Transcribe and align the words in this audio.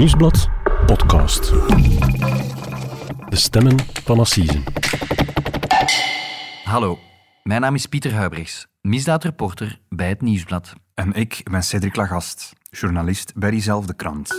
Nieuwsblad 0.00 0.48
podcast. 0.86 1.52
De 3.28 3.36
stemmen 3.36 3.78
van 4.04 4.18
Assise. 4.18 4.62
Hallo, 6.64 6.98
mijn 7.42 7.60
naam 7.60 7.74
is 7.74 7.86
Pieter 7.86 8.14
Huibrechts, 8.14 8.66
misdaadreporter 8.80 9.80
bij 9.88 10.08
het 10.08 10.20
Nieuwsblad. 10.20 10.72
En 10.94 11.12
ik 11.12 11.40
ben 11.50 11.62
Cedric 11.62 11.96
Lagast, 11.96 12.52
journalist 12.70 13.32
bij 13.34 13.50
diezelfde 13.50 13.94
krant. 13.94 14.34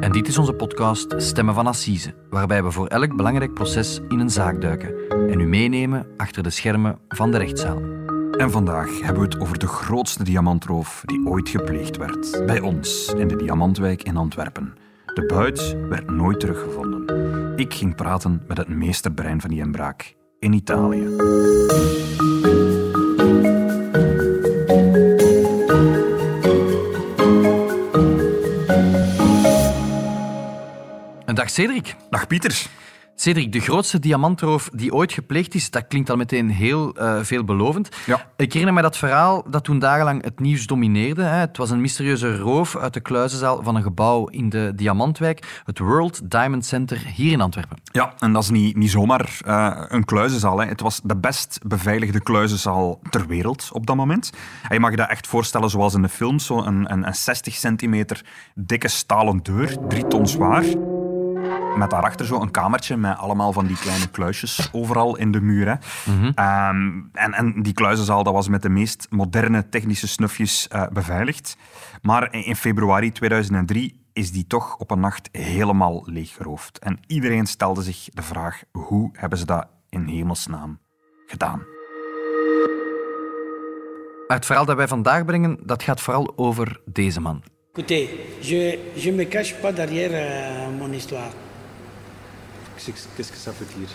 En 0.00 0.12
dit 0.12 0.28
is 0.28 0.38
onze 0.38 0.52
podcast 0.52 1.14
Stemmen 1.16 1.54
van 1.54 1.66
Assise, 1.66 2.14
waarbij 2.30 2.62
we 2.62 2.70
voor 2.70 2.86
elk 2.86 3.16
belangrijk 3.16 3.54
proces 3.54 4.00
in 4.08 4.18
een 4.18 4.30
zaak 4.30 4.60
duiken 4.60 4.94
en 5.08 5.40
u 5.40 5.46
meenemen 5.46 6.06
achter 6.16 6.42
de 6.42 6.50
schermen 6.50 6.98
van 7.08 7.30
de 7.30 7.38
rechtszaal. 7.38 7.99
En 8.40 8.50
vandaag 8.50 9.00
hebben 9.00 9.22
we 9.22 9.28
het 9.28 9.40
over 9.40 9.58
de 9.58 9.66
grootste 9.66 10.24
diamantroof 10.24 11.02
die 11.06 11.26
ooit 11.26 11.48
gepleegd 11.48 11.96
werd. 11.96 12.46
Bij 12.46 12.60
ons, 12.60 13.14
in 13.16 13.28
de 13.28 13.36
Diamantwijk 13.36 14.02
in 14.02 14.16
Antwerpen. 14.16 14.74
De 15.14 15.26
buit 15.26 15.76
werd 15.88 16.10
nooit 16.10 16.40
teruggevonden. 16.40 17.58
Ik 17.58 17.74
ging 17.74 17.94
praten 17.94 18.42
met 18.48 18.56
het 18.56 18.68
meesterbrein 18.68 19.40
van 19.40 19.50
die 19.50 19.58
inbraak 19.58 20.14
in 20.38 20.52
Italië. 20.52 21.16
Dag 31.34 31.50
Cedric. 31.50 31.96
Dag 32.10 32.26
Pieter. 32.26 32.79
Cedric, 33.20 33.52
de 33.52 33.60
grootste 33.60 33.98
diamantroof 33.98 34.70
die 34.72 34.94
ooit 34.94 35.12
gepleegd 35.12 35.54
is, 35.54 35.70
dat 35.70 35.86
klinkt 35.86 36.10
al 36.10 36.16
meteen 36.16 36.50
heel 36.50 36.98
uh, 36.98 37.18
veelbelovend. 37.22 37.88
Ja. 38.06 38.26
Ik 38.36 38.52
herinner 38.52 38.74
me 38.74 38.82
dat 38.82 38.96
verhaal 38.96 39.44
dat 39.50 39.64
toen 39.64 39.78
dagenlang 39.78 40.24
het 40.24 40.40
nieuws 40.40 40.66
domineerde. 40.66 41.22
Hè. 41.22 41.36
Het 41.36 41.56
was 41.56 41.70
een 41.70 41.80
mysterieuze 41.80 42.36
roof 42.36 42.76
uit 42.76 42.94
de 42.94 43.00
kluizenzaal 43.00 43.62
van 43.62 43.76
een 43.76 43.82
gebouw 43.82 44.26
in 44.26 44.48
de 44.48 44.72
Diamantwijk, 44.74 45.62
het 45.64 45.78
World 45.78 46.30
Diamond 46.30 46.64
Center 46.64 47.06
hier 47.06 47.32
in 47.32 47.40
Antwerpen. 47.40 47.78
Ja, 47.84 48.14
en 48.18 48.32
dat 48.32 48.42
is 48.42 48.50
niet, 48.50 48.76
niet 48.76 48.90
zomaar 48.90 49.38
uh, 49.46 49.82
een 49.88 50.04
kluizenzaal. 50.04 50.58
Hè. 50.58 50.66
Het 50.66 50.80
was 50.80 51.00
de 51.04 51.16
best 51.16 51.58
beveiligde 51.66 52.20
kluizenzaal 52.20 53.00
ter 53.10 53.26
wereld 53.26 53.68
op 53.72 53.86
dat 53.86 53.96
moment. 53.96 54.30
En 54.62 54.74
je 54.74 54.80
mag 54.80 54.90
je 54.90 54.96
dat 54.96 55.08
echt 55.08 55.26
voorstellen 55.26 55.70
zoals 55.70 55.94
in 55.94 56.02
de 56.02 56.08
films, 56.08 56.46
zo 56.46 56.62
een, 56.62 56.92
een, 56.92 57.06
een 57.06 57.14
60 57.14 57.54
centimeter 57.54 58.24
dikke 58.54 58.88
stalen 58.88 59.42
deur, 59.42 59.76
drie 59.88 60.06
ton 60.06 60.26
zwaar 60.26 60.64
met 61.76 61.90
daarachter 61.90 62.26
zo 62.26 62.40
een 62.40 62.50
kamertje 62.50 62.96
met 62.96 63.16
allemaal 63.16 63.52
van 63.52 63.66
die 63.66 63.76
kleine 63.76 64.08
kluisjes 64.08 64.68
overal 64.72 65.16
in 65.16 65.32
de 65.32 65.40
muur. 65.40 65.66
Hè. 65.66 65.74
Mhm. 66.12 66.24
Um, 66.24 67.10
en, 67.12 67.32
en 67.32 67.62
die 67.62 67.72
kluizenzaal 67.72 68.22
dat 68.22 68.32
was 68.32 68.48
met 68.48 68.62
de 68.62 68.68
meest 68.68 69.06
moderne 69.10 69.68
technische 69.68 70.08
snufjes 70.08 70.68
uh, 70.72 70.86
beveiligd. 70.92 71.56
Maar 72.02 72.34
in 72.34 72.56
februari 72.56 73.12
2003 73.12 74.04
is 74.12 74.32
die 74.32 74.46
toch 74.46 74.76
op 74.76 74.90
een 74.90 75.00
nacht 75.00 75.28
helemaal 75.32 76.02
leeggeroofd. 76.06 76.78
En 76.78 76.98
iedereen 77.06 77.46
stelde 77.46 77.82
zich 77.82 78.08
de 78.12 78.22
vraag, 78.22 78.62
hoe 78.70 79.10
hebben 79.12 79.38
ze 79.38 79.46
dat 79.46 79.66
in 79.88 80.06
hemelsnaam 80.06 80.78
gedaan? 81.26 81.62
Het 84.26 84.46
verhaal 84.46 84.64
dat 84.64 84.76
wij 84.76 84.88
vandaag 84.88 85.24
brengen, 85.24 85.58
dat 85.62 85.82
gaat 85.82 86.00
vooral 86.00 86.32
over 86.36 86.80
deze 86.84 87.20
man. 87.20 87.42
Écoutez, 87.72 88.08
je, 88.40 88.90
je 88.94 89.12
me 89.12 89.28
cache 89.28 89.54
pas 89.54 89.74
derrière 89.74 90.14
euh, 90.14 90.78
mon 90.78 90.92
histoire. 90.92 91.30
Qu'est-ce 93.16 93.30
que 93.32 93.38
ça 93.38 93.50
veut 93.52 93.66
dire 93.78 93.88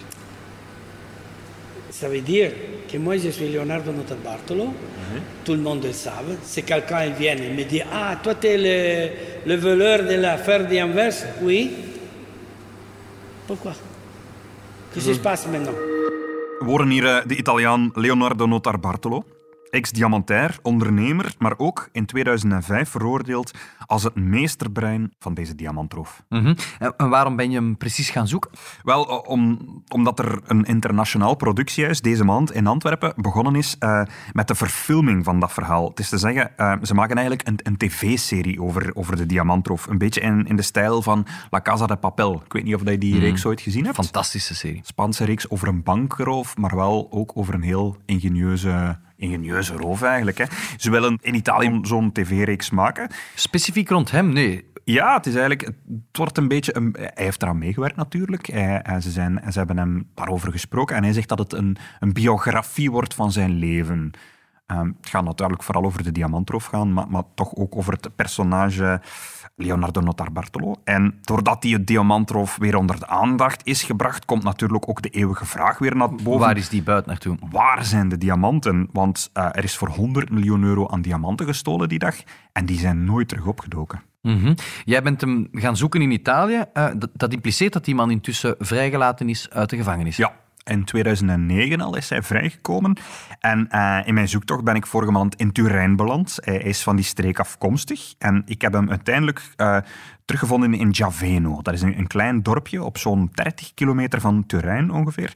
Ça 1.91 2.07
veut 2.09 2.21
dire 2.21 2.51
que 2.91 2.97
moi 2.97 3.17
je 3.17 3.29
suis 3.29 3.49
Leonardo 3.49 3.91
Notarbartolo, 3.91 4.73
tout 5.43 5.53
le 5.53 5.59
monde 5.59 5.83
le 5.85 5.93
savent. 5.93 6.37
Si 6.43 6.61
quelqu'un 6.63 7.09
vient 7.09 7.35
et 7.37 7.49
me 7.53 7.63
dit 7.63 7.81
Ah, 7.91 8.17
toi 8.21 8.35
tu 8.35 8.47
es 8.47 8.57
le, 8.57 9.49
le 9.49 9.55
voleur 9.59 10.03
de 10.03 10.15
l'affaire 10.15 10.67
d'Anvers 10.67 11.13
Oui. 11.41 11.71
Pourquoi? 13.47 13.73
Qu'est-ce 14.93 15.07
qui 15.09 15.15
se 15.15 15.19
passe 15.19 15.47
maintenant? 15.47 15.73
We 16.61 16.71
horen 16.73 16.91
hier 16.91 17.23
de 17.25 17.33
Italiaan 17.35 17.91
Leonardo 17.95 18.47
Notarbartolo, 18.47 19.23
ex-diamantair, 19.75 20.57
ondernemer, 20.61 21.35
maar 21.39 21.53
ook 21.57 21.89
in 21.91 22.05
2005 22.05 22.89
veroordeeld 22.89 23.51
als 23.85 24.03
het 24.03 24.15
meesterbrein 24.15 25.13
van 25.19 25.33
deze 25.33 25.55
diamantroof. 25.55 26.23
Mm 26.29 26.43
-hmm. 26.43 26.55
En 26.97 27.09
waarom 27.09 27.35
ben 27.35 27.51
je 27.51 27.57
hem 27.57 27.77
precies 27.77 28.09
gaan 28.09 28.27
zoeken? 28.27 28.51
Wel, 28.83 29.03
om, 29.03 29.59
omdat 29.87 30.19
er 30.19 30.39
een 30.45 30.63
internationaal 30.63 31.35
productiehuis 31.35 32.01
deze 32.01 32.23
maand 32.23 32.51
in 32.51 32.67
Antwerpen 32.67 33.13
begonnen 33.15 33.55
is 33.55 33.75
uh, 33.79 34.01
met 34.31 34.47
de 34.47 34.55
verfilming 34.55 35.23
van 35.23 35.39
dat 35.39 35.53
verhaal. 35.53 35.89
Het 35.89 35.99
is 35.99 36.09
te 36.09 36.17
zeggen, 36.17 36.51
uh, 36.57 36.73
ze 36.81 36.93
maken 36.93 37.17
eigenlijk 37.17 37.47
een, 37.47 37.59
een 37.63 37.77
tv-serie 37.77 38.61
over, 38.61 38.91
over 38.93 39.15
de 39.15 39.25
diamantroof. 39.25 39.87
Een 39.87 39.97
beetje 39.97 40.21
in, 40.21 40.45
in 40.47 40.55
de 40.55 40.61
stijl 40.61 41.01
van 41.01 41.25
La 41.49 41.61
Casa 41.61 41.85
de 41.85 41.95
Papel. 41.95 42.41
Ik 42.45 42.53
weet 42.53 42.63
niet 42.63 42.75
of 42.75 42.83
je 42.83 42.97
die 42.97 43.19
reeks 43.19 43.43
mm. 43.43 43.49
ooit 43.49 43.61
gezien 43.61 43.83
hebt. 43.83 43.95
Fantastische 43.95 44.55
serie. 44.55 44.79
Spaanse 44.83 45.25
reeks 45.25 45.49
over 45.49 45.67
een 45.67 45.83
bankroof, 45.83 46.57
maar 46.57 46.75
wel 46.75 47.07
ook 47.11 47.31
over 47.35 47.53
een 47.53 47.61
heel 47.61 47.97
ingenieuze 48.05 48.99
ingenieuze 49.17 49.73
roof 49.73 50.01
eigenlijk. 50.01 50.37
Hè. 50.37 50.45
Ze 50.77 50.91
willen 50.91 51.17
in 51.21 51.35
Italië 51.35 51.79
zo'n 51.81 52.11
tv-reeks 52.11 52.69
maken. 52.69 53.09
Specifiek 53.35 53.89
rond 53.89 54.11
hem? 54.11 54.33
Nee. 54.33 54.73
Ja, 54.83 55.13
het 55.15 55.25
is 55.25 55.33
eigenlijk... 55.33 55.61
Het 55.61 56.17
wordt 56.17 56.37
een 56.37 56.47
beetje... 56.47 56.75
Een, 56.75 56.95
hij 56.99 57.25
heeft 57.25 57.41
eraan 57.41 57.57
meegewerkt 57.57 57.95
natuurlijk. 57.95 58.47
Hij, 58.47 58.81
en 58.81 59.01
ze, 59.01 59.11
zijn, 59.11 59.41
ze 59.51 59.57
hebben 59.57 59.77
hem 59.77 60.09
daarover 60.13 60.51
gesproken. 60.51 60.95
En 60.95 61.03
hij 61.03 61.13
zegt 61.13 61.29
dat 61.29 61.39
het 61.39 61.53
een, 61.53 61.77
een 61.99 62.13
biografie 62.13 62.91
wordt 62.91 63.13
van 63.13 63.31
zijn 63.31 63.51
leven. 63.51 64.11
Um, 64.67 64.95
het 65.01 65.09
gaat 65.09 65.23
natuurlijk 65.23 65.63
vooral 65.63 65.83
over 65.83 66.03
de 66.03 66.11
diamantroof 66.11 66.65
gaan, 66.65 66.93
maar, 66.93 67.07
maar 67.09 67.23
toch 67.35 67.55
ook 67.55 67.75
over 67.75 67.93
het 67.93 68.15
personage 68.15 69.01
Leonardo 69.55 70.01
Notarbartolo. 70.01 70.75
En 70.83 71.19
doordat 71.21 71.61
die 71.61 71.83
diamantroof 71.83 72.57
weer 72.57 72.75
onder 72.75 72.99
de 72.99 73.07
aandacht 73.07 73.65
is 73.65 73.83
gebracht, 73.83 74.25
komt 74.25 74.43
natuurlijk 74.43 74.89
ook 74.89 75.01
de 75.01 75.09
eeuwige 75.09 75.45
vraag 75.45 75.77
weer 75.77 75.95
naar 75.95 76.09
boven. 76.09 76.39
Waar 76.39 76.57
is 76.57 76.69
die 76.69 76.83
buit 76.83 77.05
naartoe? 77.05 77.37
Waar 77.51 77.85
zijn 77.85 78.09
de 78.09 78.17
diamanten? 78.17 78.89
Want 78.91 79.29
uh, 79.33 79.45
er 79.51 79.63
is 79.63 79.77
voor 79.77 79.89
100 79.89 80.29
miljoen 80.29 80.63
euro 80.63 80.87
aan 80.87 81.01
diamanten 81.01 81.45
gestolen 81.45 81.89
die 81.89 81.99
dag 81.99 82.15
en 82.51 82.65
die 82.65 82.79
zijn 82.79 83.03
nooit 83.03 83.27
terug 83.27 83.45
opgedoken. 83.45 84.01
Mm 84.21 84.39
-hmm. 84.39 84.55
Jij 84.85 85.01
bent 85.01 85.21
hem 85.21 85.47
gaan 85.51 85.77
zoeken 85.77 86.01
in 86.01 86.11
Italië. 86.11 86.63
Uh, 86.73 86.87
dat, 86.97 87.09
dat 87.13 87.33
impliceert 87.33 87.73
dat 87.73 87.85
die 87.85 87.95
man 87.95 88.11
intussen 88.11 88.55
vrijgelaten 88.59 89.29
is 89.29 89.49
uit 89.49 89.69
de 89.69 89.77
gevangenis. 89.77 90.17
Ja, 90.17 90.33
in 90.65 90.83
2009 90.83 91.81
al 91.81 91.95
is 91.95 92.09
hij 92.09 92.23
vrijgekomen. 92.23 92.97
En 93.39 93.67
uh, 93.71 93.99
in 94.05 94.13
mijn 94.13 94.29
zoektocht 94.29 94.63
ben 94.63 94.75
ik 94.75 94.85
vorige 94.85 95.11
maand 95.11 95.35
in 95.35 95.51
Turijn 95.51 95.95
beland. 95.95 96.37
Hij 96.41 96.57
is 96.57 96.83
van 96.83 96.95
die 96.95 97.05
streek 97.05 97.39
afkomstig. 97.39 98.13
En 98.17 98.43
ik 98.45 98.61
heb 98.61 98.73
hem 98.73 98.89
uiteindelijk 98.89 99.53
uh, 99.57 99.77
teruggevonden 100.25 100.73
in 100.73 100.95
Giaveno. 100.95 101.61
Dat 101.61 101.73
is 101.73 101.81
een, 101.81 101.97
een 101.97 102.07
klein 102.07 102.43
dorpje 102.43 102.83
op 102.83 102.97
zo'n 102.97 103.29
30 103.33 103.73
kilometer 103.73 104.21
van 104.21 104.45
Turijn 104.45 104.91
ongeveer. 104.91 105.33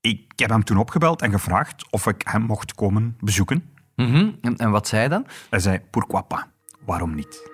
Ik 0.00 0.32
heb 0.36 0.50
hem 0.50 0.64
toen 0.64 0.76
opgebeld 0.78 1.22
en 1.22 1.30
gevraagd 1.30 1.86
of 1.90 2.06
ik 2.06 2.22
hem 2.24 2.42
mocht 2.42 2.74
komen 2.74 3.16
bezoeken. 3.20 3.64
Mm 3.96 4.12
-hmm. 4.12 4.38
en, 4.40 4.56
en 4.56 4.70
wat 4.70 4.88
zei 4.88 5.00
hij 5.00 5.10
dan? 5.10 5.26
Hij 5.50 5.58
zei, 5.58 5.80
pourquoi 5.90 6.22
pas? 6.22 6.44
Waarom 6.84 7.14
niet? 7.14 7.52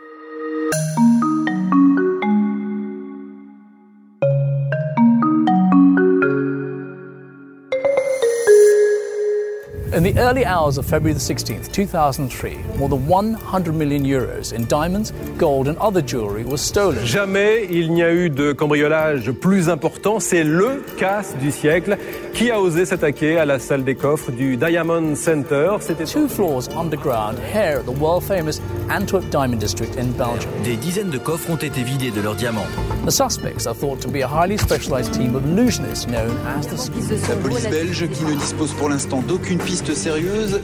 In 10.01 10.15
the 10.15 10.19
early 10.19 10.47
hours 10.47 10.79
of 10.79 10.87
February 10.87 11.13
the 11.13 11.21
16th, 11.21 11.71
2003, 11.73 12.57
more 12.79 12.89
than 12.89 13.07
100 13.07 13.75
million 13.75 14.03
euros 14.03 14.51
in 14.51 14.65
diamonds, 14.65 15.13
gold 15.37 15.69
and 15.69 15.77
other 15.77 16.01
jewelry 16.01 16.43
was 16.43 16.63
stolen. 16.63 17.05
Jamais 17.05 17.67
il 17.71 17.93
n'y 17.93 18.03
a 18.03 18.11
eu 18.11 18.31
de 18.31 18.55
cambriolage 18.55 19.31
plus 19.31 19.69
important. 19.69 20.19
C'est 20.19 20.43
le 20.43 20.83
casse 20.97 21.37
du 21.37 21.51
siècle 21.51 21.99
qui 22.33 22.51
a 22.51 22.59
osé 22.59 22.87
s'attaquer 22.87 23.37
à 23.37 23.45
la 23.45 23.59
salle 23.59 23.85
des 23.85 23.95
coffres 23.95 24.33
du 24.33 24.57
Diamond 24.57 25.15
Center? 25.17 25.77
C'était 25.81 26.07
two 26.07 26.29
floors 26.29 26.71
underground 26.75 27.39
here 27.39 27.81
at 27.81 27.85
the 27.85 28.01
world 28.01 28.23
famous 28.23 28.59
Antwerp 28.89 29.29
Diamond 29.31 29.59
District 29.59 29.99
in 29.99 30.13
Belgium. 30.17 30.51
Des 30.65 30.77
dizaines 30.77 31.11
de 31.11 31.19
coffres 31.19 31.51
ont 31.51 31.57
été 31.57 31.83
vidés 31.83 32.11
de 32.11 32.23
leurs 32.23 32.37
diamants. 32.37 32.69
The 33.05 33.11
suspects 33.11 33.67
are 33.67 33.75
thought 33.75 34.01
to 34.01 34.09
be 34.09 34.23
a 34.23 34.27
highly 34.27 34.57
specialized 34.57 35.13
team 35.13 35.35
of 35.35 35.45
illusionists 35.45 36.07
known 36.07 36.35
as 36.47 36.67
the 36.69 37.29
La 37.29 37.37
police 37.37 37.69
belge 37.69 38.09
qui 38.09 38.25
ne 38.25 38.35
dispose 38.35 38.73
pour 38.73 38.89
l'instant 38.89 39.21
d'aucune 39.21 39.59
piste 39.59 39.90
sérieuse. 39.95 40.61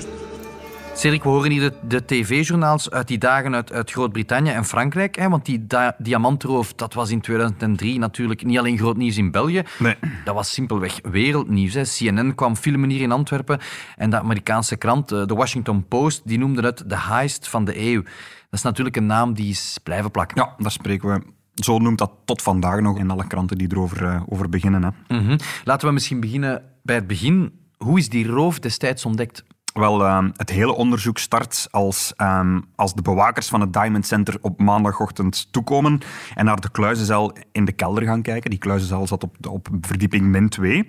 Cedric, 0.94 1.22
we 1.22 1.28
horen 1.28 1.50
hier 1.50 1.60
de, 1.60 1.72
de 1.88 2.04
tv-journaals 2.04 2.90
uit 2.90 3.08
die 3.08 3.18
dagen 3.18 3.54
uit, 3.54 3.72
uit 3.72 3.90
Groot-Brittannië 3.90 4.50
en 4.50 4.64
Frankrijk. 4.64 5.16
Hè, 5.16 5.28
want 5.28 5.44
die 5.44 5.66
diamantroof, 5.98 6.74
dat 6.74 6.94
was 6.94 7.10
in 7.10 7.20
2003 7.20 7.98
natuurlijk 7.98 8.44
niet 8.44 8.58
alleen 8.58 8.78
groot 8.78 8.96
nieuws 8.96 9.16
in 9.16 9.30
België. 9.30 9.62
Nee. 9.78 9.94
Dat 10.24 10.34
was 10.34 10.52
simpelweg 10.52 10.98
wereldnieuws. 11.02 11.74
Hè. 11.74 11.82
CNN 11.82 12.34
kwam 12.34 12.56
filmen 12.56 12.90
hier 12.90 13.00
in 13.00 13.12
Antwerpen. 13.12 13.60
En 13.96 14.10
de 14.10 14.18
Amerikaanse 14.18 14.76
krant, 14.76 15.08
de 15.08 15.34
Washington 15.34 15.86
Post, 15.88 16.22
die 16.24 16.38
noemde 16.38 16.62
het 16.62 16.82
de 16.86 16.98
heist 16.98 17.48
van 17.48 17.64
de 17.64 17.80
eeuw. 17.80 18.02
Dat 18.02 18.12
is 18.50 18.62
natuurlijk 18.62 18.96
een 18.96 19.06
naam 19.06 19.34
die 19.34 19.48
is 19.48 19.78
blijven 19.82 20.10
plakken. 20.10 20.42
Ja, 20.42 20.54
daar 20.58 20.70
spreken 20.70 21.08
we 21.08 21.22
zo 21.54 21.78
noemt 21.78 21.98
dat 21.98 22.12
tot 22.24 22.42
vandaag 22.42 22.80
nog 22.80 22.98
in 22.98 23.10
alle 23.10 23.26
kranten 23.26 23.58
die 23.58 23.68
erover 23.70 24.02
uh, 24.02 24.22
over 24.28 24.48
beginnen. 24.48 24.82
Hè. 24.82 25.16
Mm 25.16 25.26
-hmm. 25.26 25.38
Laten 25.64 25.88
we 25.88 25.94
misschien 25.94 26.20
beginnen 26.20 26.62
bij 26.82 26.94
het 26.94 27.06
begin. 27.06 27.52
Hoe 27.76 27.98
is 27.98 28.08
die 28.08 28.26
roof 28.26 28.58
destijds 28.58 29.04
ontdekt? 29.04 29.44
Wel, 29.72 30.04
ehm, 30.04 30.30
het 30.36 30.50
hele 30.50 30.74
onderzoek 30.74 31.18
start 31.18 31.68
als, 31.70 32.12
ehm, 32.16 32.60
als 32.74 32.94
de 32.94 33.02
bewakers 33.02 33.48
van 33.48 33.60
het 33.60 33.72
Diamond 33.72 34.06
Center 34.06 34.38
op 34.40 34.60
maandagochtend 34.60 35.52
toekomen 35.52 36.00
en 36.34 36.44
naar 36.44 36.60
de 36.60 36.70
kluizenzaal 36.70 37.32
in 37.52 37.64
de 37.64 37.72
kelder 37.72 38.04
gaan 38.04 38.22
kijken. 38.22 38.50
Die 38.50 38.58
kluizenzaal 38.58 39.06
zat 39.06 39.22
op, 39.22 39.46
op 39.48 39.68
verdieping 39.80 40.24
min 40.24 40.48
2. 40.48 40.86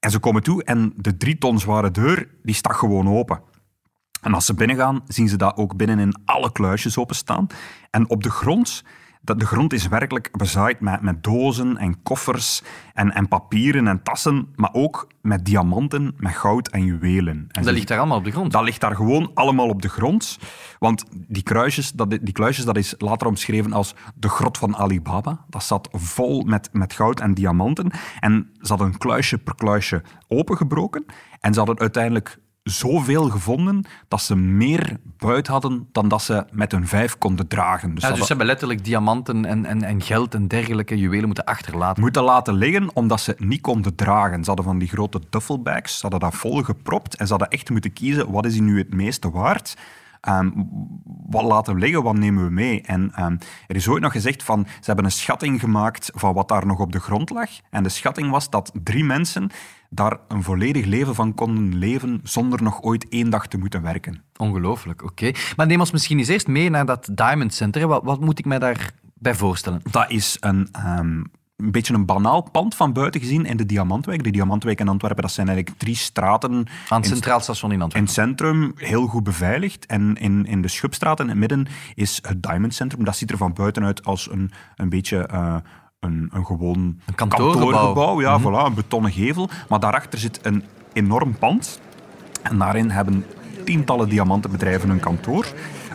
En 0.00 0.10
ze 0.10 0.18
komen 0.18 0.42
toe 0.42 0.64
en 0.64 0.92
de 0.96 1.16
drie 1.16 1.38
ton 1.38 1.58
zware 1.58 1.90
deur 1.90 2.28
die 2.42 2.54
staat 2.54 2.76
gewoon 2.76 3.08
open. 3.08 3.40
En 4.20 4.34
als 4.34 4.46
ze 4.46 4.54
binnengaan, 4.54 5.02
zien 5.06 5.28
ze 5.28 5.36
dat 5.36 5.56
ook 5.56 5.76
binnenin 5.76 6.14
alle 6.24 6.52
kluisjes 6.52 6.98
openstaan. 6.98 7.46
En 7.90 8.10
op 8.10 8.22
de 8.22 8.30
grond 8.30 8.84
dat 9.24 9.40
de 9.40 9.46
grond 9.46 9.72
is 9.72 9.88
werkelijk 9.88 10.28
bezaaid 10.32 10.80
met, 10.80 11.00
met 11.00 11.22
dozen 11.22 11.76
en 11.76 12.02
koffers 12.02 12.62
en, 12.94 13.12
en 13.12 13.28
papieren 13.28 13.88
en 13.88 14.02
tassen, 14.02 14.48
maar 14.54 14.70
ook 14.72 15.08
met 15.20 15.44
diamanten, 15.44 16.14
met 16.16 16.34
goud 16.34 16.68
en 16.68 16.84
juwelen. 16.84 17.46
En 17.50 17.62
Dat 17.62 17.72
ligt 17.72 17.88
daar 17.88 17.98
allemaal 17.98 18.18
op 18.18 18.24
de 18.24 18.30
grond. 18.30 18.52
dat 18.52 18.62
ligt 18.62 18.80
daar 18.80 18.96
gewoon 18.96 19.30
allemaal 19.34 19.68
op 19.68 19.82
de 19.82 19.88
grond. 19.88 20.38
Want 20.78 21.04
die 21.10 21.42
kruisjes, 21.42 21.92
dat, 21.92 22.10
die 22.10 22.32
kluisjes, 22.32 22.64
dat 22.64 22.76
is 22.76 22.94
later 22.98 23.26
omschreven 23.26 23.72
als 23.72 23.94
de 24.14 24.28
grot 24.28 24.58
van 24.58 24.76
Alibaba. 24.76 25.44
Dat 25.48 25.64
zat 25.64 25.88
vol 25.92 26.42
met, 26.42 26.68
met 26.72 26.92
goud 26.92 27.20
en 27.20 27.34
diamanten. 27.34 27.90
En 28.20 28.50
ze 28.60 28.68
hadden 28.68 28.98
kluisje 28.98 29.38
per 29.38 29.54
kluisje 29.54 30.02
opengebroken. 30.28 31.04
En 31.40 31.52
ze 31.52 31.58
hadden 31.58 31.78
uiteindelijk 31.78 32.38
zoveel 32.64 33.30
gevonden 33.30 33.84
dat 34.08 34.22
ze 34.22 34.36
meer 34.36 34.96
buit 35.18 35.46
hadden 35.46 35.88
dan 35.92 36.08
dat 36.08 36.22
ze 36.22 36.44
met 36.50 36.72
hun 36.72 36.86
vijf 36.86 37.18
konden 37.18 37.48
dragen. 37.48 37.94
Dus 37.94 38.02
Ja, 38.02 38.08
dus 38.08 38.18
ze 38.18 38.26
hebben 38.26 38.46
letterlijk 38.46 38.84
diamanten 38.84 39.44
en, 39.44 39.64
en, 39.64 39.82
en 39.82 40.02
geld 40.02 40.34
en 40.34 40.48
dergelijke 40.48 40.98
juwelen 40.98 41.26
moeten 41.26 41.44
achterlaten. 41.44 42.02
moeten 42.02 42.22
laten 42.22 42.54
liggen 42.54 42.96
omdat 42.96 43.20
ze 43.20 43.30
het 43.30 43.40
niet 43.40 43.60
konden 43.60 43.94
dragen. 43.94 44.40
Ze 44.40 44.46
hadden 44.46 44.64
van 44.64 44.78
die 44.78 44.88
grote 44.88 45.20
duffelbags, 45.30 45.94
ze 45.94 46.00
hadden 46.00 46.20
dat 46.20 46.34
vol 46.34 46.62
gepropt 46.62 47.16
en 47.16 47.26
ze 47.26 47.32
hadden 47.32 47.50
echt 47.50 47.70
moeten 47.70 47.92
kiezen 47.92 48.30
wat 48.30 48.46
is 48.46 48.54
hier 48.54 48.62
nu 48.62 48.78
het 48.78 48.94
meeste 48.94 49.30
waard. 49.30 49.76
Ehm, 50.20 50.50
wat 51.26 51.42
laten 51.42 51.74
we 51.74 51.80
liggen, 51.80 52.02
wat 52.02 52.16
nemen 52.16 52.44
we 52.44 52.50
mee? 52.50 52.82
En 52.82 53.12
ehm, 53.14 53.36
er 53.66 53.76
is 53.76 53.88
ooit 53.88 54.02
nog 54.02 54.12
gezegd 54.12 54.42
van, 54.42 54.66
ze 54.66 54.84
hebben 54.84 55.04
een 55.04 55.10
schatting 55.10 55.60
gemaakt 55.60 56.10
van 56.14 56.34
wat 56.34 56.48
daar 56.48 56.66
nog 56.66 56.78
op 56.78 56.92
de 56.92 57.00
grond 57.00 57.30
lag. 57.30 57.50
En 57.70 57.82
de 57.82 57.88
schatting 57.88 58.30
was 58.30 58.50
dat 58.50 58.72
drie 58.82 59.04
mensen 59.04 59.50
daar 59.94 60.16
een 60.28 60.42
volledig 60.42 60.84
leven 60.84 61.14
van 61.14 61.34
konden 61.34 61.78
leven 61.78 62.20
zonder 62.22 62.62
nog 62.62 62.82
ooit 62.82 63.08
één 63.08 63.30
dag 63.30 63.46
te 63.46 63.58
moeten 63.58 63.82
werken. 63.82 64.22
Ongelooflijk, 64.36 65.02
oké. 65.02 65.30
Maar 65.56 65.66
neem 65.66 65.80
ons 65.80 65.90
misschien 65.90 66.18
eens 66.18 66.28
eerst 66.28 66.46
mee 66.46 66.70
naar 66.70 66.86
dat 66.86 67.08
Diamond 67.12 67.54
Center. 67.54 67.86
Wat, 67.86 68.02
wat 68.04 68.20
moet 68.20 68.38
ik 68.38 68.44
mij 68.44 68.58
daarbij 68.58 69.34
voorstellen? 69.34 69.80
Dat 69.90 70.10
is 70.10 70.36
een, 70.40 70.68
ehm, 70.72 71.22
een 71.56 71.70
beetje 71.70 71.94
een 71.94 72.04
banaal 72.06 72.50
pand 72.50 72.74
van 72.74 72.92
buiten 72.92 73.20
gezien 73.20 73.44
in 73.44 73.56
de 73.56 73.66
Diamantwijk. 73.66 74.22
De 74.24 74.30
Diamantwijk 74.30 74.80
in 74.80 74.88
Antwerpen, 74.88 75.22
dat 75.22 75.32
zijn 75.32 75.48
eigenlijk 75.48 75.78
drie 75.78 75.96
straten 75.96 76.50
Aan 76.52 76.66
het 77.00 77.04
in- 77.06 77.12
Centraal 77.12 77.40
Station 77.40 77.70
in 77.70 77.76
In 77.76 77.82
Antwerpen. 77.82 78.10
het 78.12 78.20
centrum 78.20 78.72
heel 78.76 79.06
goed 79.06 79.22
beveiligd. 79.24 79.86
En 79.86 80.14
in, 80.16 80.46
in 80.46 80.62
de 80.62 80.68
Schupstraat 80.68 81.20
in 81.20 81.28
het 81.28 81.38
midden 81.38 81.66
is 81.94 82.18
het 82.28 82.42
Diamond 82.42 82.74
Centrum. 82.74 83.04
Dat 83.04 83.16
ziet 83.16 83.30
er 83.30 83.36
van 83.36 83.52
buitenuit 83.52 84.04
als 84.04 84.30
een, 84.30 84.50
een 84.76 84.88
beetje 84.88 85.26
eh, 85.26 85.56
een, 86.04 86.28
een 86.32 86.46
gewoon 86.46 87.00
Een 87.06 87.14
kantoorgebouw. 87.14 88.20
Ja, 88.20 88.40
voilà, 88.40 88.66
een 88.66 88.74
betonnen 88.74 89.12
gevel. 89.12 89.48
Maar 89.68 89.80
daarachter 89.80 90.18
zit 90.18 90.38
een 90.42 90.64
enorm 90.92 91.38
pand. 91.38 91.80
En 92.42 92.58
daarin 92.58 92.90
hebben 92.90 93.24
tientallen 93.64 94.08
diamantenbedrijven 94.08 94.90
een 94.90 95.00
kantoor. 95.00 95.46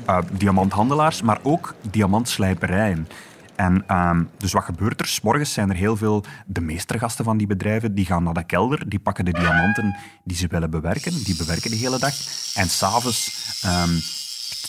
Eh, 0.06 0.18
diamanthandelaars, 0.32 1.22
maar 1.22 1.40
ook 1.44 1.76
diamantslijperijen. 1.92 3.08
En 3.56 3.84
ehm, 3.88 4.24
dus 4.38 4.52
wat 4.52 4.64
gebeurt 4.64 5.00
er? 5.00 5.08
's 5.08 5.22
morgens 5.22 5.54
zijn 5.54 5.70
er 5.70 5.76
heel 5.76 5.98
veel, 5.98 6.24
de 6.46 6.62
meestergasten 6.62 7.26
van 7.26 7.38
die 7.38 7.48
bedrijven, 7.48 7.96
die 7.96 8.06
gaan 8.06 8.24
naar 8.24 8.34
de 8.34 8.44
kelder, 8.44 8.90
die 8.90 9.00
pakken 9.00 9.26
de 9.26 9.32
diamanten 9.32 9.98
die 10.24 10.38
ze 10.38 10.48
willen 10.48 10.70
bewerken, 10.70 11.24
die 11.24 11.36
bewerken 11.36 11.70
de 11.70 11.78
hele 11.78 12.00
dag. 12.00 12.14
En 12.54 12.70
s'avonds 12.70 13.32
ehm 13.62 13.98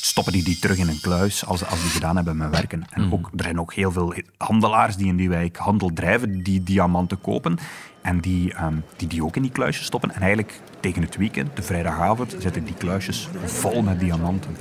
stoppen 0.00 0.32
die 0.32 0.42
die 0.42 0.58
terug 0.58 0.78
in 0.78 0.88
een 0.88 1.00
kluis 1.00 1.46
als, 1.46 1.66
als 1.66 1.80
die 1.80 1.90
gedaan 1.90 2.16
hebben 2.16 2.36
met 2.36 2.50
werken. 2.50 2.84
En 2.90 3.12
ook, 3.12 3.30
er 3.36 3.44
zijn 3.44 3.60
ook 3.60 3.74
heel 3.74 3.92
veel 3.92 4.14
handelaars 4.36 4.96
die 4.96 5.06
in 5.06 5.16
die 5.16 5.28
wijk 5.28 5.56
handel 5.56 5.90
drijven, 5.92 6.42
die 6.42 6.62
diamanten 6.62 7.20
kopen 7.20 7.58
en 8.02 8.20
die, 8.20 8.54
ehm, 8.54 8.76
die 8.96 9.08
die 9.08 9.24
ook 9.24 9.36
in 9.36 9.42
die 9.42 9.50
kluisjes 9.50 9.86
stoppen. 9.86 10.14
En 10.14 10.20
eigenlijk 10.20 10.60
tegen 10.80 11.02
het 11.02 11.16
weekend, 11.16 11.56
de 11.56 11.62
vrijdagavond, 11.62 12.36
zitten 12.38 12.64
die 12.64 12.74
kluisjes 12.74 13.28
vol 13.44 13.82
met 13.82 14.00
diamanten. 14.00 14.56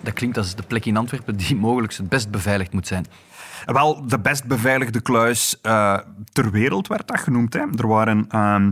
Dat 0.00 0.14
klinkt 0.14 0.36
als 0.36 0.54
de 0.54 0.62
plek 0.62 0.84
in 0.84 0.96
Antwerpen 0.96 1.36
die 1.36 1.56
mogelijk 1.56 1.96
het 1.96 2.08
best 2.08 2.30
beveiligd 2.30 2.72
moet 2.72 2.86
zijn. 2.86 3.06
Wel, 3.64 4.06
de 4.06 4.18
best 4.18 4.44
beveiligde 4.44 5.00
kluis 5.00 5.60
eh, 5.62 5.98
ter 6.32 6.50
wereld 6.50 6.86
werd 6.86 7.08
dat 7.08 7.20
genoemd. 7.20 7.52
Hè. 7.52 7.60
Er 7.76 7.86
waren 7.86 8.24
ehm 8.28 8.70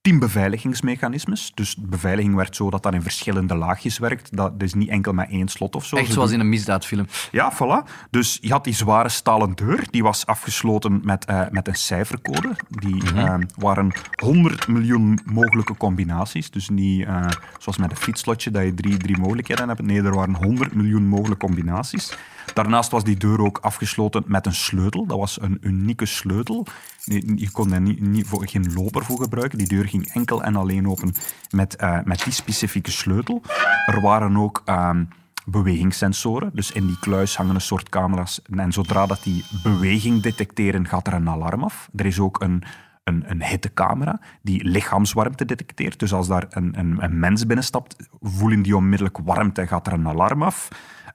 tien 0.00 0.18
beveiligingsmechanismes. 0.18 1.52
Dus 1.54 1.74
de 1.74 1.86
beveiliging 1.86 2.34
werd 2.34 2.56
zo 2.56 2.70
dat 2.70 2.82
dat 2.82 2.94
in 2.94 3.02
verschillende 3.02 3.54
laagjes 3.54 3.98
werkt. 3.98 4.36
Dat 4.36 4.52
is 4.58 4.74
niet 4.74 4.88
enkel 4.88 5.12
met 5.12 5.30
één 5.30 5.48
slot 5.48 5.74
of 5.74 5.86
zo. 5.86 5.96
Echt 5.96 6.12
zoals 6.12 6.30
in 6.30 6.40
een 6.40 6.48
misdaadfilm. 6.48 7.06
Ja, 7.30 7.52
voilà. 7.54 8.08
Dus 8.10 8.38
je 8.40 8.52
had 8.52 8.64
die 8.64 8.74
zware 8.74 9.08
stalen 9.08 9.54
deur, 9.54 9.86
die 9.90 10.02
was 10.02 10.26
afgesloten 10.26 11.00
met, 11.04 11.24
eh, 11.24 11.42
met 11.50 11.68
een 11.68 11.74
cijfercode. 11.74 12.56
Die 12.68 13.14
eh, 13.14 13.34
waren 13.56 13.92
100 14.22 14.68
miljoen 14.68 15.20
mogelijke 15.24 15.76
combinaties. 15.76 16.50
Dus 16.50 16.68
niet 16.68 17.06
eh, 17.06 17.26
zoals 17.58 17.78
met 17.78 17.90
een 17.90 17.96
fietslotje, 17.96 18.50
dat 18.50 18.62
je 18.62 18.74
drie, 18.74 18.96
drie 18.96 19.18
mogelijkheden 19.18 19.68
hebt. 19.68 19.82
Nee, 19.82 20.02
er 20.02 20.14
waren 20.14 20.36
100 20.36 20.74
miljoen 20.74 21.08
mogelijke 21.08 21.46
combinaties. 21.46 22.16
Daarnaast 22.54 22.90
was 22.90 23.04
die 23.04 23.16
deur 23.16 23.40
ook 23.40 23.58
afgesloten 23.58 24.22
met 24.26 24.46
een 24.46 24.54
sleutel. 24.54 25.06
Dat 25.06 25.18
was 25.18 25.40
een 25.40 25.58
unieke 25.60 26.06
sleutel. 26.06 26.66
Je 27.04 27.32
je 27.36 27.50
kon 27.50 27.68
daar 27.68 27.80
niet, 27.80 28.00
niet 28.00 28.26
voor, 28.26 28.48
geen 28.48 28.72
loper 28.72 29.04
voor 29.04 29.20
gebruiken. 29.20 29.58
Die 29.58 29.68
deur 29.68 29.88
ging 29.90 30.12
enkel 30.12 30.42
en 30.42 30.56
alleen 30.56 30.88
open 30.88 31.14
met, 31.50 31.76
eh, 31.76 31.98
met 32.04 32.24
die 32.24 32.32
specifieke 32.32 32.90
sleutel. 32.90 33.42
Er 33.86 34.00
waren 34.00 34.36
ook... 34.36 34.62
ehm, 34.64 35.04
bewegingssensoren. 35.50 36.50
Dus 36.54 36.72
in 36.72 36.86
die 36.86 36.98
kluis 36.98 37.36
hangen 37.36 37.54
een 37.54 37.60
soort 37.60 37.88
camera's. 37.88 38.40
En 38.56 38.72
zodra 38.72 39.06
dat 39.06 39.22
die 39.22 39.44
beweging 39.62 40.22
detecteren, 40.22 40.88
gaat 40.88 41.06
er 41.06 41.12
een 41.12 41.28
alarm 41.28 41.64
af. 41.64 41.88
Er 41.96 42.06
is 42.06 42.20
ook 42.20 42.40
een, 42.40 42.62
een, 43.04 43.24
een 43.26 43.44
hittecamera 43.44 44.20
die 44.42 44.64
lichaamswarmte 44.64 45.44
detecteert. 45.44 45.98
Dus 45.98 46.12
als 46.12 46.26
daar 46.26 46.46
een, 46.50 46.78
een, 46.78 47.02
een 47.02 47.18
mens 47.18 47.46
binnenstapt, 47.46 48.08
voelen 48.20 48.62
die 48.62 48.76
onmiddellijk 48.76 49.18
warmte 49.24 49.60
en 49.60 49.68
gaat 49.68 49.86
er 49.86 49.92
een 49.92 50.08
alarm 50.08 50.42
af. 50.42 50.68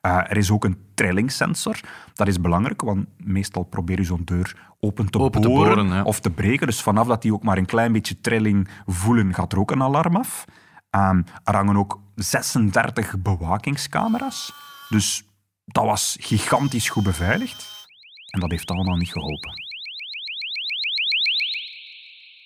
Eh, 0.06 0.18
er 0.18 0.38
is 0.38 0.52
ook 0.52 0.66
een 0.66 0.78
trillingssensor. 0.94 1.80
Dat 2.14 2.28
is 2.28 2.42
belangrijk, 2.42 2.82
want 2.82 3.08
meestal 3.18 3.64
probeer 3.64 4.00
je 4.00 4.04
zo'n 4.04 4.22
deur 4.26 4.56
open 4.80 5.10
te 5.10 5.20
Open 5.20 5.42
te 5.42 5.48
boren, 5.48 5.88
ja. 5.88 6.04
of 6.04 6.20
te 6.20 6.30
breken. 6.30 6.68
Dus 6.68 6.82
vanaf 6.82 7.08
dat 7.08 7.22
die 7.22 7.34
ook 7.34 7.44
maar 7.44 7.58
een 7.58 7.66
klein 7.66 7.92
beetje 7.92 8.22
trilling 8.22 8.68
voelen, 8.86 9.34
gaat 9.34 9.52
er 9.52 9.60
ook 9.60 9.72
een 9.72 9.82
alarm 9.82 10.16
af. 10.16 10.46
Ehm, 10.90 11.22
er 11.44 11.56
hangen 11.56 11.76
ook 11.76 12.00
36 12.16 13.16
bewakingscamera's. 13.18 14.54
Dus 14.90 15.24
dat 15.66 15.86
was 15.86 16.18
gigantisch 16.20 16.90
goed 16.90 17.04
beveiligd. 17.04 17.88
En 18.30 18.40
dat 18.40 18.52
heeft 18.52 18.72
allemaal 18.72 18.98
niet 18.98 19.12
geholpen. 19.12 19.52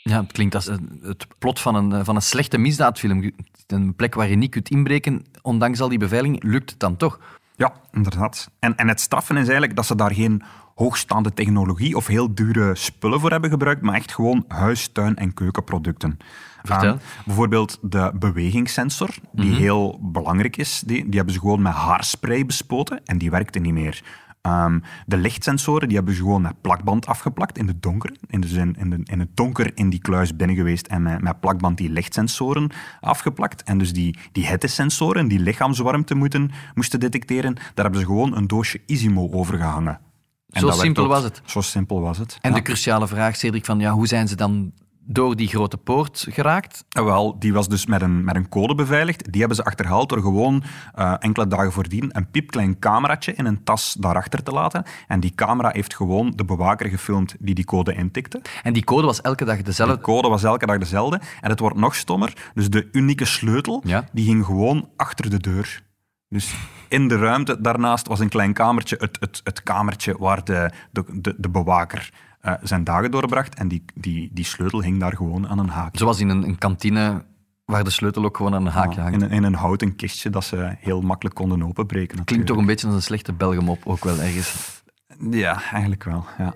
Ja, 0.04 0.22
het 0.22 0.32
klinkt 0.32 0.56
als 0.56 0.66
het 1.02 1.28
plot 1.38 1.60
van 1.60 1.76
een, 1.76 2.06
van 2.06 2.16
een 2.16 2.22
slechte 2.22 2.58
misdaadfilm. 2.58 3.32
Een 3.68 3.96
plek 3.96 4.16
waar 4.16 4.30
je 4.30 4.36
niet 4.36 4.52
kunt 4.52 4.70
inbreken, 4.70 5.26
ondanks 5.42 5.80
al 5.80 5.90
die 5.90 5.98
beveiliging, 5.98 6.44
lukt 6.44 6.70
het 6.70 6.80
dan 6.80 6.98
toch. 6.98 7.20
Ja, 7.60 7.74
inderdaad. 7.92 8.52
En, 8.60 8.76
en 8.76 8.88
het 8.88 9.00
straffen 9.00 9.36
is 9.36 9.44
eigenlijk 9.44 9.76
dat 9.76 9.86
ze 9.86 9.96
daar 9.96 10.14
geen 10.14 10.44
hoogstaande 10.76 11.34
technologie 11.34 11.96
of 11.96 12.08
heel 12.08 12.34
dure 12.34 12.76
spullen 12.76 13.20
voor 13.20 13.32
hebben 13.32 13.50
gebruikt, 13.50 13.82
maar 13.82 13.96
echt 13.96 14.14
gewoon 14.14 14.46
huis, 14.48 14.88
tuin 14.88 15.16
en 15.16 15.34
keukenproducten. 15.34 16.18
Vertel. 16.64 16.94
Ehm, 16.94 16.98
bijvoorbeeld 17.26 17.78
de 17.82 18.12
bewegingssensor, 18.20 19.10
die 19.32 19.54
heel 19.54 20.00
belangrijk 20.02 20.58
is, 20.58 20.84
die, 20.86 21.04
die 21.04 21.16
hebben 21.16 21.34
ze 21.34 21.40
gewoon 21.40 21.62
met 21.62 21.74
haarspray 21.74 22.46
bespoten 22.46 23.06
en 23.06 23.18
die 23.18 23.32
werkte 23.32 23.60
niet 23.60 23.74
meer. 23.74 24.04
Ehm, 24.42 24.80
de 25.06 25.18
lichtsensoren 25.18 25.88
die 25.88 25.98
hebben 25.98 26.16
ze 26.16 26.22
gewoon 26.22 26.42
met 26.42 26.62
plakband 26.62 27.06
afgeplakt 27.06 27.58
in 27.58 27.68
het 27.68 27.82
donker. 27.82 28.12
In, 28.28 28.42
de 28.42 28.48
zin, 28.48 28.76
in, 28.80 28.90
de, 28.90 29.00
in 29.04 29.20
het 29.20 29.36
donker 29.36 29.72
in 29.76 29.90
die 29.90 30.00
kluis 30.00 30.36
binnen 30.36 30.56
geweest 30.56 30.88
en 30.88 31.02
met, 31.02 31.22
met 31.22 31.40
plakband 31.40 31.78
die 31.78 31.90
lichtsensoren 31.90 32.70
afgeplakt. 33.00 33.64
En 33.64 33.78
dus 33.78 33.94
die, 33.94 34.18
die 34.32 34.48
hittesensoren 34.48 35.28
die 35.28 35.40
lichaamswarmte 35.40 36.16
moeten, 36.16 36.52
moesten 36.74 37.00
detecteren, 37.00 37.54
daar 37.56 37.84
hebben 37.86 38.00
ze 38.00 38.06
gewoon 38.06 38.36
een 38.36 38.48
doosje 38.48 38.82
Isimo 38.86 39.30
over 39.32 39.58
gehangen. 39.58 40.00
En 40.50 40.62
Zo 40.62 40.72
simpel 40.72 41.08
was 41.08 41.24
het. 41.24 41.42
Zo 41.46 41.62
simpel 41.62 42.02
was 42.02 42.18
het. 42.18 42.38
En 42.42 42.50
ja. 42.50 42.56
de 42.56 42.62
cruciale 42.62 43.08
vraag, 43.08 43.36
Cedric, 43.36 43.66
van 43.66 43.80
ja, 43.80 43.92
hoe 43.92 44.08
zijn 44.08 44.28
ze 44.28 44.36
dan 44.36 44.72
door 45.12 45.36
die 45.36 45.48
grote 45.48 45.78
poort 45.78 46.26
geraakt? 46.30 46.86
Eh, 46.90 47.04
Wel, 47.04 47.40
die 47.40 47.54
was 47.54 47.68
dus 47.68 47.86
met 47.86 48.02
een, 48.02 48.24
met 48.24 48.36
een 48.36 48.50
code 48.50 48.76
beveiligd. 48.76 49.32
Die 49.32 49.40
hebben 49.40 49.58
ze 49.58 49.64
achterhaald 49.64 50.10
door 50.10 50.22
gewoon 50.22 50.64
eh, 50.96 51.14
enkele 51.20 51.48
dagen 51.48 51.72
voordien 51.72 52.10
een 52.18 52.30
piepklein 52.32 52.80
cameraatje 52.80 53.34
in 53.34 53.46
een 53.46 53.64
tas 53.64 53.96
daarachter 54.00 54.44
te 54.44 54.52
laten. 54.52 54.84
En 55.08 55.20
die 55.20 55.36
camera 55.36 55.70
heeft 55.70 55.96
gewoon 55.96 56.34
de 56.36 56.46
bewaker 56.46 56.90
gefilmd 56.90 57.36
die 57.40 57.56
die 57.56 57.66
code 57.66 57.94
intikte. 57.94 58.42
En 58.64 58.74
die 58.74 58.84
code 58.84 59.06
was 59.06 59.22
elke 59.22 59.46
dag 59.46 59.58
De 59.58 59.64
dezelfde. 59.64 60.00
code 60.00 60.28
was 60.28 60.44
elke 60.44 60.66
dag 60.66 60.78
dezelfde. 60.78 61.22
En 61.42 61.50
het 61.50 61.60
wordt 61.60 61.78
nog 61.78 61.96
stommer. 61.96 62.52
Dus 62.54 62.70
de 62.70 62.90
unieke 62.92 63.26
sleutel, 63.26 63.82
Ja. 63.86 64.04
die 64.12 64.26
ging 64.26 64.46
gewoon 64.46 64.90
achter 64.96 65.30
de 65.30 65.38
deur. 65.38 65.82
Dus 66.30 66.54
in 66.88 67.08
de 67.08 67.18
ruimte 67.18 67.62
daarnaast 67.62 68.08
was 68.08 68.20
een 68.20 68.30
klein 68.30 68.54
kamertje, 68.54 68.96
het, 69.00 69.18
het, 69.20 69.42
het 69.44 69.64
kamertje 69.64 70.16
waar 70.20 70.44
de, 70.44 70.72
de, 70.92 71.04
de, 71.14 71.36
de 71.38 71.50
bewaker 71.50 72.10
eh, 72.42 72.54
zijn 72.62 72.84
dagen 72.84 73.12
doorbracht. 73.12 73.56
En 73.56 73.68
die, 73.68 73.86
die, 73.96 74.30
die 74.34 74.46
sleutel 74.46 74.82
hing 74.82 75.00
daar 75.00 75.16
gewoon 75.16 75.48
aan 75.48 75.60
een 75.60 75.70
haak. 75.70 75.98
Zoals 75.98 76.20
in 76.20 76.30
een, 76.30 76.44
een 76.44 76.58
kantine 76.58 77.24
Waar 77.70 77.84
de 77.84 77.90
sleutel 77.90 78.26
ook 78.26 78.38
gewoon 78.38 78.54
aan 78.56 78.66
een 78.66 78.72
haakje 78.72 78.96
Ja, 78.96 79.02
hangt. 79.02 79.16
in, 79.16 79.22
een, 79.24 79.32
in 79.32 79.44
een 79.44 79.54
houten 79.54 79.96
kistje 79.96 80.30
dat 80.30 80.44
ze 80.44 80.76
heel 80.80 81.02
makkelijk 81.02 81.36
konden 81.36 81.64
openbreken. 81.64 82.08
Klinkt 82.08 82.28
toch 82.28 82.38
natuurlijk. 82.38 82.60
een 82.60 82.66
beetje 82.66 82.88
als 82.88 82.96
een 82.96 83.02
slechte 83.02 83.34
Belgemop, 83.34 83.82
ook 83.86 84.04
wel 84.04 84.20
ergens. 84.20 84.82
Ja, 85.32 85.62
eigenlijk 85.72 86.04
wel. 86.04 86.26
Ja. 86.38 86.54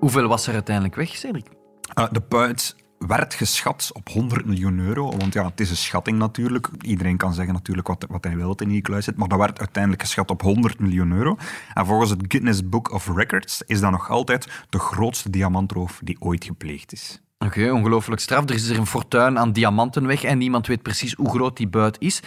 Hoeveel 0.00 0.28
was 0.28 0.46
er 0.46 0.54
uiteindelijk 0.54 0.94
weg, 0.94 1.08
Cedric? 1.08 1.46
Eh, 1.94 2.06
de 2.10 2.20
puit 2.20 2.76
werd 3.06 3.34
geschat 3.34 3.90
op 3.92 4.08
100 4.08 4.44
miljoen 4.46 4.78
euro. 4.78 5.16
Want 5.16 5.32
ja, 5.32 5.44
het 5.44 5.60
is 5.60 5.70
een 5.70 5.76
schatting 5.76 6.18
natuurlijk. 6.18 6.68
Iedereen 6.80 7.16
kan 7.16 7.34
zeggen 7.34 7.54
natuurlijk 7.54 7.88
wat, 7.88 8.06
wat 8.08 8.24
hij 8.24 8.36
wil 8.36 8.48
dat 8.48 8.60
in 8.60 8.68
die 8.68 8.82
kluis 8.82 9.04
zit. 9.04 9.16
Maar 9.16 9.28
dat 9.28 9.38
werd 9.38 9.58
uiteindelijk 9.58 10.02
geschat 10.02 10.30
op 10.30 10.42
100 10.42 10.78
miljoen 10.78 11.12
euro. 11.12 11.36
En 11.74 11.86
volgens 11.86 12.10
het 12.10 12.24
Guinness 12.28 12.68
Book 12.68 12.92
of 12.92 13.08
Records 13.14 13.62
is 13.66 13.80
dat 13.80 13.90
nog 13.90 14.10
altijd 14.10 14.48
de 14.68 14.78
grootste 14.78 15.30
diamantroof 15.30 16.00
die 16.02 16.16
ooit 16.20 16.44
gepleegd 16.44 16.92
is. 16.92 17.20
Oké, 17.38 17.70
ongelooflijk 17.70 18.20
straf. 18.20 18.44
Er 18.44 18.54
is 18.54 18.68
er 18.68 18.78
een 18.78 18.86
fortuin 18.86 19.38
aan 19.38 19.52
diamanten 19.52 20.06
weg 20.06 20.22
en 20.22 20.38
niemand 20.38 20.66
weet 20.66 20.82
precies 20.82 21.14
hoe 21.14 21.30
groot 21.30 21.56
die 21.56 21.68
buit 21.68 21.96
is. 22.00 22.22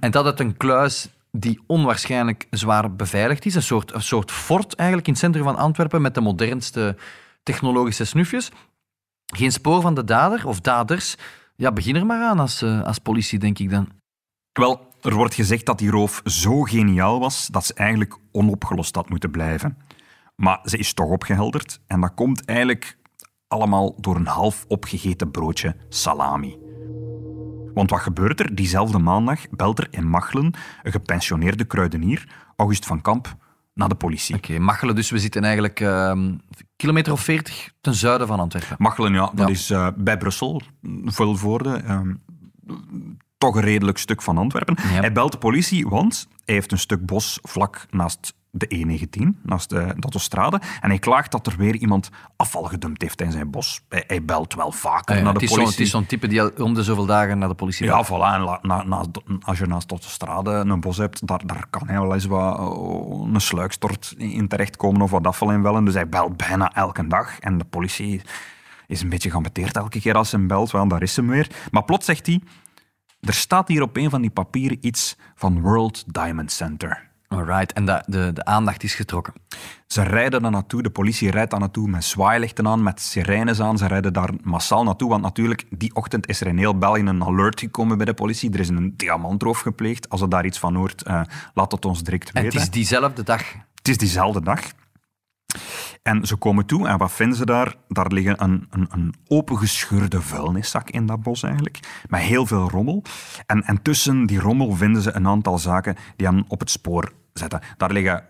En 0.00 0.10
dat 0.10 0.24
uit 0.24 0.40
een 0.40 0.56
kluis 0.56 1.08
die 1.30 1.60
onwaarschijnlijk 1.66 2.46
zwaar 2.50 2.94
beveiligd 2.94 3.46
is. 3.46 3.54
Een 3.54 3.62
soort, 3.62 3.94
een 3.94 4.02
soort 4.02 4.30
fort 4.30 4.74
eigenlijk 4.74 5.08
in 5.08 5.12
het 5.12 5.22
centrum 5.22 5.44
van 5.44 5.56
Antwerpen 5.56 6.02
met 6.02 6.14
de 6.14 6.20
modernste 6.20 6.96
technologische 7.42 8.04
snufjes. 8.04 8.50
Geen 9.36 9.52
spoor 9.52 9.80
van 9.80 9.94
de 9.94 10.04
dader 10.04 10.46
of 10.46 10.60
daders. 10.60 11.16
Ja, 11.56 11.72
begin 11.72 11.96
er 11.96 12.06
maar 12.06 12.22
aan 12.22 12.38
als, 12.38 12.62
eh, 12.62 12.82
als 12.82 12.98
politie, 12.98 13.38
denk 13.38 13.58
ik 13.58 13.70
dan. 13.70 13.88
Wel, 14.52 14.88
er 15.02 15.14
wordt 15.14 15.34
gezegd 15.34 15.66
dat 15.66 15.78
die 15.78 15.90
roof 15.90 16.20
zo 16.24 16.62
geniaal 16.62 17.20
was 17.20 17.46
dat 17.46 17.64
ze 17.64 17.74
eigenlijk 17.74 18.16
onopgelost 18.32 18.94
had 18.94 19.08
moeten 19.08 19.30
blijven. 19.30 19.78
Maar 20.36 20.60
ze 20.64 20.78
is 20.78 20.92
toch 20.92 21.10
opgehelderd 21.10 21.80
en 21.86 22.00
dat 22.00 22.14
komt 22.14 22.44
eigenlijk 22.44 22.98
allemaal 23.48 23.94
door 24.00 24.16
een 24.16 24.26
half 24.26 24.64
opgegeten 24.68 25.30
broodje 25.30 25.76
salami. 25.88 26.58
Want 27.74 27.90
wat 27.90 28.00
gebeurt 28.00 28.40
er? 28.40 28.54
Diezelfde 28.54 28.98
maandag 28.98 29.48
belt 29.50 29.78
er 29.78 29.86
in 29.90 30.08
Machelen 30.08 30.54
een 30.82 30.92
gepensioneerde 30.92 31.64
kruidenier, 31.64 32.28
August 32.56 32.86
van 32.86 33.00
Kamp, 33.00 33.36
naar 33.78 33.88
de 33.88 33.94
politie. 33.94 34.34
Oké, 34.36 34.58
Machelen, 34.58 34.94
dus 34.94 35.10
we 35.10 35.18
zitten 35.18 35.44
eigenlijk 35.44 35.80
ehm 35.80 36.34
kilometer 36.76 37.12
of 37.12 37.20
40 37.20 37.70
ten 37.80 37.94
zuiden 37.94 38.26
van 38.26 38.40
Antwerpen. 38.40 38.76
Machelen, 38.78 39.12
ja, 39.12 39.30
dat 39.34 39.46
Ja. 39.46 39.52
is 39.54 39.70
eh, 39.70 39.88
bij 39.96 40.16
Brussel, 40.16 40.62
Vilvoorde, 41.04 41.74
ehm 41.76 42.14
toch 43.38 43.54
een 43.54 43.62
redelijk 43.62 43.98
stuk 43.98 44.22
van 44.22 44.38
Antwerpen. 44.38 44.76
Ja. 44.82 44.82
Hij 44.88 45.12
belt 45.12 45.32
de 45.32 45.38
politie, 45.38 45.86
want 45.88 46.28
hij 46.44 46.54
heeft 46.54 46.72
een 46.72 46.78
stuk 46.78 47.06
bos 47.06 47.38
vlak 47.42 47.86
naast 47.90 48.34
de 48.58 48.66
E19, 48.76 49.42
naast 49.42 49.68
de, 49.68 49.76
de 49.76 50.02
autostrade. 50.02 50.60
En 50.80 50.88
hij 50.88 50.98
klaagt 50.98 51.30
dat 51.32 51.46
er 51.46 51.56
weer 51.56 51.74
iemand 51.76 52.10
afval 52.36 52.62
gedumpt 52.62 53.02
heeft 53.02 53.20
in 53.20 53.32
zijn 53.32 53.50
bos. 53.50 53.80
Hij, 53.88 54.04
hij 54.06 54.24
belt 54.24 54.54
wel 54.54 54.72
vaker 54.72 55.12
Ah 55.14 55.18
ja, 55.18 55.24
naar 55.24 55.32
de 55.38 55.46
politie. 55.46 55.66
het 55.70 55.80
is 55.80 55.90
zo'n 55.90 56.06
type 56.06 56.26
die 56.26 56.62
om 56.64 56.74
de 56.74 56.82
zoveel 56.82 57.06
dagen 57.06 57.38
naar 57.38 57.48
de 57.48 57.54
politie 57.54 57.86
Ja, 57.86 57.92
belt. 57.92 58.06
voilà. 58.06 58.34
En 58.34 58.40
la- 58.40 58.58
na, 58.62 58.82
naast- 58.82 59.08
als 59.40 59.58
je 59.58 59.66
naast 59.66 59.88
de 59.88 59.94
autostrade 59.94 60.50
een 60.50 60.80
bos 60.80 60.96
hebt, 60.96 61.26
daar, 61.26 61.46
daar 61.46 61.66
kan 61.70 61.88
hij 61.88 62.00
wel 62.00 62.14
eens 62.14 62.24
wat, 62.26 62.58
oh, 62.58 63.32
een 63.34 63.40
sluikstort 63.40 64.14
in 64.16 64.48
terechtkomen 64.48 65.00
of 65.02 65.10
wat 65.10 65.26
afval 65.26 65.50
in 65.52 65.62
wellen. 65.62 65.84
Dus 65.84 65.94
hij 65.94 66.08
belt 66.08 66.36
bijna 66.36 66.74
elke 66.74 67.06
dag. 67.06 67.38
En 67.38 67.58
de 67.58 67.64
politie 67.64 68.22
is 68.86 69.02
een 69.02 69.08
beetje 69.08 69.30
geambeteerd 69.30 69.76
elke 69.76 70.00
keer 70.00 70.14
als 70.14 70.30
hij 70.30 70.38
hem 70.40 70.48
belt. 70.48 70.70
Wel, 70.70 70.88
daar 70.88 71.02
is 71.02 71.16
hem 71.16 71.28
weer. 71.28 71.50
Maar 71.70 71.84
plots 71.84 72.04
zegt 72.06 72.26
hij, 72.26 72.40
er 73.20 73.34
staat 73.34 73.68
hier 73.68 73.82
op 73.82 73.96
een 73.96 74.10
van 74.10 74.20
die 74.20 74.30
papieren 74.30 74.78
iets 74.80 75.16
van 75.34 75.60
World 75.60 76.04
Diamond 76.14 76.52
Center. 76.52 77.07
Alright, 77.28 77.72
en 77.72 77.84
de, 77.84 78.02
de, 78.06 78.30
de 78.32 78.44
aandacht 78.44 78.82
is 78.82 78.94
getrokken. 78.94 79.34
Ze 79.86 80.02
rijden 80.02 80.42
daar 80.42 80.50
naartoe, 80.50 80.82
de 80.82 80.90
politie 80.90 81.30
rijdt 81.30 81.50
daar 81.50 81.60
naartoe 81.60 81.88
met 81.88 82.04
zwaailichten 82.04 82.66
aan, 82.66 82.82
met 82.82 83.00
sirenes 83.00 83.60
aan. 83.60 83.78
Ze 83.78 83.86
rijden 83.86 84.12
daar 84.12 84.30
massaal 84.42 84.84
naartoe, 84.84 85.08
want 85.08 85.22
natuurlijk, 85.22 85.64
die 85.70 85.94
ochtend 85.94 86.28
is 86.28 86.40
er 86.40 86.46
in 86.46 86.58
heel 86.58 86.78
België 86.78 87.00
een 87.00 87.24
alert 87.24 87.60
gekomen 87.60 87.96
bij 87.96 88.06
de 88.06 88.14
politie. 88.14 88.52
Er 88.52 88.60
is 88.60 88.68
een 88.68 88.94
diamantroof 88.96 89.60
gepleegd. 89.60 90.08
Als 90.08 90.20
je 90.20 90.28
daar 90.28 90.44
iets 90.44 90.58
van 90.58 90.74
hoort, 90.74 91.02
eh, 91.02 91.20
laat 91.54 91.72
het 91.72 91.84
ons 91.84 92.02
direct 92.02 92.30
En 92.32 92.42
weten. 92.42 92.58
het 92.58 92.68
is 92.68 92.74
diezelfde 92.74 93.22
dag. 93.22 93.52
Het 93.74 93.88
is 93.88 93.96
diezelfde 93.96 94.42
dag. 94.42 94.60
En 96.08 96.26
ze 96.26 96.36
komen 96.36 96.66
toe 96.66 96.88
en 96.88 96.98
wat 96.98 97.12
vinden 97.12 97.36
ze 97.36 97.46
daar? 97.46 97.74
Daar 97.88 98.12
liggen 98.12 98.42
een, 98.42 98.66
een, 98.70 98.86
een 98.90 99.14
opengescheurde 99.26 100.22
vuilniszak 100.22 100.90
in 100.90 101.06
dat 101.06 101.22
bos 101.22 101.42
eigenlijk, 101.42 102.04
met 102.08 102.20
heel 102.20 102.46
veel 102.46 102.70
rommel. 102.70 103.02
En, 103.46 103.62
en 103.62 103.82
tussen 103.82 104.26
die 104.26 104.40
rommel 104.40 104.72
vinden 104.72 105.02
ze 105.02 105.14
een 105.14 105.26
aantal 105.26 105.58
zaken 105.58 105.96
die 106.16 106.26
hen 106.26 106.44
op 106.48 106.60
het 106.60 106.70
spoor 106.70 107.12
zetten. 107.32 107.60
Daar 107.76 107.92
liggen 107.92 108.24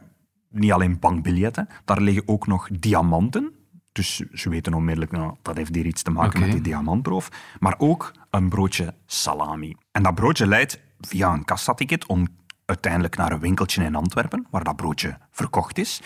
niet 0.50 0.72
alleen 0.72 0.98
bankbiljetten, 0.98 1.68
daar 1.84 2.00
liggen 2.00 2.28
ook 2.28 2.46
nog 2.46 2.68
diamanten. 2.72 3.52
Dus 3.92 4.16
ze 4.32 4.48
weten 4.48 4.74
onmiddellijk, 4.74 5.12
nou, 5.12 5.34
dat 5.42 5.56
heeft 5.56 5.74
hier 5.74 5.86
iets 5.86 6.02
te 6.02 6.10
maken 6.10 6.40
met 6.40 6.52
die 6.52 6.60
diamantroof. 6.60 7.28
Maar 7.58 7.74
ook 7.78 8.12
een 8.30 8.48
broodje 8.48 8.94
salami. 9.06 9.76
En 9.92 10.02
dat 10.02 10.14
broodje 10.14 10.46
leidt 10.46 10.80
via 11.00 11.32
een 11.32 11.44
kassaticket 11.44 12.06
om 12.06 12.26
uiteindelijk 12.68 13.16
naar 13.16 13.32
een 13.32 13.40
winkeltje 13.40 13.84
in 13.84 13.94
Antwerpen, 13.94 14.46
waar 14.50 14.64
dat 14.64 14.76
broodje 14.76 15.18
verkocht 15.30 15.78
is. 15.78 16.00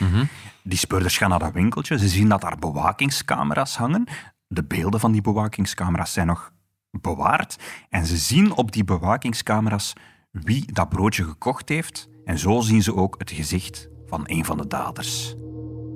Die 0.62 0.78
speurders 0.78 1.16
gaan 1.18 1.30
naar 1.30 1.38
dat 1.38 1.52
winkeltje. 1.52 1.98
Ze 1.98 2.08
zien 2.08 2.28
dat 2.28 2.40
daar 2.40 2.58
bewakingscamera's 2.58 3.76
hangen. 3.76 4.04
De 4.46 4.64
beelden 4.64 5.00
van 5.00 5.12
die 5.12 5.20
bewakingscamera's 5.20 6.12
zijn 6.12 6.26
nog 6.26 6.52
bewaard. 6.90 7.56
En 7.88 8.06
ze 8.06 8.16
zien 8.16 8.52
op 8.52 8.72
die 8.72 8.84
bewakingscamera's 8.84 9.92
wie 10.30 10.72
dat 10.72 10.88
broodje 10.88 11.24
gekocht 11.24 11.68
heeft. 11.68 12.08
En 12.24 12.38
zo 12.38 12.60
zien 12.60 12.82
ze 12.82 12.94
ook 12.94 13.14
het 13.18 13.30
gezicht 13.30 13.88
van 14.06 14.22
een 14.24 14.44
van 14.44 14.56
de 14.56 14.66
daders. 14.66 15.34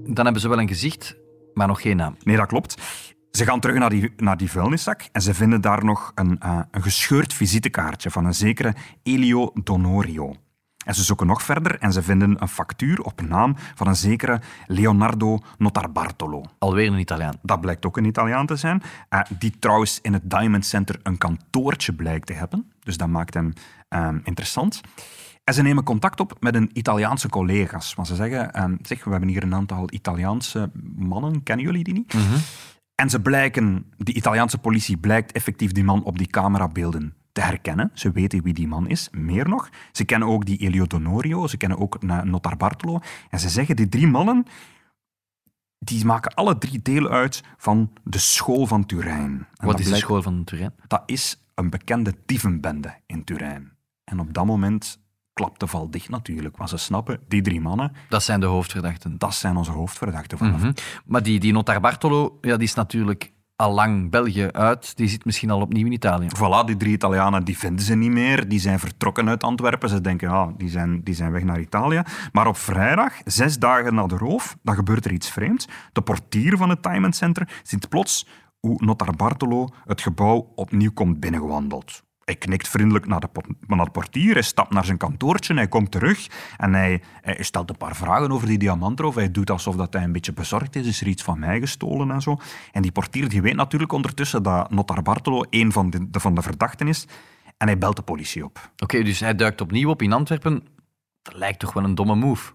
Dan 0.04 0.24
hebben 0.24 0.42
ze 0.42 0.48
wel 0.48 0.60
een 0.60 0.68
gezicht, 0.68 1.16
maar 1.54 1.66
nog 1.66 1.80
geen 1.80 1.96
naam. 1.96 2.16
Nee, 2.22 2.36
dat 2.36 2.46
klopt. 2.46 2.82
Ze 3.30 3.44
gaan 3.44 3.60
terug 3.60 3.78
naar 3.78 3.90
die, 3.90 4.12
naar 4.16 4.36
die 4.36 4.50
vuilniszak 4.50 5.08
en 5.12 5.22
ze 5.22 5.34
vinden 5.34 5.60
daar 5.60 5.84
nog 5.84 6.12
een, 6.14 6.38
eh, 6.38 6.60
een 6.70 6.82
gescheurd 6.82 7.34
visitekaartje 7.34 8.10
van 8.10 8.24
een 8.24 8.34
zekere 8.34 8.74
Elio 9.02 9.50
Donorio. 9.54 10.34
En 10.86 10.94
ze 10.94 11.02
zoeken 11.02 11.26
nog 11.26 11.42
verder 11.42 11.78
en 11.78 11.92
ze 11.92 12.02
vinden 12.02 12.42
een 12.42 12.48
factuur 12.48 13.00
op 13.00 13.20
naam 13.20 13.56
van 13.74 13.86
een 13.86 13.96
zekere 13.96 14.40
Leonardo 14.66 15.38
Notarbartolo. 15.58 16.44
Alweer 16.58 16.92
een 16.92 16.98
Italiaan. 16.98 17.38
Dat 17.42 17.60
blijkt 17.60 17.86
ook 17.86 17.96
een 17.96 18.04
Italiaan 18.04 18.46
te 18.46 18.56
zijn, 18.56 18.82
eh, 19.08 19.20
die 19.38 19.58
trouwens 19.58 19.98
in 20.02 20.12
het 20.12 20.30
Diamond 20.30 20.66
Center 20.66 21.00
een 21.02 21.18
kantoortje 21.18 21.92
blijkt 21.92 22.26
te 22.26 22.32
hebben. 22.32 22.72
Dus 22.80 22.96
dat 22.96 23.08
maakt 23.08 23.34
hem 23.34 23.52
eh, 23.88 24.08
interessant. 24.24 24.80
En 25.44 25.54
ze 25.54 25.62
nemen 25.62 25.84
contact 25.84 26.20
op 26.20 26.36
met 26.40 26.54
een 26.54 26.70
Italiaanse 26.72 27.28
collega's. 27.28 27.94
Want 27.94 28.08
ze 28.08 28.14
zeggen, 28.14 28.52
eh, 28.52 28.64
zeg, 28.82 29.04
we 29.04 29.10
hebben 29.10 29.28
hier 29.28 29.42
een 29.42 29.54
aantal 29.54 29.92
Italiaanse 29.92 30.70
mannen, 30.96 31.42
kennen 31.42 31.64
jullie 31.64 31.84
die 31.84 31.94
niet? 31.94 32.14
En 32.94 33.10
ze 33.10 33.20
blijken, 33.20 33.92
de 33.96 34.12
Italiaanse 34.12 34.58
politie 34.58 34.96
blijkt 34.96 35.32
effectief 35.32 35.72
die 35.72 35.84
man 35.84 36.02
op 36.02 36.18
die 36.18 36.26
camerabeelden 36.26 37.14
te 37.36 37.42
herkennen. 37.42 37.90
Ze 37.94 38.10
weten 38.10 38.42
wie 38.42 38.54
die 38.54 38.68
man 38.68 38.88
is, 38.88 39.08
meer 39.10 39.48
nog. 39.48 39.68
Ze 39.92 40.04
kennen 40.04 40.28
ook 40.28 40.44
die 40.46 40.58
Elio 40.58 40.86
Donorio, 40.86 41.46
ze 41.46 41.56
kennen 41.56 41.78
ook 41.78 42.02
Notar 42.02 42.56
Bartolo. 42.56 43.00
En 43.30 43.40
ze 43.40 43.48
zeggen, 43.48 43.76
die 43.76 43.88
drie 43.88 44.06
mannen, 44.06 44.44
die 45.78 46.04
maken 46.04 46.34
alle 46.34 46.58
drie 46.58 46.82
deel 46.82 47.08
uit 47.08 47.42
van 47.56 47.92
de 48.04 48.18
school 48.18 48.66
van 48.66 48.86
Turijn. 48.86 49.46
En 49.54 49.66
Wat 49.66 49.78
is 49.78 49.88
de 49.88 49.96
school 49.96 50.22
van 50.22 50.44
Turijn? 50.44 50.74
Dat 50.86 51.02
is 51.06 51.46
een 51.54 51.70
bekende 51.70 52.14
dievenbende 52.26 52.94
in 53.06 53.24
Turijn. 53.24 53.72
En 54.04 54.20
op 54.20 54.34
dat 54.34 54.44
moment 54.46 55.00
klapt 55.32 55.60
de 55.60 55.66
val 55.66 55.90
dicht 55.90 56.08
natuurlijk, 56.08 56.56
want 56.56 56.70
ze 56.70 56.76
snappen, 56.76 57.20
die 57.28 57.42
drie 57.42 57.60
mannen, 57.60 57.92
Dat 58.08 58.22
zijn 58.22 58.40
de 58.40 58.46
hoofdverdachten. 58.46 59.18
dat 59.18 59.34
zijn 59.34 59.56
onze 59.56 59.70
hoofdverdachten 59.72 60.38
vanaf 60.38 60.60
Mhm. 60.60 60.72
Maar 61.06 61.22
die, 61.22 61.40
die 61.40 61.52
Notar 61.52 61.80
Bartolo, 61.80 62.38
ja, 62.40 62.56
die 62.56 62.66
is 62.66 62.74
natuurlijk 62.74 63.32
al 63.56 63.72
lang 63.72 64.10
België 64.10 64.48
uit. 64.52 64.96
Die 64.96 65.08
zit 65.08 65.24
misschien 65.24 65.50
al 65.50 65.60
opnieuw 65.60 65.86
in 65.86 65.92
Italië. 65.92 66.28
Voilà, 66.36 66.64
die 66.66 66.76
drie 66.76 66.92
Italianen 66.92 67.44
die 67.44 67.58
vinden 67.58 67.84
ze 67.84 67.94
niet 67.94 68.10
meer. 68.10 68.48
Die 68.48 68.60
zijn 68.60 68.78
vertrokken 68.78 69.28
uit 69.28 69.42
Antwerpen. 69.42 69.88
Ze 69.88 70.00
denken, 70.00 70.30
ja, 70.30 70.52
die 70.56 70.68
zijn, 70.68 71.00
die 71.04 71.14
zijn 71.14 71.32
weg 71.32 71.42
naar 71.42 71.60
Italië. 71.60 72.02
Maar 72.32 72.46
op 72.46 72.56
vrijdag, 72.56 73.12
zes 73.24 73.58
dagen 73.58 73.94
na 73.94 74.06
de 74.06 74.16
roof, 74.16 74.56
dan 74.62 74.74
gebeurt 74.74 75.04
er 75.04 75.12
iets 75.12 75.30
vreemds. 75.30 75.68
De 75.92 76.02
portier 76.02 76.56
van 76.56 76.68
het 76.70 76.82
Diamond 76.82 77.16
Center 77.16 77.60
ziet 77.62 77.88
plots 77.88 78.26
hoe 78.60 78.84
Notar 78.84 79.16
Bartolo 79.16 79.68
het 79.84 80.00
gebouw 80.00 80.52
opnieuw 80.54 80.92
komt 80.92 81.20
binnengewandeld. 81.20 82.04
Hij 82.26 82.36
knikt 82.36 82.68
vriendelijk 82.68 83.06
naar 83.06 83.20
de, 83.20 83.28
naar 83.66 83.84
de 83.84 83.90
portier, 83.90 84.32
hij 84.32 84.42
stapt 84.42 84.72
naar 84.72 84.84
zijn 84.84 84.96
kantoortje, 84.96 85.54
hij 85.54 85.68
komt 85.68 85.90
terug 85.90 86.26
en 86.56 86.72
hij, 86.74 87.02
hij 87.20 87.42
stelt 87.42 87.70
een 87.70 87.76
paar 87.76 87.96
vragen 87.96 88.30
over 88.32 88.46
die 88.46 88.58
diamantroof. 88.58 89.14
Hij 89.14 89.30
doet 89.30 89.50
alsof 89.50 89.76
dat 89.76 89.92
hij 89.92 90.02
een 90.02 90.12
beetje 90.12 90.32
bezorgd 90.32 90.76
is, 90.76 90.86
is 90.86 91.00
er 91.00 91.06
iets 91.06 91.22
van 91.22 91.38
mij 91.38 91.60
gestolen 91.60 92.10
en 92.10 92.22
zo. 92.22 92.36
En 92.72 92.82
die 92.82 92.92
portier 92.92 93.28
die 93.28 93.42
weet 93.42 93.54
natuurlijk 93.54 93.92
ondertussen 93.92 94.42
dat 94.42 94.70
Notar 94.70 95.02
Bartolo 95.02 95.44
een 95.50 95.72
van 95.72 95.90
de, 95.90 96.10
de- 96.10 96.20
van 96.20 96.34
de 96.34 96.42
verdachten 96.42 96.88
is 96.88 97.06
en 97.56 97.66
hij 97.66 97.78
belt 97.78 97.96
de 97.96 98.02
politie 98.02 98.44
op. 98.44 98.70
Oké, 98.78 99.02
dus 99.02 99.20
hij 99.20 99.34
duikt 99.34 99.60
opnieuw 99.60 99.90
op 99.90 100.02
in 100.02 100.12
Antwerpen. 100.12 100.66
Dat 101.22 101.34
lijkt 101.34 101.58
toch 101.58 101.72
wel 101.72 101.84
een 101.84 101.94
domme 101.94 102.14
move. 102.14 102.52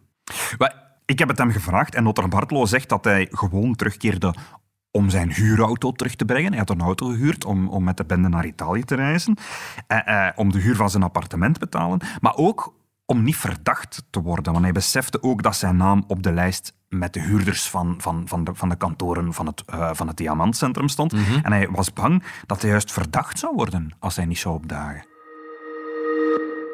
Wel, 0.58 0.70
Ik 1.06 1.20
heb 1.20 1.28
het 1.28 1.38
hem 1.38 1.51
gevraagd 1.51 1.96
en 1.96 2.04
Notar 2.04 2.28
Bartolo 2.28 2.66
zegt 2.66 2.90
dat 2.90 3.04
hij 3.04 3.28
gewoon 3.32 3.75
terugkeerde 3.75 4.34
om 4.92 5.10
zijn 5.10 5.34
huurauto 5.34 5.92
terug 5.92 6.16
te 6.16 6.26
brengen. 6.26 6.50
Hij 6.50 6.60
had 6.60 6.70
een 6.70 6.82
auto 6.82 7.08
gehuurd 7.08 7.46
om, 7.46 7.68
om 7.68 7.84
met 7.84 7.98
de 7.98 8.06
bende 8.06 8.30
naar 8.30 8.46
Italië 8.46 8.84
te 8.84 8.96
reizen, 8.96 9.38
eh, 9.88 10.28
eh, 10.28 10.34
om 10.36 10.52
de 10.52 10.60
huur 10.60 10.76
van 10.76 10.90
zijn 10.90 11.04
appartement 11.04 11.54
te 11.54 11.60
betalen, 11.60 12.00
maar 12.20 12.36
ook 12.36 12.74
om 13.06 13.24
niet 13.24 13.38
verdacht 13.38 14.04
te 14.10 14.22
worden. 14.22 14.52
Want 14.52 14.64
hij 14.64 14.74
besefte 14.74 15.24
ook 15.24 15.44
dat 15.44 15.56
zijn 15.56 15.78
naam 15.78 16.04
op 16.08 16.24
de 16.24 16.32
lijst 16.32 16.74
met 16.90 17.14
de 17.14 17.20
huurders 17.20 17.70
van, 17.70 17.96
van, 17.98 18.28
van, 18.28 18.44
de, 18.44 18.56
van 18.56 18.70
de 18.70 18.76
kantoren 18.76 19.34
van 19.34 19.46
het, 19.46 19.64
uh, 19.74 19.90
van 19.94 20.08
het 20.08 20.18
Diamantcentrum 20.18 20.88
stond. 20.88 21.14
En 21.44 21.52
hij 21.52 21.68
was 21.70 21.94
bang 21.94 22.24
dat 22.46 22.62
hij 22.62 22.70
juist 22.70 22.92
verdacht 22.92 23.40
zou 23.40 23.56
worden 23.56 23.92
als 24.00 24.16
hij 24.16 24.26
niet 24.26 24.38
zou 24.38 24.56
opdagen. 24.56 25.06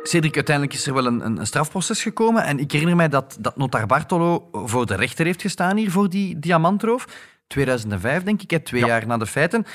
Cedric, 0.03 0.35
uiteindelijk 0.35 0.75
is 0.75 0.87
er 0.87 0.93
wel 0.93 1.05
een, 1.05 1.25
een, 1.25 1.39
een, 1.39 1.47
strafproces 1.47 2.01
gekomen. 2.01 2.43
En 2.43 2.59
ik 2.59 2.71
herinner 2.71 2.95
mij 2.95 3.09
dat, 3.09 3.37
dat 3.39 3.57
notar 3.57 3.85
Bartolo 3.85 4.49
voor 4.51 4.85
de 4.85 4.95
rechter 4.95 5.25
heeft 5.25 5.41
gestaan 5.41 5.77
hier 5.77 5.91
voor 5.91 6.09
die 6.09 6.39
diamantroof. 6.39 7.05
2005, 7.47 8.23
denk 8.23 8.41
ik, 8.41 8.65
twee 8.65 8.85
jaar 8.85 9.07
na 9.07 9.17
de 9.17 9.25
feiten. 9.25 9.65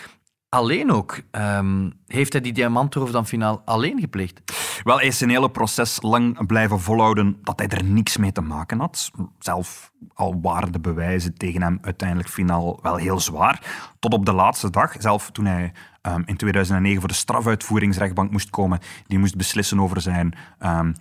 Alleen 0.48 0.92
ook. 0.92 1.20
Um, 1.30 1.92
heeft 2.06 2.32
hij 2.32 2.42
die 2.42 2.52
diamantroof 2.52 3.10
dan 3.10 3.26
finaal 3.26 3.62
alleen 3.64 4.00
gepleegd? 4.00 4.42
Wel, 4.82 4.96
hij 4.96 5.06
is 5.06 5.18
zijn 5.18 5.30
hele 5.30 5.50
proces 5.50 6.02
lang 6.02 6.46
blijven 6.46 6.80
volhouden 6.80 7.38
dat 7.42 7.58
hij 7.58 7.68
er 7.68 7.84
niks 7.84 8.16
mee 8.16 8.32
te 8.32 8.40
maken 8.40 8.80
had. 8.80 9.10
Zelf 9.38 9.92
al 10.14 10.40
waren 10.42 10.72
de 10.72 10.80
bewijzen 10.80 11.34
tegen 11.34 11.62
hem 11.62 11.78
uiteindelijk 11.82 12.28
finaal 12.28 12.78
wel 12.82 12.96
heel 12.96 13.20
zwaar. 13.20 13.60
Tot 13.98 14.12
op 14.12 14.26
de 14.26 14.32
laatste 14.32 14.70
dag, 14.70 14.94
zelf 14.98 15.30
toen 15.30 15.46
hij 15.46 15.72
um, 16.02 16.22
in 16.26 16.36
2009 16.36 17.00
voor 17.00 17.08
de 17.08 17.14
strafuitvoeringsrechtbank 17.14 18.30
moest 18.30 18.50
komen, 18.50 18.78
die 19.06 19.18
moest 19.18 19.36
beslissen 19.36 19.80
over 19.80 20.00
zijn 20.00 20.34
um, 20.60 20.94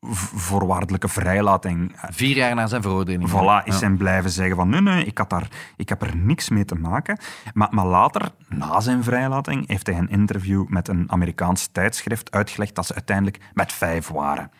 voorwaardelijke 0.00 1.08
vrijlating. 1.08 1.96
Vier 2.08 2.36
jaar 2.36 2.54
na 2.54 2.66
zijn 2.66 2.82
veroordeling. 2.82 3.30
Voilà, 3.30 3.64
is 3.64 3.80
hij 3.80 3.90
blijven 3.90 4.30
zeggen 4.30 4.56
van 4.56 4.68
nee, 4.68 4.80
nee, 4.80 5.04
ik, 5.04 5.18
had 5.18 5.30
daar, 5.30 5.48
ik 5.76 5.88
heb 5.88 6.02
er 6.02 6.16
niks 6.16 6.48
mee 6.48 6.64
te 6.64 6.74
maken. 6.74 7.18
Maar, 7.54 7.68
maar 7.70 7.86
later, 7.86 8.30
na 8.48 8.80
zijn 8.80 9.02
vrijlating, 9.04 9.68
heeft 9.68 9.86
hij 9.86 9.96
een 9.96 10.08
interview 10.08 10.68
met 10.68 10.88
een 10.88 11.10
Amerikaans 11.10 11.66
tijdschrift 11.66 12.30
uitgelegd 12.30 12.74
dat 12.74 12.86
ze 12.86 12.94
uiteindelijk 12.94 13.38
met 13.52 13.72
vijf 13.72 14.08
waren. 14.08 14.50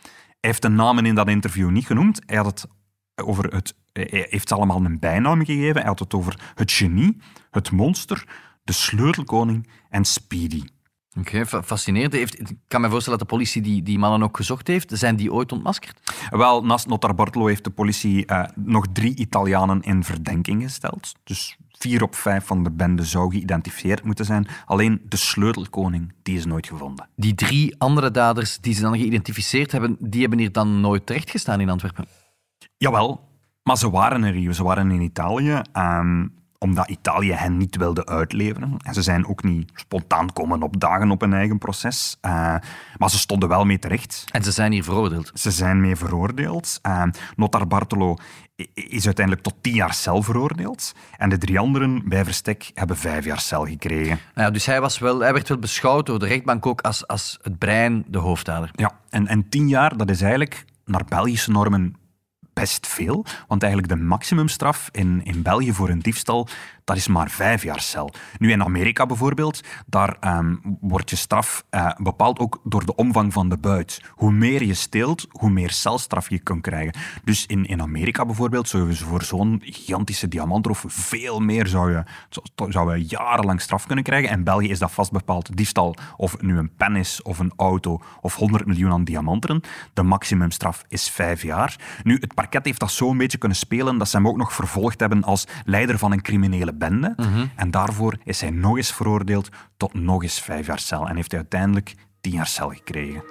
Hij 0.40 0.50
heeft 0.50 0.62
de 0.62 0.68
namen 0.68 1.07
in 1.07 1.14
dat 1.14 1.28
interview 1.28 1.71
niet 1.71 1.87
genoemd. 1.87 2.23
Hij 2.26 2.37
had 2.37 2.47
het 2.47 2.66
over 3.14 3.45
het... 3.45 3.76
Hij 3.92 4.26
heeft 4.30 4.49
ze 4.49 4.54
allemaal 4.54 4.85
een 4.85 4.99
bijnaam 4.99 5.45
gegeven. 5.45 5.76
Hij 5.76 5.88
had 5.88 5.99
het 5.99 6.14
over 6.14 6.52
het 6.54 6.73
genie, 6.73 7.21
het 7.50 7.71
monster, 7.71 8.26
de 8.64 8.73
sleutelkoning 8.73 9.68
en 9.88 10.04
Speedy. 10.04 10.64
Oké, 11.18 11.40
okay, 11.40 11.62
fascinerend. 11.62 12.12
Heeft, 12.12 12.40
ik 12.40 12.56
kan 12.68 12.80
me 12.80 12.90
voorstellen 12.90 13.18
dat 13.18 13.28
de 13.28 13.34
politie 13.34 13.62
die, 13.62 13.82
die 13.82 13.98
mannen 13.98 14.22
ook 14.22 14.37
gezocht 14.37 14.66
heeft. 14.66 14.90
Zijn 14.98 15.16
die 15.16 15.32
ooit 15.32 15.52
ontmaskerd? 15.52 16.00
Wel, 16.30 16.64
naast 16.64 16.87
Notar 16.87 17.14
Bartolo 17.14 17.46
heeft 17.46 17.64
de 17.64 17.70
politie 17.70 18.25
uh, 18.26 18.44
nog 18.54 18.87
drie 18.92 19.16
Italianen 19.16 19.82
in 19.82 20.04
verdenking 20.04 20.62
gesteld. 20.62 21.14
Dus 21.25 21.56
vier 21.78 22.02
op 22.02 22.14
vijf 22.14 22.46
van 22.46 22.64
de 22.64 22.70
bende 22.70 23.04
zou 23.04 23.30
geïdentificeerd 23.30 24.04
moeten 24.04 24.25
zijn. 24.25 24.46
Alleen 24.66 25.00
de 25.08 25.16
sleutelkoning, 25.16 26.12
die 26.22 26.37
is 26.37 26.44
nooit 26.44 26.66
gevonden. 26.66 27.08
Die 27.16 27.34
drie 27.34 27.75
andere 27.78 28.10
daders 28.10 28.58
die 28.60 28.75
ze 28.75 28.80
dan 28.80 28.98
geïdentificeerd 28.98 29.72
hebben, 29.72 29.96
die 30.00 30.20
hebben 30.20 30.38
hier 30.38 30.52
dan 30.52 30.80
nooit 30.80 31.06
terechtgestaan 31.06 31.60
in 31.60 31.70
Antwerpen? 31.70 32.06
Jawel, 32.76 33.28
maar 33.62 33.78
ze 33.78 33.90
waren 33.90 34.22
er 34.22 34.34
hier. 34.34 34.52
Ze 34.52 34.62
waren 34.62 34.90
in 34.90 35.00
Italië. 35.00 35.62
Um, 35.72 36.37
omdat 36.58 36.88
Italië 36.88 37.32
hen 37.32 37.56
niet 37.56 37.76
wilde 37.76 38.06
uitleveren. 38.06 38.76
En 38.82 38.94
ze 38.94 39.02
zijn 39.02 39.26
ook 39.26 39.42
niet 39.42 39.70
spontaan 39.74 40.32
komen 40.32 40.62
opdagen 40.62 41.10
op 41.10 41.22
een 41.22 41.32
eigen 41.32 41.58
proces. 41.58 42.16
Uh, 42.22 42.32
maar 42.96 43.10
ze 43.10 43.18
stonden 43.18 43.48
wel 43.48 43.64
mee 43.64 43.78
terecht. 43.78 44.24
En 44.30 44.42
ze 44.42 44.52
zijn 44.52 44.72
hier 44.72 44.84
veroordeeld? 44.84 45.30
Ze 45.34 45.50
zijn 45.50 45.80
mee 45.80 45.96
veroordeeld. 45.96 46.78
Uh, 46.86 47.02
Notar 47.36 47.66
Bartolo 47.66 48.16
is 48.74 49.04
uiteindelijk 49.04 49.44
tot 49.44 49.54
tien 49.60 49.74
jaar 49.74 49.94
cel 49.94 50.22
veroordeeld. 50.22 50.94
En 51.16 51.28
de 51.28 51.38
drie 51.38 51.58
anderen 51.58 52.08
bij 52.08 52.24
verstek 52.24 52.70
hebben 52.74 52.96
vijf 52.96 53.24
jaar 53.24 53.40
cel 53.40 53.66
gekregen. 53.66 54.18
Ja, 54.34 54.50
dus 54.50 54.66
hij, 54.66 54.80
was 54.80 54.98
wel, 54.98 55.20
hij 55.20 55.32
werd 55.32 55.48
wel 55.48 55.58
beschouwd 55.58 56.06
door 56.06 56.18
de 56.18 56.26
rechtbank 56.26 56.66
ook 56.66 56.80
als, 56.80 57.06
als 57.06 57.38
het 57.42 57.58
brein, 57.58 58.04
de 58.06 58.18
hoofddader. 58.18 58.70
Ja, 58.72 58.98
en, 59.10 59.26
en 59.26 59.48
tien 59.48 59.68
jaar, 59.68 59.96
dat 59.96 60.10
is 60.10 60.20
eigenlijk 60.20 60.64
naar 60.84 61.04
Belgische 61.08 61.50
normen 61.50 61.96
best 62.60 62.86
veel. 62.86 63.24
Want 63.46 63.62
eigenlijk 63.62 63.92
de 63.92 64.04
maximumstraf 64.04 64.88
in, 64.92 65.20
in 65.24 65.42
België 65.42 65.72
voor 65.72 65.88
een 65.88 65.98
diefstal, 65.98 66.48
dat 66.88 66.97
is 66.97 67.09
maar 67.09 67.30
vijf 67.30 67.62
jaar 67.62 67.80
cel. 67.80 68.11
Nu 68.38 68.50
in 68.50 68.64
Amerika 68.64 69.07
bijvoorbeeld, 69.07 69.61
daar 69.87 70.16
um, 70.21 70.61
wordt 70.80 71.11
je 71.11 71.16
straf 71.16 71.64
uh, 71.70 71.90
bepaald 71.96 72.38
ook 72.38 72.61
door 72.64 72.85
de 72.85 72.94
omvang 72.94 73.33
van 73.33 73.48
de 73.48 73.57
buit. 73.57 74.03
Hoe 74.11 74.33
meer 74.33 74.62
je 74.62 74.74
steelt, 74.74 75.27
hoe 75.31 75.51
meer 75.51 75.70
celstraf 75.70 76.31
je 76.31 76.38
kunt 76.38 76.62
krijgen. 76.62 76.94
Dus 77.24 77.46
in, 77.46 77.66
in 77.66 77.83
Amerika 77.83 78.27
bijvoorbeeld, 78.27 78.68
zou 78.68 78.88
je 78.88 78.96
voor 78.96 79.22
zo'n 79.22 79.62
gigantische 79.64 80.29
diamantroof 80.29 80.85
veel 80.87 81.40
meer 81.40 81.66
zou 81.66 81.92
je, 81.92 82.03
zou 82.68 82.96
jarenlang 82.96 83.61
straf 83.61 83.87
kunnen 83.87 84.05
krijgen. 84.05 84.31
En 84.31 84.44
België 84.44 84.68
is 84.68 84.79
dat 84.79 84.92
vast 84.92 85.12
bepaald. 85.12 85.57
Diefstal, 85.57 85.94
of 86.16 86.33
het 86.33 86.42
nu 86.42 86.59
een 86.59 86.74
pen 86.77 86.96
is, 86.96 87.22
of 87.22 87.38
een 87.38 87.53
auto, 87.57 88.03
of 88.20 88.35
100 88.35 88.66
miljoen 88.66 88.92
aan 88.92 89.05
diamanten. 89.05 89.61
De 89.92 90.03
maximumstraf 90.03 90.85
is 90.88 91.11
vijf 91.11 91.42
jaar. 91.42 91.77
Nu, 92.03 92.16
het 92.20 92.35
parket 92.35 92.64
heeft 92.64 92.81
dat 92.81 92.90
zo 92.90 93.11
een 93.11 93.18
beetje 93.18 93.38
kunnen 93.38 93.59
spelen 93.59 93.98
dat 93.98 94.09
ze 94.09 94.16
hem 94.16 94.29
ook 94.29 94.37
nog 94.37 94.53
vervolgd 94.53 95.01
hebben 95.01 95.24
als 95.24 95.46
leider 95.64 95.98
van 95.98 96.12
een 96.12 96.22
criminele 96.22 96.77
bende. 96.78 97.14
En 97.56 97.70
daarvoor 97.70 98.16
is 98.24 98.40
hij 98.40 98.50
nog 98.50 98.76
eens 98.76 98.92
veroordeeld 98.92 99.48
tot 99.76 99.94
nog 99.94 100.22
eens 100.22 100.40
vijf 100.40 100.66
jaar 100.66 100.78
cel. 100.78 101.08
En 101.08 101.16
heeft 101.16 101.30
hij 101.30 101.40
uiteindelijk 101.40 101.94
tien 102.20 102.32
jaar 102.32 102.46
cel 102.46 102.68
gekregen. 102.68 103.22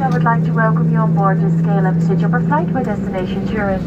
I 0.00 0.10
would 0.10 0.22
like 0.22 0.44
to 0.44 0.52
welcome 0.52 0.90
you 0.90 1.02
on 1.02 1.14
board 1.14 1.38
this 1.40 1.60
KLM 1.60 2.00
Cityhopper 2.00 2.40
flight 2.40 2.72
with 2.72 2.84
destination 2.84 3.46
Turin. 3.46 3.80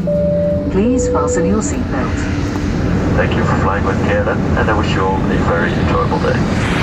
Please 0.70 1.10
fasten 1.10 1.46
your 1.46 1.62
seatbelt. 1.62 2.18
Thank 3.16 3.32
you 3.32 3.44
for 3.44 3.56
flying 3.56 3.84
with 3.84 3.96
KLM 4.06 4.38
and 4.56 4.70
I 4.70 4.78
wish 4.78 4.94
you 4.94 5.02
all 5.02 5.16
a 5.16 5.38
very 5.48 5.72
enjoyable 5.72 6.18
day. 6.18 6.81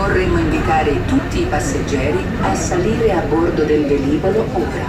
Vorremmo 0.00 0.38
invitare 0.38 1.04
tutti 1.04 1.42
i 1.42 1.44
passeggeri 1.44 2.24
a 2.40 2.54
salire 2.54 3.12
a 3.12 3.20
bordo 3.20 3.64
del 3.64 3.84
velivolo 3.84 4.46
ora. 4.54 4.88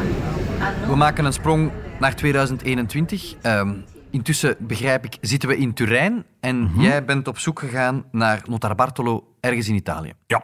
We 0.87 0.95
maken 0.95 1.25
een 1.25 1.33
sprong 1.33 1.71
naar 1.99 2.15
2021. 2.15 3.35
Um, 3.43 3.83
intussen, 4.09 4.55
begrijp 4.59 5.05
ik, 5.05 5.17
zitten 5.21 5.49
we 5.49 5.57
in 5.57 5.73
Turijn 5.73 6.25
en 6.39 6.59
mm 6.59 6.67
-hmm. 6.67 6.81
jij 6.81 7.05
bent 7.05 7.27
op 7.27 7.37
zoek 7.37 7.59
gegaan 7.59 8.05
naar 8.11 8.41
Notar 8.45 8.75
Bartolo 8.75 9.27
ergens 9.39 9.67
in 9.67 9.75
Italië. 9.75 10.13
Ja. 10.27 10.43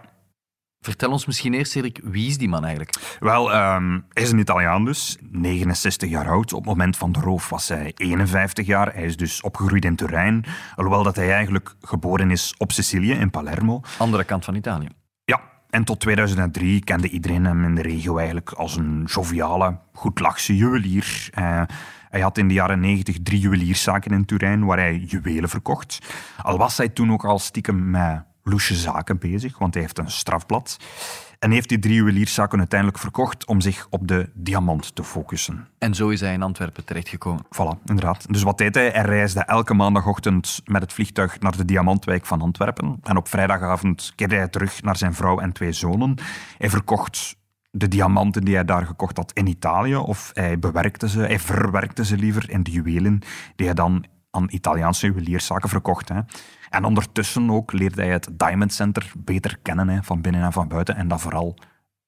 Vertel 0.82 1.12
ons 1.12 1.26
misschien 1.26 1.54
eerst, 1.54 1.76
Erik, 1.76 2.00
wie 2.04 2.28
is 2.28 2.38
die 2.38 2.50
man 2.50 2.64
eigenlijk? 2.64 3.18
Wel, 3.20 3.56
um, 3.56 4.06
hij 4.14 4.24
is 4.24 4.32
een 4.32 4.40
Italiaan 4.40 4.86
dus, 4.86 5.18
69 5.32 6.10
jaar 6.10 6.30
oud. 6.30 6.54
Op 6.54 6.60
het 6.60 6.70
moment 6.70 6.98
van 6.98 7.12
de 7.12 7.20
roof 7.20 7.50
was 7.50 7.68
hij 7.68 7.92
51 7.96 8.66
jaar. 8.66 8.94
Hij 8.94 9.04
is 9.04 9.18
dus 9.18 9.42
opgegroeid 9.42 9.86
in 9.86 9.96
Turijn, 9.96 10.46
alhoewel 10.76 11.04
dat 11.04 11.16
hij 11.16 11.32
eigenlijk 11.34 11.76
geboren 11.82 12.32
is 12.32 12.54
op 12.58 12.72
Sicilië, 12.72 13.12
in 13.12 13.30
Palermo. 13.30 13.82
Andere 13.98 14.24
kant 14.24 14.46
van 14.46 14.56
Italië. 14.56 14.88
Ja, 15.24 15.42
en 15.70 15.84
tot 15.84 16.00
2003 16.00 16.84
kende 16.84 17.10
iedereen 17.10 17.46
hem 17.46 17.64
in 17.64 17.76
de 17.76 17.82
regio 17.82 18.18
eigenlijk 18.18 18.52
als 18.52 18.76
een 18.76 19.04
joviale, 19.06 19.80
goedlachse 19.94 20.56
juwelier. 20.56 21.30
Uh, 21.40 21.62
hij 22.10 22.22
had 22.22 22.38
in 22.38 22.48
de 22.48 22.54
jaren 22.54 22.80
90 22.80 23.18
drie 23.24 23.40
juwelierszaken 23.40 24.12
in 24.12 24.26
Turijn 24.26 24.66
waar 24.66 24.78
hij 24.78 24.98
juwelen 24.98 25.50
verkocht. 25.50 26.00
Al 26.42 26.58
was 26.58 26.78
hij 26.78 26.90
toen 26.90 27.12
ook 27.12 27.26
al 27.26 27.40
stiekem 27.40 27.90
met 27.90 28.24
loesje 28.50 28.76
zaken 28.76 29.18
bezig, 29.18 29.58
want 29.58 29.74
hij 29.74 29.84
heeft 29.84 29.98
een 29.98 30.12
strafblad. 30.12 30.78
En 31.40 31.52
heeft 31.52 31.70
die 31.70 31.80
drie 31.80 31.94
juwelierszaken 31.94 32.60
uiteindelijk 32.60 33.00
verkocht 33.00 33.46
om 33.46 33.62
zich 33.62 33.88
op 33.90 34.08
de 34.08 34.30
diamant 34.34 34.96
te 34.96 35.04
focussen. 35.04 35.68
En 35.78 35.96
zo 35.96 36.10
is 36.10 36.20
hij 36.20 36.34
in 36.34 36.42
Antwerpen 36.42 36.86
terechtgekomen. 36.86 37.46
Voilà, 37.46 37.82
inderdaad. 37.86 38.34
Dus 38.34 38.44
wat 38.44 38.58
deed 38.58 38.76
hij? 38.76 38.90
Hij 38.90 39.02
reisde 39.02 39.40
elke 39.40 39.74
maandagochtend 39.74 40.62
met 40.66 40.82
het 40.82 40.94
vliegtuig 40.94 41.40
naar 41.40 41.58
de 41.58 41.66
Diamantwijk 41.66 42.26
van 42.26 42.42
Antwerpen. 42.42 43.00
En 43.04 43.18
op 43.18 43.28
vrijdagavond 43.28 44.14
keerde 44.16 44.36
hij 44.36 44.48
terug 44.48 44.82
naar 44.82 44.98
zijn 44.98 45.14
vrouw 45.14 45.40
en 45.40 45.52
twee 45.52 45.72
zonen. 45.72 46.16
Hij 46.58 46.70
verkocht 46.70 47.36
de 47.72 47.88
diamanten 47.88 48.44
die 48.44 48.56
hij 48.56 48.66
daar 48.66 48.86
gekocht 48.86 49.18
had 49.18 49.32
in 49.34 49.48
Italië, 49.48 49.96
of 49.96 50.32
hij 50.34 50.60
bewerkte 50.60 51.10
ze, 51.10 51.20
hij 51.20 51.40
verwerkte 51.40 52.06
ze 52.06 52.18
liever 52.18 52.50
in 52.50 52.64
de 52.64 52.72
juwelen 52.72 53.20
die 53.56 53.66
hij 53.66 53.76
dan 53.76 54.06
aan 54.32 54.48
Italiaanse 54.50 55.06
juwelierszaken 55.06 55.70
verkocht. 55.70 56.10
Hè. 56.10 56.20
En 56.70 56.84
ondertussen 56.84 57.52
ook 57.52 57.72
leerde 57.72 58.02
hij 58.02 58.12
het 58.12 58.30
Diamond 58.32 58.74
Center 58.74 59.12
beter 59.18 59.58
kennen, 59.62 59.90
hè, 59.90 60.04
van 60.04 60.22
binnen 60.22 60.44
en 60.44 60.54
van 60.54 60.68
buiten. 60.68 60.96
En 60.96 61.08
dan 61.08 61.20
vooral 61.20 61.56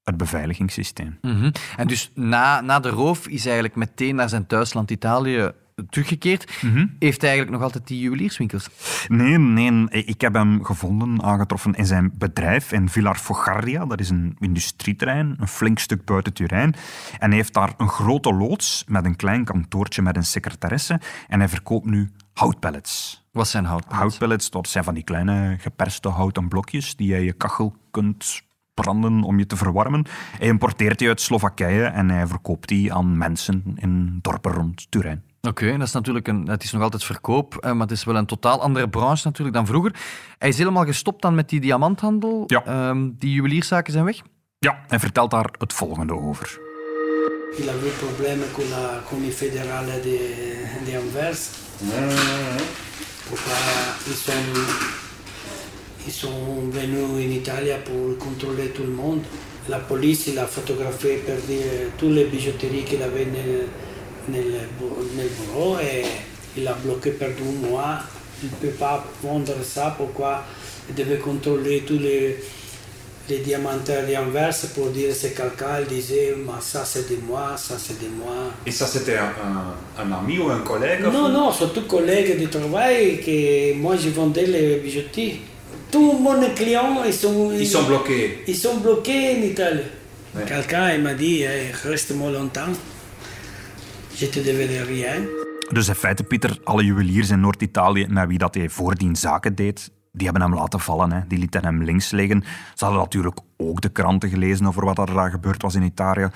het 0.03 0.17
beveiligingssysteem. 0.17 1.17
-hmm. 1.21 1.51
En 1.77 1.87
dus 1.87 2.11
na, 2.13 2.61
na 2.61 2.79
de 2.79 2.89
roof 2.89 3.27
is 3.27 3.43
hij 3.43 3.53
eigenlijk 3.53 3.75
meteen 3.75 4.15
naar 4.15 4.29
zijn 4.29 4.47
thuisland 4.47 4.91
Italië 4.91 5.51
teruggekeerd. 5.89 6.61
Mm 6.61 6.73
-hmm. 6.73 6.95
Heeft 6.99 7.21
hij 7.21 7.29
eigenlijk 7.29 7.59
nog 7.59 7.61
altijd 7.61 7.87
die 7.87 7.99
juwelierswinkels? 7.99 8.69
Nee, 9.07 9.37
nee. 9.37 9.87
Ik 9.89 10.21
heb 10.21 10.33
hem 10.33 10.63
gevonden, 10.63 11.23
aangetroffen 11.23 11.73
in 11.73 11.85
zijn 11.85 12.11
bedrijf 12.13 12.71
in 12.71 12.89
Villar 12.89 13.15
Fogardia. 13.15 13.85
Dat 13.85 13.99
is 13.99 14.09
een 14.09 14.35
industrieterrein, 14.39 15.35
een 15.39 15.47
flink 15.47 15.79
stuk 15.79 16.05
buiten 16.05 16.33
Turijn. 16.33 16.75
En 17.19 17.27
hij 17.27 17.37
heeft 17.37 17.53
daar 17.53 17.73
een 17.77 17.89
grote 17.89 18.33
loods 18.33 18.83
met 18.87 19.05
een 19.05 19.15
klein 19.15 19.43
kantoortje 19.43 20.01
met 20.01 20.15
een 20.15 20.25
secretaresse. 20.25 20.99
En 21.27 21.39
hij 21.39 21.49
verkoopt 21.49 21.85
nu 21.85 22.11
houtpellets. 22.33 23.25
Wat 23.31 23.47
zijn 23.47 23.65
houtpellets? 23.65 24.01
Houtpellets, 24.01 24.49
dat 24.49 24.67
zijn 24.67 24.83
van 24.83 24.93
die 24.93 25.03
kleine 25.03 25.55
geperste 25.59 26.09
houten 26.09 26.47
blokjes 26.47 26.95
die 26.95 27.07
je 27.07 27.19
je 27.19 27.33
kachel 27.33 27.75
kunt 27.91 28.41
branden 28.73 29.23
om 29.23 29.39
je 29.39 29.45
te 29.45 29.55
verwarmen. 29.55 30.05
Hij 30.37 30.47
importeert 30.47 30.99
die 30.99 31.07
uit 31.07 31.21
Slowakije 31.21 31.83
en 31.83 32.09
hij 32.09 32.27
verkoopt 32.27 32.67
die 32.67 32.93
aan 32.93 33.17
mensen 33.17 33.63
in 33.75 34.19
dorpen 34.21 34.51
rond 34.51 34.91
Turijn. 34.91 35.23
Oké, 35.41 35.77
dat 35.77 35.87
is 35.87 35.93
natuurlijk 35.93 36.27
een, 36.27 36.47
het 36.47 36.63
is 36.63 36.71
nog 36.71 36.81
altijd 36.81 37.03
verkoop, 37.03 37.55
eh, 37.55 37.71
maar 37.71 37.81
het 37.81 37.91
is 37.91 38.03
wel 38.03 38.15
een 38.15 38.25
totaal 38.25 38.61
andere 38.61 38.89
branche 38.89 39.21
natuurlijk 39.27 39.55
dan 39.55 39.65
vroeger. 39.65 39.95
Hij 40.37 40.49
is 40.49 40.57
helemaal 40.57 40.85
gestopt 40.85 41.21
dan 41.21 41.35
met 41.35 41.49
die 41.49 41.59
diamanthandel. 41.59 42.43
Ja. 42.47 42.65
Ehm, 42.65 43.09
die 43.17 43.33
juwelierszaken 43.33 43.93
zijn 43.93 44.05
weg. 44.05 44.21
Ja, 44.57 44.83
hij 44.87 44.99
vertelt 44.99 45.31
daar 45.31 45.49
het 45.57 45.73
volgende 45.73 46.13
over. 46.13 46.59
Il 47.57 47.65
problème 47.97 48.51
con 48.53 48.69
la 48.69 49.01
Commis 49.07 49.35
fédérale 49.35 49.99
de, 50.01 50.17
de 50.85 50.97
Anvers. 50.97 51.49
Pourquoi 53.27 53.53
ils 54.05 54.15
sont, 54.15 54.33
ils 56.05 56.13
sont 56.13 56.71
venus 56.71 57.25
en 57.25 57.31
Italie 57.31 57.75
pour 57.83 58.17
contrôler 58.17 58.71
tout 58.71 58.85
le 58.85 58.93
monde. 58.93 59.23
La 59.67 59.79
police 59.79 60.27
il 60.27 60.39
a 60.39 60.45
photographié 60.45 61.17
per 61.25 61.37
dire 61.47 61.91
toutes 61.97 62.13
les 62.13 62.25
bijouteries 62.25 62.83
qu'il 62.83 63.01
avait 63.03 63.25
nel, 63.25 63.67
nel, 64.31 64.67
nel 65.15 65.27
bureau 65.39 65.77
et 65.79 66.05
il 66.57 66.67
a 66.67 66.73
bloqué 66.73 67.11
per 67.11 67.29
deux 67.37 67.67
mois. 67.67 67.99
Il 68.41 68.49
ne 68.49 68.55
peut 68.55 68.77
pas 68.77 69.05
vendre 69.21 69.53
ça. 69.63 69.93
Pourquoi 69.97 70.43
il 70.89 70.95
devait 70.95 71.17
contrôler 71.17 71.83
tous 71.85 71.99
les, 71.99 72.37
les 73.29 73.37
diamantaires 73.39 74.05
d'Anvers 74.07 74.55
pour 74.73 74.87
dire 74.89 75.13
c'est 75.13 75.33
quelqu'un. 75.35 75.81
Il 75.81 75.95
disait 75.95 76.35
ça 76.61 76.83
c'est 76.85 77.09
de 77.09 77.17
moi, 77.21 77.53
ça 77.57 77.75
c'est 77.77 77.99
de 78.01 78.07
moi. 78.09 78.33
Et 78.65 78.71
ça, 78.71 78.87
c'était 78.87 79.17
un, 79.17 79.33
un, 80.01 80.11
ami 80.11 80.39
ou 80.39 80.49
un 80.49 80.59
collègue 80.59 81.01
Non, 81.01 81.29
non, 81.29 81.51
surtout 81.51 81.81
collègues 81.81 82.39
de 82.41 82.47
travail 82.47 83.19
que 83.21 83.73
moi 83.75 83.95
je 83.95 84.09
vendais 84.09 84.45
les 84.45 84.77
bijoutiers. 84.77 85.41
Tous 85.91 86.19
mes 86.39 86.53
clients, 86.53 87.01
ils 87.05 87.13
sont, 87.13 87.51
Ils 87.51 87.67
sont 87.67 87.83
bloqués. 87.83 88.43
Ils 88.47 88.55
sont 88.55 88.77
bloqués 88.77 89.35
en 89.37 89.41
Italie. 89.43 89.79
Ouais. 90.35 90.43
Quelqu'un 90.47 90.93
il 90.93 91.01
m'a 91.01 91.15
dit, 91.15 91.41
hey, 91.41 91.71
reste-moi 91.83 92.31
longtemps. 92.31 92.71
Dus 95.69 95.87
in 95.87 95.95
feite, 95.95 96.23
Pieter, 96.23 96.59
alle 96.63 96.85
juweliers 96.85 97.29
in 97.29 97.39
Noord-Italië 97.39 98.07
met 98.07 98.27
wie 98.27 98.37
dat 98.37 98.55
hij 98.55 98.69
voordien 98.69 99.15
zaken 99.15 99.55
deed, 99.55 99.91
die 100.11 100.27
hebben 100.27 100.41
hem 100.41 100.53
laten 100.53 100.79
vallen. 100.79 101.11
Hè. 101.11 101.27
Die 101.27 101.39
lieten 101.39 101.63
hem 101.63 101.83
links 101.83 102.11
liggen. 102.11 102.43
Ze 102.73 102.83
hadden 102.83 103.03
natuurlijk 103.03 103.39
ook 103.57 103.81
de 103.81 103.89
kranten 103.89 104.29
gelezen 104.29 104.67
over 104.67 104.85
wat 104.85 104.97
er 104.97 105.13
daar 105.13 105.29
gebeurd 105.29 105.61
was 105.61 105.75
in 105.75 105.83
Italië. 105.83 106.29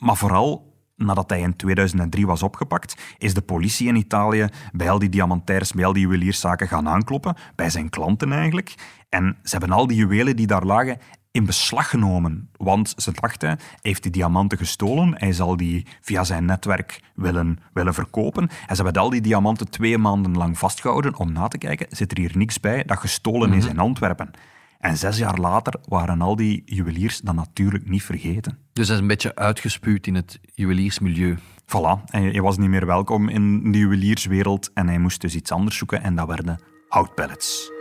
Maar 0.00 0.16
vooral 0.16 0.68
nadat 0.96 1.30
hij 1.30 1.40
in 1.40 1.56
2003 1.56 2.26
was 2.26 2.42
opgepakt, 2.42 2.94
is 3.18 3.34
de 3.34 3.40
politie 3.40 3.88
in 3.88 3.96
Italië 3.96 4.48
bij 4.72 4.90
al 4.90 4.98
die 4.98 5.08
diamantairs, 5.08 5.72
bij 5.72 5.84
al 5.84 5.92
die 5.92 6.02
juwelierszaken 6.02 6.68
gaan 6.68 6.88
aankloppen, 6.88 7.36
bij 7.54 7.70
zijn 7.70 7.90
klanten 7.90 8.32
eigenlijk. 8.32 8.74
En 9.08 9.36
ze 9.42 9.56
hebben 9.56 9.76
al 9.76 9.86
die 9.86 9.96
juwelen 9.96 10.36
die 10.36 10.46
daar 10.46 10.64
lagen 10.64 10.98
in 11.38 11.46
beslag 11.46 11.90
genomen. 11.90 12.48
Want 12.56 12.94
ze 12.96 13.12
dachten, 13.12 13.48
hij 13.48 13.58
heeft 13.82 14.02
die 14.02 14.12
diamanten 14.12 14.58
gestolen, 14.58 15.14
hij 15.16 15.32
zal 15.32 15.56
die 15.56 15.86
via 16.00 16.24
zijn 16.24 16.44
netwerk 16.44 17.00
willen, 17.14 17.58
willen 17.72 17.94
verkopen. 17.94 18.48
En 18.66 18.76
ze 18.76 18.82
hebben 18.82 19.02
al 19.02 19.10
die 19.10 19.20
diamanten 19.20 19.70
twee 19.70 19.98
maanden 19.98 20.36
lang 20.36 20.58
vastgehouden 20.58 21.18
om 21.18 21.32
na 21.32 21.48
te 21.48 21.58
kijken, 21.58 21.86
zit 21.90 22.10
er 22.10 22.18
hier 22.18 22.36
niks 22.36 22.60
bij 22.60 22.84
dat 22.84 22.98
gestolen 22.98 23.52
is 23.52 23.66
in 23.66 23.78
Antwerpen. 23.78 24.30
En 24.78 24.96
zes 24.96 25.18
jaar 25.18 25.38
later 25.38 25.74
waren 25.84 26.20
al 26.20 26.36
die 26.36 26.62
juweliers 26.64 27.20
dat 27.20 27.34
natuurlijk 27.34 27.88
niet 27.88 28.02
vergeten. 28.02 28.58
Dus 28.72 28.86
hij 28.86 28.96
is 28.96 29.02
een 29.02 29.08
beetje 29.08 29.34
uitgespuwd 29.34 30.06
in 30.06 30.14
het 30.14 30.40
juweliersmilieu. 30.54 31.38
Voilà, 31.66 32.04
en 32.10 32.22
hij 32.22 32.40
was 32.40 32.58
niet 32.58 32.68
meer 32.68 32.86
welkom 32.86 33.28
in 33.28 33.72
de 33.72 33.78
juwelierswereld 33.78 34.70
en 34.74 34.88
hij 34.88 34.98
moest 34.98 35.20
dus 35.20 35.34
iets 35.34 35.52
anders 35.52 35.76
zoeken 35.76 36.02
en 36.02 36.14
dat 36.14 36.26
werden 36.26 36.58
houtpellets. 36.88 37.77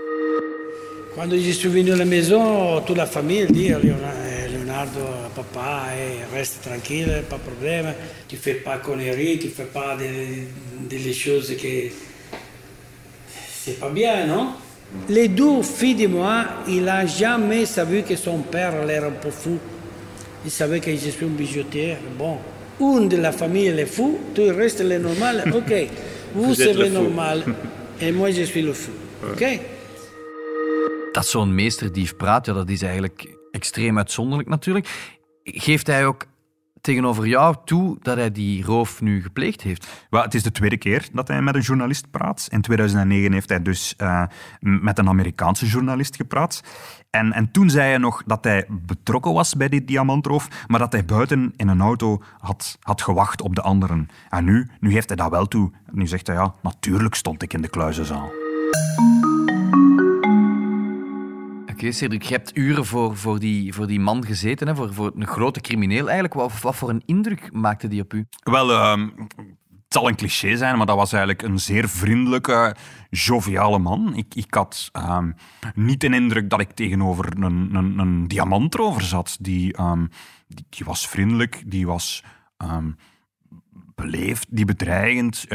Quando 1.18 1.36
je 1.36 1.52
suis 1.52 1.68
venu 1.68 1.94
à 1.94 1.96
la 1.96 2.06
maison, 2.06 2.80
toute 2.86 2.96
la 2.96 3.08
famille 3.08 3.48
dit 3.48 3.70
Leonardo, 3.70 4.54
Leonardo, 4.54 5.00
papa, 5.36 5.86
eh, 5.98 6.38
reste 6.38 6.62
tranquille, 6.62 7.24
pas 7.28 7.38
de 7.38 7.42
problème. 7.42 7.88
Tu 8.28 8.36
fais 8.36 8.54
pas 8.54 8.78
conneries, 8.78 9.40
tu 9.40 9.48
fais 9.48 9.64
pas 9.64 9.98
des, 9.98 10.48
des 10.96 11.14
choses 11.14 11.58
que 11.58 11.68
c'est 13.64 13.80
pas 13.80 13.90
bien, 13.90 14.28
non 14.28 14.50
Les 15.10 15.28
deux 15.28 15.64
filles 15.64 15.96
de 15.96 16.06
moi, 16.06 16.46
il 16.68 16.84
n'a 16.84 17.08
jamais 17.08 17.66
savu 17.66 18.04
que 18.04 18.16
son 18.16 18.38
père 18.38 18.84
était 18.84 18.98
un 18.98 19.10
peu 19.10 19.32
fou. 19.32 19.58
Il 20.46 20.52
savait 20.52 20.80
que 20.80 20.92
je 20.92 21.10
suis 21.10 21.26
un 21.26 21.30
bijoutier. 21.30 21.96
Bon, 22.16 22.38
une 22.80 23.10
de 23.10 23.18
la 23.18 23.32
famille 23.32 23.70
est 23.70 23.86
fou, 23.88 24.20
tout 24.36 24.44
le 24.44 24.52
reste 24.52 24.82
est 24.82 25.00
normal. 25.00 25.52
Ok, 25.52 25.74
vous, 26.36 26.54
Vous 26.54 26.62
êtes 26.62 26.78
le 26.78 26.90
normal 26.90 27.44
et 28.04 28.12
moi 28.12 28.30
je 28.30 28.44
suis 28.44 28.62
le 28.62 28.74
fou. 28.74 28.92
Ok 29.32 29.60
Dat 31.18 31.28
zo'n 31.28 31.56
meesterdief 31.56 32.16
praat, 32.16 32.46
ja, 32.46 32.54
dat 32.54 32.70
is 32.70 32.82
eigenlijk 32.82 33.38
extreem 33.52 33.98
uitzonderlijk 33.98 34.50
natuurlijk. 34.50 35.14
Geeft 35.44 35.88
hij 35.88 36.06
ook 36.06 36.26
tegenover 36.82 37.28
jou 37.28 37.56
toe 37.66 37.98
dat 38.02 38.18
hij 38.18 38.32
die 38.32 38.64
roof 38.64 39.02
nu 39.02 39.22
gepleegd 39.22 39.62
heeft? 39.62 39.88
Wel, 40.10 40.22
het 40.22 40.34
is 40.34 40.44
de 40.44 40.52
tweede 40.52 40.78
keer 40.78 41.08
dat 41.14 41.28
hij 41.28 41.42
met 41.42 41.56
een 41.56 41.62
journalist 41.62 42.12
praat. 42.12 42.48
In 42.52 42.62
2009 42.62 43.34
heeft 43.34 43.50
hij 43.50 43.62
dus 43.62 43.96
eh, 43.96 44.24
met 44.60 44.98
een 44.98 45.08
Amerikaanse 45.08 45.66
journalist 45.66 46.16
gepraat. 46.16 46.64
En, 47.10 47.34
en 47.34 47.52
toen 47.52 47.70
zei 47.70 47.90
hij 47.90 47.98
nog 47.98 48.24
dat 48.26 48.44
hij 48.44 48.66
betrokken 48.70 49.34
was 49.34 49.56
bij 49.56 49.70
die 49.70 49.86
diamantroof, 49.86 50.48
maar 50.68 50.80
dat 50.80 50.92
hij 50.92 51.06
buiten 51.06 51.54
in 51.56 51.68
een 51.68 51.82
auto 51.82 52.22
had, 52.40 52.78
had 52.82 53.02
gewacht 53.02 53.42
op 53.42 53.56
de 53.56 53.62
anderen. 53.62 54.10
En 54.30 54.46
nu, 54.46 54.70
nu 54.80 54.92
heeft 54.92 55.08
hij 55.08 55.18
dat 55.18 55.30
wel 55.30 55.48
toe. 55.48 55.72
Nu 55.92 56.08
zegt 56.08 56.28
hij, 56.28 56.36
ja, 56.36 56.54
natuurlijk 56.62 57.16
stond 57.16 57.42
ik 57.42 57.54
in 57.54 57.62
de 57.62 57.70
kluizenzaal. 57.70 58.32
Oké, 61.78 61.92
Cedric, 61.92 62.22
je 62.22 62.34
hebt 62.34 62.58
uren 62.58 62.86
voor, 62.86 63.18
voor, 63.18 63.40
die, 63.40 63.74
voor 63.74 63.88
die 63.88 64.00
man 64.00 64.26
gezeten, 64.26 64.68
hè, 64.68 64.76
voor, 64.76 64.94
voor 64.94 65.12
een 65.16 65.28
grote 65.28 65.62
crimineel 65.62 66.06
eigenlijk. 66.06 66.34
Wat, 66.34 66.62
wat 66.62 66.76
voor 66.76 66.90
een 66.90 67.02
indruk 67.06 67.50
maakte 67.54 67.88
die 67.88 68.02
op 68.02 68.14
u? 68.14 68.26
Wel, 68.44 68.72
ehm, 68.72 69.10
het 69.36 69.86
zal 69.88 70.08
een 70.08 70.16
cliché 70.16 70.56
zijn, 70.56 70.78
maar 70.78 70.86
dat 70.86 70.96
was 70.96 71.12
eigenlijk 71.12 71.42
een 71.42 71.60
zeer 71.60 71.90
vriendelijke, 71.90 72.76
joviale 73.10 73.80
man. 73.80 74.16
Ik, 74.16 74.36
ik 74.36 74.54
had 74.54 74.90
ehm, 74.92 75.32
niet 75.74 76.02
de 76.02 76.10
indruk 76.10 76.50
dat 76.50 76.60
ik 76.60 76.72
tegenover 76.72 77.44
een, 77.44 77.76
een, 77.76 78.00
een 78.00 78.28
diamantrover 78.28 79.02
zat. 79.02 79.38
Die, 79.40 79.74
ehm, 79.74 80.06
die, 80.48 80.66
die 80.70 80.86
was 80.86 81.08
vriendelijk, 81.08 81.64
die 81.66 81.88
was 81.88 82.24
beleefd, 83.96 84.48
die 84.50 84.66
bedreigend. 84.66 85.46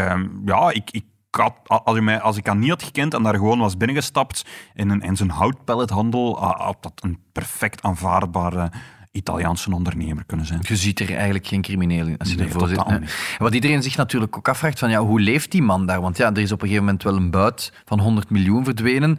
Ja, 0.45 0.71
ik, 0.71 0.91
ik 0.91 1.05
had, 1.37 1.85
als, 1.85 1.97
ik 1.97 2.03
mij, 2.03 2.21
als 2.21 2.37
ik 2.37 2.47
hem 2.47 2.59
niet 2.59 2.71
had 2.71 2.83
gekend 2.83 3.15
en 3.15 3.23
daar 3.23 3.35
gewoon 3.35 3.59
was 3.59 3.77
binnengestapt 3.77 4.45
in, 4.75 4.91
een, 4.91 5.01
in 5.01 5.17
zijn 5.17 5.31
houtpellethandel, 5.31 6.39
ah, 6.39 6.61
had 6.61 6.77
dat 6.81 6.93
een 7.01 7.19
perfect 7.33 7.83
aanvaardbare 7.83 8.71
Italiaanse 9.13 9.75
ondernemer 9.75 10.25
kunnen 10.25 10.47
zijn. 10.47 10.61
Je 10.63 10.77
ziet 10.77 11.01
er 11.01 11.15
eigenlijk 11.15 11.47
geen 11.47 11.63
crimineel 11.63 12.07
in 12.07 12.19
als 12.19 12.31
je 12.31 12.37
Nee, 12.37 12.47
ervoor 12.47 12.69
zit. 12.69 13.39
Wat 13.39 13.55
iedereen 13.55 13.83
zich 13.83 13.97
natuurlijk 13.97 14.37
ook 14.37 14.49
afvraagt, 14.49 14.79
van, 14.79 14.91
ja, 14.91 15.01
hoe 15.01 15.21
leeft 15.21 15.51
die 15.51 15.63
man 15.63 15.87
daar? 15.87 16.01
Want 16.01 16.17
ja, 16.17 16.31
er 16.33 16.39
is 16.39 16.53
op 16.53 16.63
een 16.63 16.69
gegeven 16.69 16.85
moment 16.85 17.03
wel 17.03 17.17
een 17.17 17.31
buit 17.31 17.73
van 17.85 18.01
100 18.01 18.31
miljoen 18.31 18.65
verdwenen. 18.65 19.19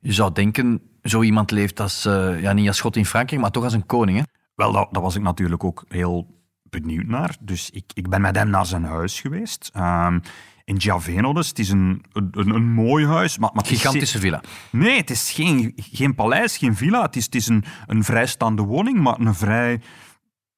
Je 0.00 0.12
zou 0.12 0.32
denken, 0.32 0.80
zo 1.02 1.22
iemand 1.22 1.50
leeft 1.50 1.80
als, 1.80 2.04
eh, 2.04 2.40
ja, 2.40 2.52
niet 2.52 2.68
als 2.68 2.76
schot 2.76 2.96
in 2.96 3.06
Frankrijk, 3.06 3.42
maar 3.42 3.50
toch 3.50 3.64
als 3.64 3.72
een 3.72 3.86
koning. 3.86 4.18
Hè? 4.18 4.24
Wel, 4.54 4.72
dat, 4.72 4.88
dat 4.90 5.02
was 5.02 5.14
ik 5.14 5.22
natuurlijk 5.22 5.64
ook 5.64 5.84
heel 5.88 6.26
benieuwd 6.62 7.06
naar. 7.06 7.36
Dus 7.40 7.70
ik, 7.70 7.84
ik 7.94 8.08
ben 8.08 8.20
met 8.20 8.36
hem 8.36 8.50
naar 8.50 8.66
zijn 8.66 8.84
huis 8.84 9.20
geweest. 9.20 9.70
Ehm, 9.72 10.18
in 10.64 10.80
Giaveno 10.80 11.32
dus. 11.32 11.48
Het 11.48 11.58
is 11.58 11.70
een, 11.70 12.04
een, 12.12 12.54
een 12.54 12.72
mooi 12.72 13.06
huis. 13.06 13.38
Maar, 13.38 13.50
Gigantische 13.54 14.18
villa. 14.18 14.42
Nee, 14.70 14.96
het 14.96 15.10
is 15.10 15.30
geen, 15.30 15.72
geen 15.76 16.14
paleis, 16.14 16.56
geen 16.56 16.76
villa. 16.76 17.02
Het 17.02 17.16
is, 17.16 17.24
het 17.24 17.34
is 17.34 17.46
een, 17.46 17.64
een 17.86 18.04
vrijstaande 18.04 18.62
woning, 18.62 19.00
maar 19.00 19.20
een 19.20 19.34
vrij 19.34 19.80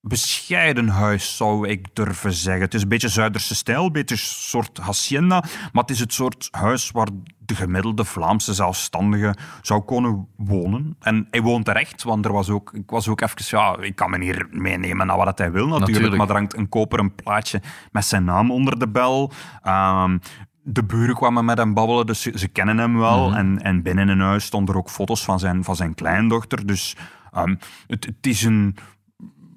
bescheiden 0.01 0.88
huis, 0.88 1.37
zou 1.37 1.69
ik 1.69 1.87
durven 1.93 2.33
zeggen. 2.33 2.62
Het 2.62 2.75
is 2.75 2.83
een 2.83 2.88
beetje 2.88 3.09
Zuiderse 3.09 3.55
stijl, 3.55 3.85
een 3.85 3.93
beetje 3.93 4.14
een 4.14 4.21
soort 4.21 4.79
hacienda, 4.79 5.45
maar 5.73 5.83
het 5.83 5.90
is 5.90 6.01
het 6.01 6.12
soort 6.12 6.49
huis 6.51 6.90
waar 6.90 7.09
de 7.46 7.54
gemiddelde 7.54 8.04
Vlaamse 8.04 8.54
zelfstandige 8.54 9.35
zou 9.62 9.85
kunnen 9.85 10.28
wonen. 10.37 10.96
En 11.00 11.26
hij 11.30 11.42
woont 11.42 11.68
er 11.68 11.76
echt, 11.76 12.02
want 12.02 12.24
er 12.24 12.33
was 12.33 12.50
ook, 12.50 12.72
ik 12.72 12.90
was 12.90 13.09
ook 13.09 13.20
even... 13.20 13.33
Ja, 13.44 13.76
ik 13.80 13.94
kan 13.94 14.11
me 14.11 14.22
hier 14.22 14.46
meenemen 14.50 15.07
naar 15.07 15.16
wat 15.16 15.38
hij 15.38 15.52
wil 15.52 15.66
natuurlijk, 15.66 15.88
Natuurlijk. 15.88 16.16
maar 16.16 16.28
er 16.28 16.35
hangt 16.35 16.57
een 16.57 16.68
koperen 16.68 17.14
plaatje 17.14 17.62
met 17.92 18.04
zijn 18.04 18.24
naam 18.24 18.50
onder 18.50 18.78
de 18.78 18.88
bel. 18.88 19.33
Ehm, 19.62 20.18
de 20.62 20.85
buren 20.85 21.14
kwamen 21.14 21.44
met 21.44 21.59
hem 21.59 21.74
babbelen, 21.74 22.07
dus 22.07 22.22
ze, 22.22 22.33
ze 22.35 22.48
kennen 22.48 22.78
hem 22.78 22.98
wel. 22.98 23.28
Mhm. 23.28 23.38
en, 23.38 23.62
en 23.62 23.83
binnen 23.83 24.09
in 24.09 24.20
huis 24.20 24.44
stonden 24.44 24.74
er 24.74 24.80
ook 24.80 24.90
foto's 24.90 25.24
van 25.24 25.38
zijn, 25.38 25.64
van 25.64 25.76
zijn 25.76 25.94
kleindochter. 25.94 26.66
Dus 26.66 26.96
ehm, 27.33 27.54
het, 27.87 28.04
het, 28.04 28.26
is 28.26 28.42
een, 28.42 28.76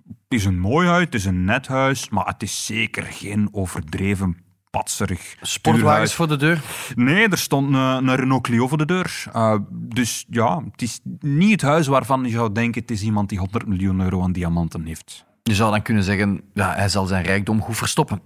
het 0.05 0.39
is 0.39 0.45
een 0.45 0.59
mooi 0.59 0.87
huis, 0.87 1.05
het 1.05 1.13
is 1.15 1.25
een 1.25 1.45
net 1.45 1.67
huis, 1.67 2.09
maar 2.09 2.25
het 2.25 2.43
is 2.43 2.65
zeker 2.65 3.03
geen 3.03 3.49
overdreven 3.51 4.37
Sportwagens 5.41 6.13
voor 6.13 6.27
de 6.27 6.35
deur. 6.35 6.61
Nee, 6.95 7.29
er 7.29 7.37
stond 7.37 7.67
een, 7.67 7.73
een 7.73 8.15
Renault 8.15 8.43
Clio 8.43 8.67
voor 8.67 8.77
de 8.77 8.85
deur. 8.85 9.23
Uh, 9.35 9.55
dus 9.71 10.25
ja, 10.29 10.63
het 10.71 10.81
is 10.81 10.99
niet 11.19 11.51
het 11.51 11.61
huis 11.61 11.87
waarvan 11.87 12.23
je 12.23 12.29
zou 12.29 12.51
denken 12.51 12.81
het 12.81 12.91
is 12.91 13.01
iemand 13.01 13.29
die 13.29 13.39
100 13.39 13.67
miljoen 13.67 14.01
euro 14.01 14.21
aan 14.21 14.31
diamanten 14.31 14.85
heeft. 14.85 15.25
Je 15.43 15.55
zou 15.55 15.71
dan 15.71 15.81
kunnen 15.81 16.03
zeggen, 16.03 16.41
ja, 16.53 16.73
hij 16.73 16.89
zal 16.89 17.05
zijn 17.05 17.23
rijkdom 17.23 17.61
goed 17.61 17.77
verstoppen. 17.77 18.21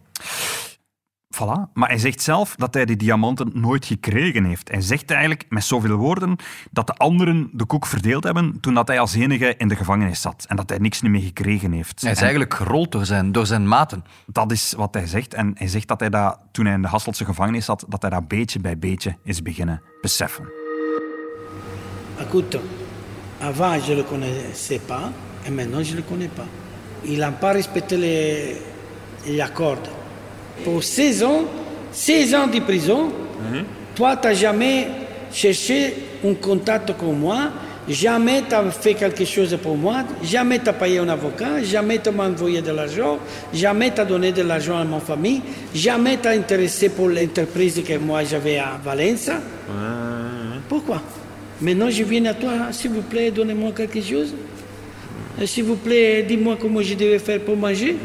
Voilà. 1.32 1.72
Maar 1.74 1.90
hij 1.90 1.98
zegt 1.98 2.22
zelf 2.22 2.56
dat 2.56 2.74
hij 2.74 2.86
die 2.86 2.96
diamanten 2.96 3.52
nooit 3.54 3.86
gekregen 3.86 4.44
heeft. 4.44 4.72
Hij 4.72 4.82
zegt 4.82 5.12
eigenlijk 5.12 5.46
met 5.50 5.64
zoveel 5.64 5.96
woorden 5.96 6.36
dat 6.72 6.88
de 6.88 6.94
anderen 6.94 7.50
de 7.54 7.66
koek 7.66 7.86
verdeeld 7.86 8.24
hebben 8.24 8.60
toen 8.60 8.74
dat 8.74 8.88
hij 8.88 9.00
als 9.00 9.14
enige 9.14 9.56
in 9.58 9.68
de 9.68 9.76
gevangenis 9.76 10.22
zat. 10.22 10.46
En 10.48 10.56
dat 10.56 10.70
hij 10.70 10.78
niks 10.78 11.02
meer 11.02 11.22
gekregen 11.22 11.72
heeft. 11.72 12.02
Hij 12.02 12.12
is 12.12 12.18
En 12.18 12.24
eigenlijk 12.24 12.54
gerold 12.54 12.92
door 12.92 13.06
zijn, 13.06 13.32
door 13.32 13.46
zijn 13.46 13.68
maten. 13.68 14.04
Dat 14.26 14.52
is 14.52 14.74
wat 14.78 14.94
hij 14.94 15.08
zegt. 15.08 15.34
En 15.34 15.52
hij 15.58 15.68
zegt 15.68 15.88
dat 15.88 16.00
hij 16.00 16.10
dat, 16.10 16.40
toen 16.52 16.66
hij 16.66 16.74
in 16.74 16.82
de 16.82 16.88
Hasselse 16.88 17.26
gevangenis 17.26 17.66
zat, 17.66 17.86
dat 17.88 18.02
hij 18.02 18.12
dat 18.12 18.28
beetje 18.28 18.60
bij 18.60 18.78
beetje 18.78 19.16
is 19.24 19.42
beginnen 19.42 19.82
beseffen. 20.02 20.46
Écoute, 22.20 22.60
avant 23.40 23.86
je 23.86 23.92
ne 23.92 23.96
le 23.96 24.04
connaissais 24.04 24.82
pas 24.86 25.10
et 25.44 25.54
maintenant 25.54 25.88
je 25.88 25.96
le 25.96 26.04
connais 26.04 26.30
pas. 26.36 26.46
Il 27.04 27.18
n'a 27.18 27.32
pas 27.32 27.54
respecté 27.54 27.98
les, 27.98 28.56
les 29.26 29.42
accords. 29.42 30.01
Pour 30.64 30.84
16 30.84 31.24
ans, 31.24 31.44
16 31.92 32.36
ans 32.36 32.48
de 32.48 32.60
prison, 32.60 33.12
toi, 33.96 34.16
tu 34.18 34.28
n'as 34.28 34.34
jamais 34.34 34.88
cherché 35.32 35.94
un 36.26 36.34
contact 36.36 36.92
comme 36.98 37.20
moi, 37.20 37.52
jamais 37.90 38.44
tu 38.48 38.54
as 38.54 38.70
fait 38.72 38.94
quelque 38.94 39.26
chose 39.26 39.58
pour 39.62 39.76
moi, 39.76 40.04
jamais 40.24 40.60
tu 40.60 40.70
as 40.70 40.74
payé 40.74 41.00
un 41.00 41.10
avocat, 41.10 41.64
jamais 41.64 42.00
tu 42.00 42.12
m'as 42.12 42.28
envoyé 42.28 42.62
de 42.62 42.72
l'argent, 42.72 43.18
jamais 43.54 43.92
tu 43.92 44.02
as 44.02 44.06
donné 44.06 44.32
de 44.32 44.44
l'argent 44.44 44.78
à 44.78 44.84
ma 44.84 45.00
famille, 45.00 45.42
jamais 45.74 46.18
tu 46.22 46.28
as 46.28 46.32
intéressé 46.32 46.90
pour 46.90 47.10
l'entreprise 47.10 47.82
que 47.84 47.98
moi 47.98 48.24
j'avais 48.24 48.58
à 48.58 48.80
Valence. 48.84 49.30
Pourquoi? 50.70 51.02
Maintenant, 51.60 51.90
je 51.90 52.04
viens 52.04 52.26
à 52.26 52.34
toi, 52.34 52.52
s'il 52.72 52.92
vous 52.92 53.02
plaît, 53.02 53.32
donnez-moi 53.32 53.72
quelque 53.76 54.02
chose. 54.02 54.34
S'il 55.46 55.64
vous 55.64 55.76
plaît, 55.76 56.24
dis-moi 56.28 56.58
comment 56.60 56.82
je 56.82 56.94
devais 56.94 57.20
faire 57.20 57.40
pour 57.40 57.56
manger. 57.56 57.96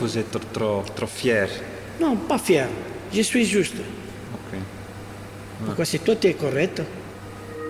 Vous 0.00 0.16
êtes 0.16 0.52
trop, 0.52 0.82
trop, 0.94 1.10
fier. 1.10 1.48
Non, 1.98 2.16
pas 2.26 2.40
fier. 2.40 2.66
Je 3.10 3.22
suis 3.22 3.50
juste. 3.52 3.76
Pourquoi 5.64 5.84
c'est 5.84 6.04
toi, 6.04 6.14
tu 6.16 6.28
es 6.28 6.36
correct 6.36 6.82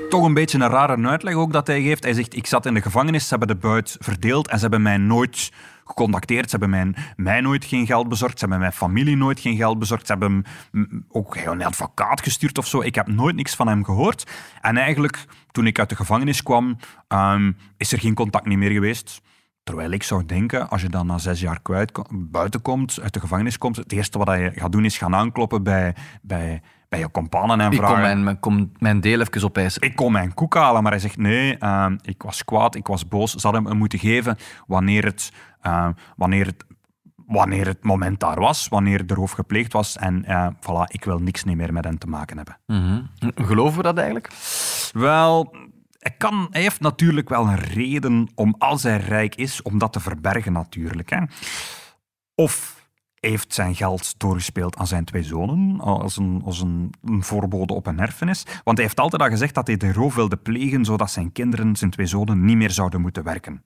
Toch 0.09 0.25
een 0.25 0.35
beetje 0.35 0.59
een 0.59 0.69
rare 0.69 1.07
uitleg 1.07 1.35
ook 1.35 1.53
dat 1.53 1.67
hij 1.67 1.83
geeft. 1.83 2.05
Hij 2.05 2.13
zegt, 2.13 2.37
ik 2.37 2.47
zat 2.47 2.67
in 2.67 2.75
de 2.75 2.83
gevangenis, 2.83 3.23
ze 3.23 3.29
hebben 3.29 3.49
de 3.49 3.55
buit 3.55 3.97
verdeeld 4.01 4.49
en 4.49 4.57
ze 4.57 4.63
hebben 4.63 4.83
mij 4.83 4.97
nooit 4.97 5.51
gecontacteerd. 5.85 6.51
Ze 6.51 6.57
hebben 6.57 6.71
mij, 6.71 6.95
mij 7.17 7.41
nooit 7.41 7.65
geen 7.65 7.87
geld 7.87 8.09
bezorgd. 8.09 8.39
Ze 8.39 8.41
hebben 8.41 8.59
mijn 8.59 8.73
familie 8.73 9.17
nooit 9.17 9.41
geen 9.41 9.57
geld 9.57 9.79
bezorgd. 9.79 10.07
Ze 10.07 10.13
hebben 10.13 10.45
ook 11.09 11.37
een 11.37 11.65
advocaat 11.65 12.23
gestuurd 12.23 12.59
of 12.59 12.67
zo. 12.67 12.81
Ik 12.81 12.95
heb 12.95 13.07
nooit 13.07 13.37
niks 13.37 13.55
van 13.55 13.69
hem 13.69 13.85
gehoord. 13.85 14.31
En 14.61 14.77
eigenlijk, 14.77 15.25
toen 15.53 15.67
ik 15.67 15.79
uit 15.79 15.89
de 15.89 15.97
gevangenis 15.97 16.43
kwam, 16.43 16.77
ehm, 17.09 17.53
is 17.77 17.93
er 17.93 18.01
geen 18.01 18.15
contact 18.15 18.47
niet 18.47 18.59
meer 18.59 18.71
geweest. 18.71 19.21
Terwijl 19.71 19.91
ik 19.91 20.03
zou 20.03 20.27
denken, 20.27 20.69
als 20.69 20.83
je 20.83 20.89
dan 20.89 21.07
na 21.07 21.19
zes 21.19 21.41
jaar 21.41 21.61
kwijt, 21.63 21.93
buiten 22.13 22.63
komt, 22.63 22.99
uit 23.03 23.13
de 23.15 23.21
gevangenis 23.21 23.59
komt, 23.59 23.77
het 23.77 23.93
eerste 23.93 24.19
wat 24.19 24.29
je 24.29 24.53
gaat 24.55 24.73
doen 24.73 24.85
is 24.85 24.99
gaan 24.99 25.15
aankloppen 25.15 25.63
bij, 25.63 25.95
bij, 26.23 26.63
bij 26.89 26.99
je 26.99 27.11
companen 27.11 27.61
en 27.61 27.71
Ik 27.71 27.79
vragen... 27.79 27.95
kom 27.95 28.03
mijn, 28.03 28.25
mijn, 28.25 28.41
kom 28.41 28.73
mijn 28.79 29.01
deel 29.01 29.21
even 29.21 29.45
opeisen. 29.45 29.83
Ik 29.83 29.97
kon 29.97 30.13
mijn 30.13 30.35
koek 30.35 30.55
halen, 30.55 30.83
maar 30.83 30.93
hij 30.93 31.01
zegt 31.01 31.17
nee, 31.17 31.59
ehm, 31.59 31.97
ik 32.03 32.23
was 32.23 32.45
kwaad, 32.45 32.75
ik 32.75 32.87
was 32.87 33.09
boos. 33.09 33.35
Ze 33.35 33.47
hadden 33.47 33.65
hem 33.65 33.77
moeten 33.77 33.99
geven 33.99 34.37
wanneer 34.67 35.05
het, 35.05 35.33
ehm, 35.61 35.93
wanneer 36.17 36.47
het, 36.47 36.65
wanneer 37.27 37.67
het 37.67 37.85
moment 37.85 38.21
daar 38.21 38.41
was, 38.41 38.69
wanneer 38.69 39.05
er 39.07 39.17
roof 39.17 39.31
gepleegd 39.31 39.73
was. 39.73 39.97
En 39.97 40.25
eh, 40.25 40.47
voilà, 40.47 40.93
ik 40.93 41.05
wil 41.05 41.19
niks 41.19 41.45
niet 41.45 41.57
meer 41.57 41.73
met 41.73 41.85
hen 41.85 41.99
te 41.99 42.07
maken 42.07 42.37
hebben. 42.37 42.59
Mhm. 42.67 43.03
Geloven 43.47 43.77
we 43.77 43.83
dat 43.83 43.97
eigenlijk? 43.97 44.31
Wel, 44.93 45.55
hij, 46.01 46.15
kan, 46.19 46.49
heeft 46.51 46.81
natuurlijk 46.81 47.29
wel 47.29 47.47
een 47.47 47.59
reden 47.59 48.29
om, 48.35 48.55
als 48.59 48.83
hij 48.83 48.97
rijk 48.97 49.35
is, 49.35 49.63
om 49.63 49.79
dat 49.79 49.93
te 49.93 50.01
verbergen 50.01 50.53
natuurlijk. 50.53 51.11
Hè. 51.11 51.19
Of 52.35 52.79
heeft 53.15 53.55
zijn 53.55 53.75
geld 53.75 54.19
doorgespeeld 54.19 54.77
aan 54.77 54.87
zijn 54.87 55.05
twee 55.05 55.23
zonen, 55.23 55.81
als 55.81 56.17
een, 56.17 56.43
als 56.45 56.61
een, 56.61 56.95
een 57.05 57.23
voorbode 57.23 57.75
op 57.75 57.87
een 57.87 58.01
erfenis. 58.01 58.45
Want 58.65 58.77
hij 58.77 58.87
heeft 58.87 59.01
altijd 59.01 59.23
al 59.23 59.29
gezegd 59.29 59.55
dat 59.55 59.67
hij 59.67 59.77
de 59.77 59.93
roof 59.93 60.15
wilde 60.15 60.37
plegen, 60.37 60.85
zodat 60.85 61.11
zijn 61.11 61.33
kinderen, 61.33 61.77
zijn 61.77 61.91
twee 61.91 62.07
zonen, 62.07 62.45
niet 62.45 62.57
meer 62.57 62.71
zouden 62.71 63.01
moeten 63.01 63.25
werken. 63.25 63.65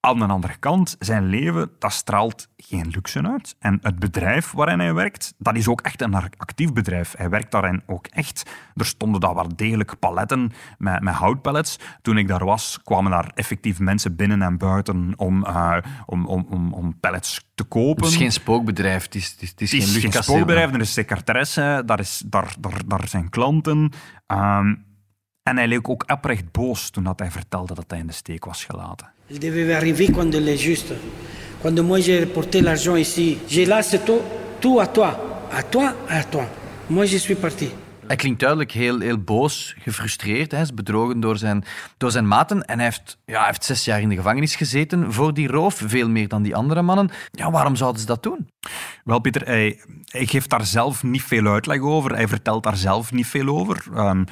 Aan 0.00 0.18
de 0.18 0.26
andere 0.26 0.56
kant, 0.56 0.96
zijn 0.98 1.26
leven, 1.26 1.70
dat 1.78 1.92
straalt 1.92 2.48
geen 2.56 2.88
luxe 2.88 3.22
uit. 3.22 3.56
En 3.58 3.78
het 3.82 3.98
bedrijf 3.98 4.52
waarin 4.52 4.78
hij 4.78 4.94
werkt, 4.94 5.34
dat 5.38 5.56
is 5.56 5.68
ook 5.68 5.80
echt 5.80 6.02
een 6.02 6.14
actief 6.14 6.72
bedrijf. 6.72 7.14
Hij 7.16 7.28
werkt 7.28 7.50
daarin 7.50 7.82
ook 7.86 8.06
echt. 8.06 8.50
Er 8.74 8.84
stonden 8.84 9.20
daar 9.20 9.34
wel 9.34 9.56
degelijk 9.56 9.98
paletten 9.98 10.52
met, 10.78 11.02
met 11.02 11.14
houtpallets. 11.14 11.78
Toen 12.02 12.18
ik 12.18 12.28
daar 12.28 12.44
was, 12.44 12.78
kwamen 12.84 13.10
daar 13.10 13.30
effectief 13.34 13.78
mensen 13.78 14.16
binnen 14.16 14.42
en 14.42 14.58
buiten 14.58 15.12
om, 15.16 15.44
eh, 15.44 15.76
om, 16.06 16.26
om, 16.26 16.46
om, 16.50 16.72
om 16.72 16.98
pallets 17.00 17.44
te 17.54 17.64
kopen. 17.64 18.04
Het 18.04 18.12
is 18.12 18.18
geen 18.18 18.32
spookbedrijf, 18.32 19.04
het 19.04 19.14
is, 19.14 19.30
het 19.30 19.42
is, 19.42 19.50
het 19.50 19.60
is 19.60 19.72
Het 19.72 19.82
is 19.82 19.92
geen 19.92 20.12
geen 20.12 20.22
spookbedrijf, 20.22 20.72
er 20.72 20.80
is 20.80 20.92
secretaresse, 20.92 21.82
daar, 21.86 22.00
is, 22.00 22.22
daar, 22.26 22.54
daar, 22.60 22.80
daar 22.86 23.08
zijn 23.08 23.28
klanten. 23.28 23.92
Ehm, 24.26 24.74
en 25.48 25.56
hij 25.56 25.68
leek 25.68 25.88
ook 25.88 26.04
oprecht 26.06 26.52
boos 26.52 26.90
toen 26.90 27.04
dat 27.04 27.18
hij 27.18 27.30
vertelde 27.30 27.74
dat 27.74 27.84
hij 27.88 27.98
in 27.98 28.06
de 28.06 28.12
steek 28.12 28.44
was 28.44 28.64
gelaten. 28.64 29.10
Il 29.26 29.38
devait 29.38 29.76
arriver 29.76 30.12
quand 30.12 30.34
il 30.34 30.48
est 30.48 30.62
juste. 30.62 30.94
Quand 31.62 31.82
moi 31.82 32.00
j'ai 32.02 32.18
reporté 32.18 32.62
l'argent 32.62 32.96
ici, 32.98 33.38
j'ai 33.46 33.66
laissé 33.66 34.02
tout, 34.02 34.22
tout 34.58 34.80
à 34.80 34.86
toi. 34.86 35.16
À 35.50 35.62
toi, 35.62 35.94
à 36.08 36.22
toi. 36.28 36.44
Moi 36.86 37.06
je 37.06 37.18
suis 37.18 37.38
parti. 37.38 37.70
Hij 38.08 38.16
klinkt 38.16 38.40
duidelijk 38.40 38.72
heel, 38.72 39.00
heel 39.00 39.18
boos, 39.18 39.74
gefrustreerd. 39.78 40.50
Hij 40.52 40.60
is 40.60 40.74
bedrogen 40.74 41.20
door 41.20 41.36
zijn, 41.36 41.64
door 41.96 42.10
zijn 42.10 42.28
maten. 42.28 42.64
En 42.64 42.76
hij 42.76 42.84
heeft, 42.84 43.18
ja, 43.24 43.38
hij 43.38 43.46
heeft 43.46 43.64
zes 43.64 43.84
jaar 43.84 44.00
in 44.00 44.08
de 44.08 44.14
gevangenis 44.16 44.56
gezeten 44.56 45.12
voor 45.12 45.34
die 45.34 45.48
roof. 45.48 45.82
Veel 45.86 46.08
meer 46.08 46.28
dan 46.28 46.42
die 46.42 46.56
andere 46.56 46.82
mannen. 46.82 47.10
Ja, 47.30 47.50
waarom 47.50 47.76
zouden 47.76 48.00
ze 48.00 48.06
dat 48.06 48.22
doen? 48.22 48.48
Wel, 49.04 49.18
Pieter, 49.18 49.46
hij, 49.46 49.80
hij 50.04 50.26
geeft 50.26 50.50
daar 50.50 50.66
zelf 50.66 51.02
niet 51.02 51.22
veel 51.22 51.46
uitleg 51.46 51.80
over. 51.80 52.14
Hij 52.14 52.28
vertelt 52.28 52.62
daar 52.62 52.76
zelf 52.76 53.12
niet 53.12 53.26
veel 53.26 53.48
over. 53.48 53.84
Ehm, 53.94 54.24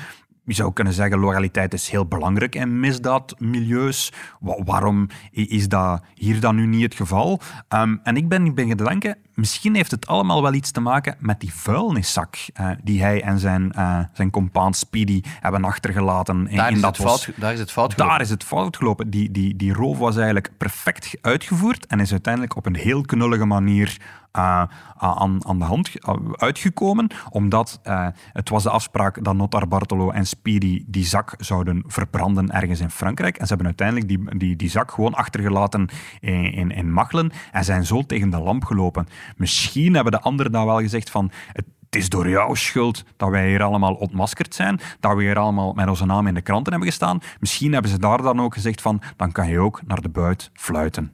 je 0.46 0.54
zou 0.54 0.72
kunnen 0.72 0.92
zeggen, 0.92 1.18
loyaliteit 1.18 1.74
is 1.74 1.88
heel 1.88 2.06
belangrijk 2.06 2.54
in 2.54 2.80
misdaadmilieus. 2.80 4.12
Wa- 4.40 4.62
waarom 4.64 5.08
is 5.30 5.68
dat 5.68 6.02
hier 6.14 6.40
dan 6.40 6.54
nu 6.56 6.66
niet 6.66 6.82
het 6.82 6.94
geval? 6.94 7.40
Ehm, 7.68 7.96
en 8.02 8.16
ik 8.16 8.28
ben, 8.28 8.44
ik 8.46 8.54
ben 8.54 8.66
gaan 8.68 8.76
denken, 8.76 9.16
misschien 9.34 9.74
heeft 9.74 9.90
het 9.90 10.06
allemaal 10.06 10.42
wel 10.42 10.52
iets 10.54 10.70
te 10.70 10.80
maken 10.80 11.16
met 11.18 11.40
die 11.40 11.52
vuilniszak 11.54 12.36
eh, 12.54 12.70
die 12.84 13.02
hij 13.02 13.22
en 13.22 13.38
zijn, 13.38 13.72
eh, 13.72 13.98
zijn 14.12 14.30
compaan 14.30 14.74
Speedy 14.74 15.20
hebben 15.40 15.64
achtergelaten 15.64 16.48
in, 16.48 16.56
Daar 16.56 16.68
in 16.68 16.74
is, 16.76 16.80
dat 16.80 16.98
bos. 16.98 17.24
fout, 17.24 17.40
daar 17.40 17.52
is 17.52 17.58
het 17.58 17.72
fout 17.72 17.92
gelopen. 17.94 18.12
Daar 18.14 18.20
is 18.24 18.30
het 18.30 18.44
fout 18.44 18.76
gelopen. 18.76 19.10
Die, 19.10 19.30
die, 19.30 19.56
die 19.56 19.72
roof 19.72 19.98
was 19.98 20.16
eigenlijk 20.16 20.50
perfect 20.56 21.16
uitgevoerd 21.20 21.86
en 21.86 22.00
is 22.00 22.10
uiteindelijk 22.10 22.56
op 22.56 22.66
een 22.66 22.76
heel 22.76 23.00
knullige 23.00 23.44
manier 23.44 23.96
eh, 24.36 24.62
aan, 24.96 25.46
aan 25.46 25.58
de 25.58 25.64
hand 25.64 25.90
uh, 25.94 26.14
uitgekomen, 26.32 27.10
omdat 27.30 27.80
eh, 27.82 28.06
het 28.32 28.48
was 28.48 28.62
de 28.62 28.70
afspraak 28.70 29.24
dat 29.24 29.34
Notar 29.34 29.68
Bartolo 29.68 30.10
en 30.10 30.26
Speedy 30.26 30.84
die 30.86 31.04
zak 31.04 31.34
zouden 31.38 31.84
verbranden 31.86 32.50
ergens 32.50 32.80
in 32.80 32.90
Frankrijk. 32.90 33.36
En 33.36 33.46
ze 33.46 33.48
hebben 33.48 33.66
uiteindelijk 33.66 34.08
die, 34.08 34.38
die, 34.38 34.56
die 34.56 34.70
zak 34.70 34.90
gewoon 34.90 35.14
achtergelaten 35.14 35.88
in, 36.20 36.70
in, 36.70 36.92
Machelen 36.92 37.32
en 37.52 37.64
zijn 37.64 37.86
zo 37.86 38.02
tegen 38.02 38.30
de 38.30 38.38
lamp 38.38 38.64
gelopen. 38.64 39.06
Misschien 39.36 39.94
hebben 39.94 40.12
de 40.12 40.20
anderen 40.20 40.52
dan 40.52 40.66
wel 40.66 40.80
gezegd 40.80 41.10
van... 41.10 41.30
Het, 41.52 41.64
het 41.86 41.94
is 41.94 42.08
door 42.08 42.28
jouw 42.28 42.54
schuld 42.54 43.04
dat 43.16 43.30
wij 43.30 43.48
hier 43.48 43.62
allemaal 43.62 43.94
ontmaskerd 43.94 44.54
zijn, 44.54 44.80
dat 45.00 45.16
we 45.16 45.22
hier 45.22 45.38
allemaal 45.38 45.72
met 45.72 45.88
onze 45.88 46.06
naam 46.06 46.26
in 46.26 46.34
de 46.34 46.40
kranten 46.40 46.72
hebben 46.72 46.90
gestaan. 46.90 47.20
Misschien 47.40 47.72
hebben 47.72 47.90
ze 47.90 47.98
daar 47.98 48.22
dan 48.22 48.40
ook 48.40 48.54
gezegd 48.54 48.80
van, 48.80 49.02
dan 49.16 49.32
kan 49.32 49.48
je 49.48 49.58
ook 49.58 49.80
naar 49.86 50.00
de 50.00 50.08
buit 50.08 50.50
fluiten. 50.54 51.12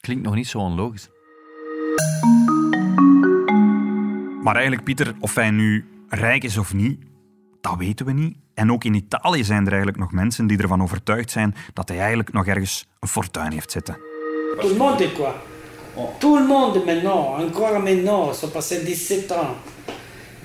Klinkt 0.00 0.24
nog 0.24 0.34
niet 0.34 0.48
zo 0.48 0.58
onlogisch. 0.58 1.10
Maar 4.42 4.54
eigenlijk, 4.54 4.84
Pieter, 4.84 5.14
of 5.20 5.34
hij 5.34 5.50
nu 5.50 5.84
rijk 6.08 6.44
is 6.44 6.58
of 6.58 6.74
niet, 6.74 7.00
dat 7.60 7.74
weten 7.78 8.06
we 8.06 8.12
niet. 8.12 8.36
En 8.54 8.72
ook 8.72 8.84
in 8.84 8.94
Italië 8.94 9.44
zijn 9.44 9.62
er 9.62 9.68
eigenlijk 9.68 9.98
nog 9.98 10.12
mensen 10.12 10.46
die 10.46 10.58
ervan 10.58 10.82
overtuigd 10.82 11.30
zijn 11.30 11.54
dat 11.72 11.88
hij 11.88 11.98
eigenlijk 11.98 12.32
nog 12.32 12.46
ergens 12.46 12.88
een 13.00 13.08
fortuin 13.08 13.52
heeft 13.52 13.70
zitten. 13.70 13.96
Tout 14.60 14.70
le 14.70 14.76
monde 14.76 15.12
quoi 15.12 15.32
Tout 16.18 16.38
le 16.38 16.46
monde 16.46 16.84
maintenant, 16.84 17.38
encore 17.38 17.78
maintenant, 17.78 18.36
ça 18.36 18.46
passé 18.52 18.84
17 18.84 19.32
ans. 19.32 19.56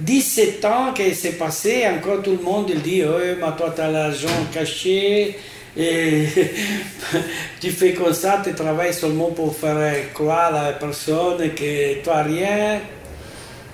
17 0.03 0.65
ans 0.65 0.93
que 0.93 1.13
c'est 1.13 1.37
passé, 1.37 1.87
encore 1.95 2.21
tout 2.21 2.37
le 2.37 2.43
monde 2.43 2.81
dit 2.83 3.03
Ouais, 3.03 3.37
mais 3.39 3.55
toi 3.55 3.71
tu 3.75 3.81
as 3.81 3.91
l'argent 3.91 4.47
caché, 4.51 5.35
et 5.75 6.27
tu 7.59 7.71
fais 7.71 7.93
comme 7.93 8.13
ça, 8.13 8.41
tu 8.43 8.53
travailles 8.53 8.93
seulement 8.93 9.31
pour 9.31 9.55
faire 9.55 10.13
croire 10.13 10.53
à 10.53 10.63
la 10.63 10.73
personne 10.73 11.53
que 11.55 12.05
n'as 12.05 12.23
rien. 12.23 12.79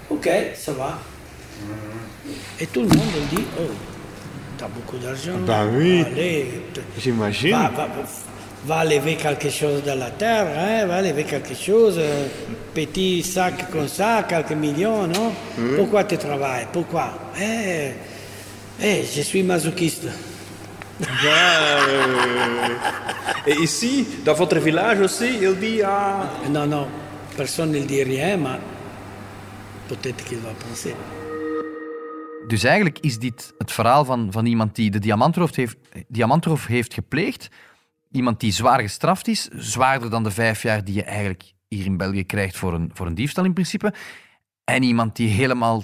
Ok, 0.09 0.29
ça 0.55 0.71
va. 0.73 0.99
Et 2.59 2.67
tout 2.67 2.81
le 2.81 2.87
monde 2.87 2.97
dit 3.31 3.43
Oh, 3.59 3.63
tu 4.57 4.63
as 4.63 4.67
beaucoup 4.67 4.97
d'argent. 4.97 5.37
Bah 5.45 5.65
oui. 5.71 6.03
J'imagine. 6.99 7.51
va, 7.51 7.69
va, 7.75 7.87
va 8.65 8.85
lever 8.85 9.15
quelque 9.15 9.49
chose 9.49 9.83
de 9.83 9.91
la 9.91 10.09
terre, 10.11 10.47
hein, 10.57 10.85
va 10.85 11.01
lever 11.01 11.23
quelque 11.25 11.53
chose, 11.55 11.99
petit 12.73 13.21
sac 13.23 13.69
comme 13.71 13.87
ça, 13.87 14.23
quelques 14.27 14.51
millions, 14.51 15.05
non? 15.07 15.31
Pourquoi 15.75 16.03
tu 16.05 16.17
travailles? 16.17 16.67
Pourquoi? 16.71 17.09
Eh, 17.41 17.91
eh, 18.81 19.03
Je 19.15 19.21
suis 19.21 19.43
masochiste. 19.43 20.07
Et 23.47 23.55
ici, 23.61 24.07
dans 24.23 24.33
votre 24.33 24.57
village 24.59 25.01
aussi, 25.01 25.37
il 25.41 25.55
dit 25.59 25.81
ah. 25.85 26.29
Non, 26.49 26.65
non, 26.65 26.87
personne 27.35 27.71
ne 27.71 27.79
dit 27.79 28.03
rien, 28.03 28.37
mais 28.37 28.59
peut-être 29.87 30.23
qu'il 30.23 30.39
va 30.39 30.51
penser. 30.67 30.95
Dus 32.47 32.63
eigenlijk 32.63 32.99
is 32.99 33.19
dit 33.19 33.53
het 33.57 33.71
verhaal 33.71 34.05
van, 34.05 34.31
van 34.31 34.45
iemand 34.45 34.75
die 34.75 34.91
de 34.91 34.99
diamantroof 34.99 35.55
heeft, 35.55 35.77
diamantroof 36.07 36.65
heeft 36.65 36.93
gepleegd. 36.93 37.49
Iemand 38.11 38.39
die 38.39 38.51
zwaar 38.51 38.79
gestraft 38.79 39.27
is, 39.27 39.47
zwaarder 39.47 40.09
dan 40.09 40.23
de 40.23 40.31
vijf 40.31 40.61
jaar 40.61 40.83
die 40.83 40.95
je 40.95 41.03
eigenlijk 41.03 41.53
hier 41.67 41.85
in 41.85 41.97
België 41.97 42.23
krijgt 42.23 42.57
voor 42.57 42.73
een, 42.73 42.91
voor 42.93 43.07
een 43.07 43.15
diefstal 43.15 43.45
in 43.45 43.53
principe. 43.53 43.93
En 44.63 44.83
iemand 44.83 45.15
die 45.15 45.29
helemaal 45.29 45.83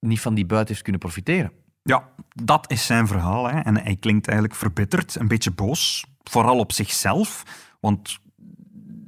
niet 0.00 0.20
van 0.20 0.34
die 0.34 0.46
buit 0.46 0.68
heeft 0.68 0.82
kunnen 0.82 1.00
profiteren. 1.00 1.52
Ja, 1.82 2.08
dat 2.32 2.70
is 2.70 2.86
zijn 2.86 3.06
verhaal. 3.06 3.48
Hè. 3.48 3.60
En 3.60 3.76
hij 3.76 3.96
klinkt 3.96 4.28
eigenlijk 4.28 4.58
verbitterd, 4.58 5.14
een 5.14 5.28
beetje 5.28 5.50
boos. 5.50 6.04
Vooral 6.22 6.58
op 6.58 6.72
zichzelf. 6.72 7.42
Want 7.80 8.18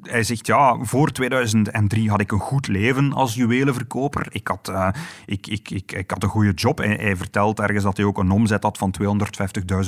hij 0.02 0.22
zegt, 0.22 0.46
ja, 0.46 0.76
voor 0.80 1.12
2003 1.12 2.10
had 2.10 2.20
ik 2.20 2.32
een 2.32 2.38
goed 2.38 2.68
leven 2.68 3.12
als 3.12 3.34
juwelenverkoper. 3.34 4.26
Ik 4.30 4.48
had, 4.48 4.68
eh, 4.68 4.88
ik, 5.26 5.46
ik, 5.46 5.70
ik, 5.70 5.92
ik 5.92 6.10
had 6.10 6.22
een 6.22 6.28
goede 6.28 6.52
job. 6.52 6.78
Hij, 6.78 6.94
hij 7.00 7.16
vertelt 7.16 7.60
ergens 7.60 7.84
dat 7.84 7.96
hij 7.96 8.06
ook 8.06 8.18
een 8.18 8.30
omzet 8.30 8.62
had 8.62 8.78
van 8.78 8.94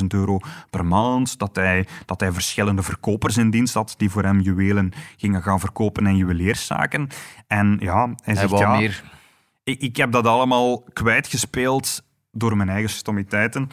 250.000 0.01 0.07
euro 0.09 0.39
per 0.71 0.85
maand. 0.85 1.39
Dat 1.39 1.57
hij, 1.57 1.87
dat 2.05 2.21
hij 2.21 2.33
verschillende 2.33 2.83
verkopers 2.83 3.37
in 3.37 3.51
dienst 3.51 3.75
had 3.75 3.95
die 3.97 4.11
voor 4.11 4.23
hem 4.23 4.41
juwelen 4.41 4.93
gingen 5.17 5.43
gaan 5.43 5.61
verkopen 5.61 6.07
en 6.07 6.17
juweleerszaken. 6.17 7.09
En 7.47 7.77
ja, 7.81 8.07
hij, 8.07 8.15
Hij 8.23 8.35
zegt, 8.37 8.59
ja, 8.59 8.77
meer. 8.77 9.03
ik, 9.65 9.81
ik 9.81 9.97
heb 9.97 10.13
dat 10.13 10.27
allemaal 10.27 10.83
kwijtgespeeld 10.93 12.03
door 12.33 12.57
mijn 12.57 12.69
eigen 12.69 12.91
stommiteiten. 12.91 13.69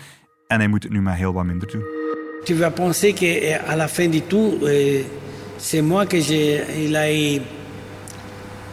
En 0.47 0.59
hij 0.59 0.67
moet 0.67 0.83
het 0.83 0.91
nu 0.91 1.01
maar 1.01 1.15
heel 1.15 1.33
wat 1.33 1.45
minder 1.45 1.71
doen. 1.71 1.83
Tu 2.43 2.55
vas 2.55 2.73
penser 2.73 3.13
qu'à 3.13 3.75
la 3.75 3.87
fin 3.87 4.09
du 4.09 4.21
tout, 4.21 4.63
euh, 4.63 5.05
c'est 5.61 5.81
moi 5.81 6.05
que 6.05 6.19
j'ai, 6.19 6.61
il 6.85 6.95
a, 6.95 7.09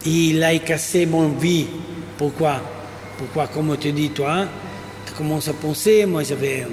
il 0.07 0.43
a 0.43 0.59
cassé 0.59 1.07
mon 1.07 1.29
vie. 1.29 1.67
Pourquoi? 2.17 2.61
Pourquoi, 3.19 3.47
comme 3.49 3.77
tu 3.79 3.93
dis, 3.93 4.11
toi, 4.11 4.47
tu 5.07 5.13
commences 5.13 5.49
à 5.49 5.53
penser, 5.53 6.07
moi 6.07 6.23
j'avais 6.23 6.67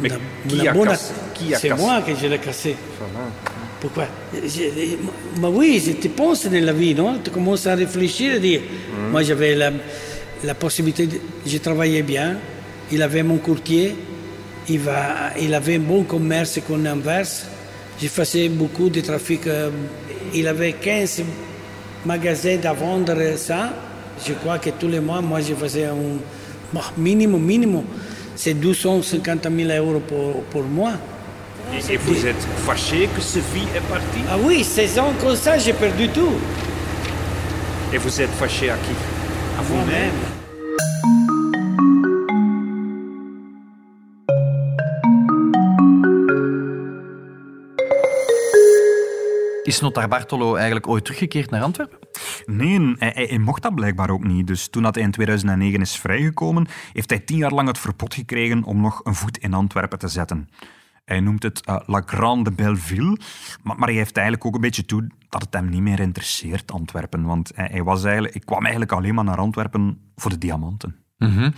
Mais 0.00 0.10
qui 0.48 0.66
a 0.68 0.72
bonne... 0.72 0.88
cassé- 0.88 1.12
qui 1.34 1.54
a 1.54 1.58
C'est 1.58 1.68
cassé? 1.68 1.80
moi 1.82 2.02
que 2.02 2.14
je 2.14 2.26
l'ai 2.26 2.38
cassé. 2.38 2.76
Pourquoi? 3.80 4.06
Je- 4.34 4.96
Mais 5.40 5.48
oui, 5.48 5.96
tu 6.00 6.08
penses 6.10 6.46
dans 6.46 6.64
la 6.64 6.72
vie, 6.72 6.94
non? 6.94 7.18
Tu 7.24 7.30
commences 7.30 7.66
à 7.66 7.74
réfléchir 7.74 8.34
et 8.34 8.40
dire, 8.40 8.60
moi 9.10 9.22
j'avais 9.22 9.54
la, 9.54 9.70
la 10.44 10.54
possibilité, 10.54 11.06
de, 11.06 11.20
je 11.46 11.58
travaillais 11.58 12.02
bien, 12.02 12.36
il 12.92 13.02
avait 13.02 13.22
mon 13.22 13.38
courtier, 13.38 13.96
il, 14.68 14.78
va, 14.80 15.30
il 15.40 15.52
avait 15.54 15.76
un 15.76 15.80
bon 15.80 16.04
commerce 16.04 16.60
qu'on 16.66 16.84
Anvers, 16.86 17.26
je 18.00 18.08
faisais 18.08 18.48
beaucoup 18.48 18.88
de 18.88 19.00
trafic, 19.00 19.46
euh, 19.46 19.70
il 20.34 20.46
avait 20.48 20.72
15 20.72 21.22
magasins 22.04 22.58
à 22.64 22.72
vendre 22.72 23.14
ça, 23.36 23.72
je 24.26 24.32
crois 24.34 24.58
que 24.58 24.70
tous 24.70 24.88
les 24.88 25.00
mois, 25.00 25.20
moi 25.20 25.40
je 25.40 25.54
faisais 25.54 25.84
un 25.84 25.94
bah, 26.72 26.80
minimum, 26.96 27.42
minimum, 27.42 27.84
c'est 28.34 28.54
250 28.54 29.48
000 29.54 29.70
euros 29.70 30.00
pour, 30.00 30.42
pour 30.44 30.62
mois. 30.62 30.92
Et, 31.72 31.94
et 31.94 31.96
vous 31.96 32.26
êtes 32.26 32.42
fâché 32.66 33.08
que 33.14 33.20
ce 33.20 33.38
vie 33.38 33.66
est 33.76 33.88
parti 33.88 34.18
Ah 34.30 34.36
oui, 34.42 34.64
16 34.64 34.98
ans 34.98 35.12
comme 35.20 35.36
ça, 35.36 35.58
j'ai 35.58 35.72
perdu 35.72 36.08
tout. 36.08 36.32
Et 37.92 37.98
vous 37.98 38.20
êtes 38.20 38.30
fâché 38.30 38.70
à 38.70 38.74
qui? 38.76 38.92
À 39.58 39.62
vous-même 39.62 40.12
Is 49.62 49.80
Notar 49.80 50.08
Bartolo 50.08 50.54
eigenlijk 50.54 50.88
ooit 50.88 51.04
teruggekeerd 51.04 51.50
naar 51.50 51.62
Antwerpen? 51.62 51.98
Nee, 52.46 52.94
hij, 52.98 53.38
mocht 53.38 53.62
dat 53.62 53.74
blijkbaar 53.74 54.10
ook 54.10 54.24
niet. 54.24 54.46
Dus 54.46 54.68
toen 54.68 54.82
dat 54.82 54.94
hij 54.94 55.04
in 55.04 55.10
2009 55.10 55.80
is 55.80 55.96
vrijgekomen, 55.96 56.66
heeft 56.92 57.10
hij 57.10 57.18
tien 57.18 57.36
jaar 57.36 57.52
lang 57.52 57.68
het 57.68 57.78
verbod 57.78 58.14
gekregen 58.14 58.64
om 58.64 58.80
nog 58.80 59.00
een 59.04 59.14
voet 59.14 59.38
in 59.38 59.54
Antwerpen 59.54 59.98
te 59.98 60.08
zetten. 60.08 60.48
Hij 61.04 61.20
noemt 61.20 61.42
het 61.42 61.66
eh, 61.66 61.76
La 61.86 62.02
Grande 62.06 62.52
Belleville, 62.52 63.18
maar, 63.62 63.76
maar 63.76 63.88
hij 63.88 63.96
heeft 63.96 64.16
eigenlijk 64.16 64.46
ook 64.46 64.54
een 64.54 64.60
beetje 64.60 64.84
toe 64.84 65.06
dat 65.28 65.42
het 65.42 65.54
hem 65.54 65.68
niet 65.68 65.82
meer 65.82 66.00
interesseert, 66.00 66.72
Antwerpen. 66.72 67.24
Want 67.24 67.50
hij, 67.54 67.68
hij, 67.70 67.82
was 67.82 68.04
eigenlijk, 68.04 68.34
hij 68.34 68.42
kwam 68.44 68.60
eigenlijk 68.60 68.92
alleen 68.92 69.14
maar 69.14 69.24
naar 69.24 69.38
Antwerpen 69.38 70.12
voor 70.16 70.30
de 70.30 70.38
diamanten. 70.38 71.01
Mhm. 71.22 71.50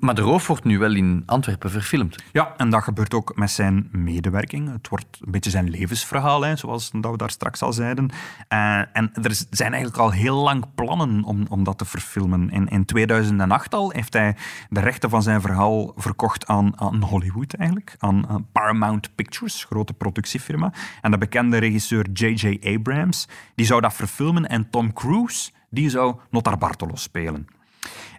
Maar 0.00 0.14
de 0.14 0.22
roof 0.22 0.46
wordt 0.46 0.64
nu 0.64 0.78
wel 0.78 0.94
in 0.94 1.22
Antwerpen 1.26 1.70
verfilmd. 1.70 2.22
Ja, 2.32 2.54
en 2.56 2.70
dat 2.70 2.82
gebeurt 2.82 3.14
ook 3.14 3.36
met 3.36 3.50
zijn 3.50 3.88
medewerking. 3.90 4.72
Het 4.72 4.88
wordt 4.88 5.18
een 5.20 5.30
beetje 5.30 5.50
zijn 5.50 5.70
levensverhaal, 5.70 6.42
hè, 6.42 6.56
zoals 6.56 6.90
dat 6.90 7.10
we 7.10 7.16
daar 7.16 7.30
straks 7.30 7.62
al 7.62 7.72
zeiden. 7.72 8.10
Eh, 8.48 8.78
en 8.78 9.10
er 9.22 9.44
zijn 9.50 9.72
eigenlijk 9.72 10.02
al 10.02 10.10
heel 10.10 10.42
lang 10.42 10.64
plannen 10.74 11.22
om, 11.22 11.46
om 11.48 11.64
dat 11.64 11.78
te 11.78 11.84
verfilmen. 11.84 12.50
In, 12.50 12.68
in 12.68 12.84
2008 12.84 13.74
al 13.74 13.90
heeft 13.90 14.12
hij 14.12 14.36
de 14.68 14.80
rechten 14.80 15.10
van 15.10 15.22
zijn 15.22 15.40
verhaal 15.40 15.92
verkocht 15.96 16.46
aan, 16.46 16.80
aan 16.80 17.02
Hollywood, 17.02 17.54
eigenlijk. 17.54 17.96
Aan, 17.98 18.28
aan 18.28 18.46
Paramount 18.52 19.14
Pictures, 19.14 19.64
grote 19.64 19.92
productiefirma. 19.92 20.72
En 21.00 21.10
de 21.10 21.18
bekende 21.18 21.58
regisseur 21.58 22.10
J.J. 22.12 22.58
Abrams, 22.76 23.28
die 23.54 23.66
zou 23.66 23.80
dat 23.80 23.94
verfilmen. 23.94 24.48
En 24.48 24.70
Tom 24.70 24.92
Cruise, 24.92 25.50
die 25.70 25.90
zou 25.90 26.16
Notar 26.30 26.58
Bartolo 26.58 26.94
spelen. 26.94 27.46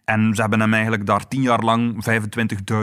En 0.05 0.35
ze 0.35 0.41
hebben 0.41 0.59
hem 0.59 0.73
eigenlijk 0.73 1.05
daar 1.05 1.27
tien 1.27 1.41
jaar 1.41 1.63
lang 1.63 2.05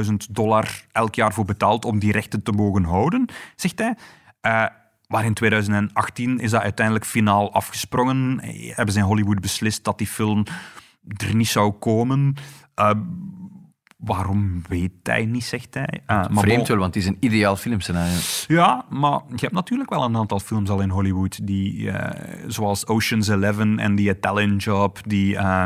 25.000 0.07 0.15
dollar 0.31 0.85
elk 0.93 1.15
jaar 1.15 1.33
voor 1.33 1.45
betaald 1.45 1.85
om 1.85 1.99
die 1.99 2.13
rechten 2.13 2.43
te 2.43 2.53
mogen 2.53 2.85
houden, 2.85 3.29
zegt 3.57 3.79
hij. 3.79 3.95
Eh, 4.41 4.67
maar 5.07 5.25
in 5.25 5.35
2018 5.35 6.39
is 6.39 6.51
dat 6.51 6.63
uiteindelijk 6.63 7.07
finaal 7.07 7.53
afgesprongen. 7.53 8.41
Hebben 8.75 8.95
ze 8.95 9.01
in 9.01 9.07
Hollywood 9.07 9.41
beslist 9.41 9.85
dat 9.85 9.99
die 9.99 10.07
film 10.07 10.45
er 11.17 11.35
niet 11.35 11.49
zou 11.49 11.73
komen. 11.73 12.35
Eh, 12.75 12.91
waarom 14.01 14.63
weet 14.69 14.91
hij 15.03 15.25
niet, 15.25 15.45
zegt 15.45 15.75
hij. 15.75 16.01
Maar 16.07 16.29
Vreemd 16.33 16.69
wel, 16.69 16.77
want 16.77 16.95
het 16.95 17.03
is 17.03 17.09
een 17.09 17.17
ideaal 17.21 17.57
filmscenario. 17.57 18.17
ja, 18.47 18.85
maar 18.89 19.21
je 19.29 19.41
hebt 19.41 19.53
natuurlijk 19.53 19.91
wel 19.91 20.05
een 20.05 20.17
aantal 20.17 20.41
films 20.41 20.71
al 20.71 20.81
in 20.81 20.91
Hollywood, 20.91 21.47
die, 21.47 21.91
eh, 21.91 22.45
zoals 22.47 22.87
Ocean's 22.87 23.29
Eleven 23.29 23.79
en 23.79 23.97
The 23.97 24.03
Italian 24.03 24.57
Job, 24.57 24.99
die, 25.07 25.37
eh, 25.37 25.65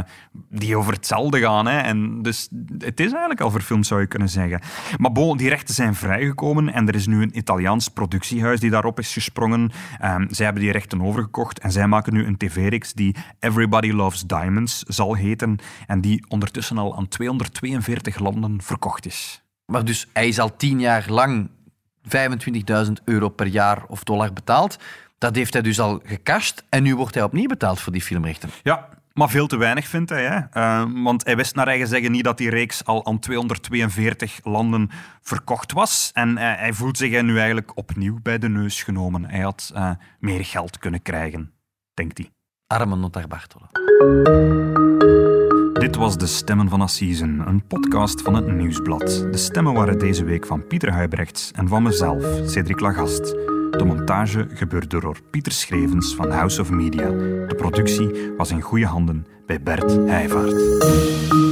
die 0.51 0.77
over 0.77 0.93
hetzelfde 0.93 1.41
gaan. 1.41 1.67
Hè. 1.67 1.79
En 1.79 2.23
dus 2.23 2.49
het 2.79 3.01
is 3.01 3.11
eigenlijk 3.11 3.41
al 3.41 3.51
verfilmd, 3.51 3.87
zou 3.87 4.01
je 4.01 4.07
kunnen 4.07 4.29
zeggen. 4.29 4.61
Maar 4.97 5.13
bon, 5.13 5.37
die 5.37 5.49
rechten 5.49 5.75
zijn 5.75 5.95
vrijgekomen 5.95 6.73
en 6.73 6.89
er 6.89 6.95
is 6.95 7.07
nu 7.07 7.23
een 7.23 7.39
Italiaans 7.39 7.89
productiehuis 7.89 8.61
die 8.61 8.71
daarop 8.71 8.99
is 8.99 9.13
gesprongen. 9.13 9.71
Ehm, 10.01 10.27
zij 10.29 10.45
hebben 10.45 10.63
die 10.63 10.73
rechten 10.73 11.03
overgekocht 11.03 11.59
en 11.59 11.73
zij 11.73 11.87
maken 11.87 12.13
nu 12.13 12.27
een 12.27 12.37
tv-reeks 12.37 12.93
die 12.93 13.17
Everybody 13.41 13.91
Loves 13.91 14.21
Diamonds 14.21 14.83
zal 14.83 15.15
heten 15.15 15.59
en 15.87 16.01
die 16.01 16.25
ondertussen 16.29 16.79
al 16.79 16.97
aan 16.97 17.09
242 17.09 18.19
landen 18.25 18.63
verkocht 18.63 19.07
is. 19.07 19.43
Maar 19.67 19.85
dus 19.85 20.09
hij 20.13 20.29
is 20.29 20.39
al 20.39 20.57
tien 20.57 20.81
jaar 20.81 21.05
lang 21.09 21.51
25.000 22.03 22.93
euro 23.05 23.29
per 23.29 23.47
jaar 23.47 23.85
of 23.87 24.05
dollar 24.05 24.33
betaald. 24.33 24.79
Dat 25.19 25.35
heeft 25.35 25.53
hij 25.53 25.63
dus 25.63 25.81
al 25.81 26.01
gecashed 26.05 26.65
en 26.69 26.83
nu 26.83 26.97
wordt 26.97 27.15
hij 27.15 27.25
opnieuw 27.25 27.49
betaald 27.49 27.81
voor 27.81 27.93
die 27.93 28.03
filmrechten. 28.03 28.51
Ja, 28.63 28.89
maar 29.15 29.31
veel 29.31 29.47
te 29.47 29.57
weinig 29.57 29.87
vindt 29.87 30.11
hij. 30.11 30.25
Hè? 30.25 30.39
Eh, 30.51 30.85
want 31.03 31.25
hij 31.25 31.37
wist 31.37 31.55
naar 31.55 31.67
eigen 31.67 31.89
zeggen 31.89 32.13
niet 32.13 32.25
dat 32.25 32.39
die 32.39 32.51
reeks 32.51 32.85
al 32.85 33.07
aan 33.07 33.19
242 33.19 34.41
landen 34.43 34.91
verkocht 35.21 35.73
was. 35.73 36.11
En 36.13 36.39
eh, 36.39 36.59
hij 36.59 36.73
voelt 36.73 36.97
zich 36.97 37.23
nu 37.23 37.39
eigenlijk 37.39 37.73
opnieuw 37.75 38.19
bij 38.23 38.39
de 38.39 38.49
neus 38.49 38.83
genomen. 38.83 39.25
Hij 39.25 39.41
had 39.41 39.71
eh, 39.75 39.91
meer 40.19 40.45
geld 40.45 40.79
kunnen 40.79 41.03
krijgen, 41.03 41.53
denkt 41.95 42.19
hij. 42.19 42.31
Arme 42.67 42.97
Notar 42.97 43.27
Bartolo. 43.29 43.67
Dit 45.85 45.97
was 45.97 46.17
De 46.17 46.27
Stemmen 46.27 46.69
van 46.69 46.81
Assisen, 46.81 47.43
een 47.47 47.67
podcast 47.67 48.23
van 48.23 48.35
het 48.35 48.57
Nieuwsblad. 48.57 49.27
De 49.31 49.37
stemmen 49.37 49.73
waren 49.73 49.99
deze 49.99 50.25
week 50.25 50.47
van 50.47 50.67
Pieter 50.67 50.93
Huibrechts 50.93 51.51
en 51.55 51.69
van 51.69 51.83
mezelf, 51.83 52.25
Cedric 52.47 52.81
Lagast. 52.81 53.25
De 53.71 53.85
montage 53.87 54.47
gebeurde 54.49 55.01
door 55.01 55.17
Pieter 55.31 55.53
Schrevens 55.53 56.15
van 56.15 56.31
House 56.31 56.61
of 56.61 56.71
Media. 56.71 57.09
De 57.47 57.55
productie 57.57 58.33
was 58.37 58.51
in 58.51 58.61
goede 58.61 58.87
handen 58.87 59.27
bij 59.47 59.63
Bert 59.63 59.97
Heijvaart. 59.97 61.44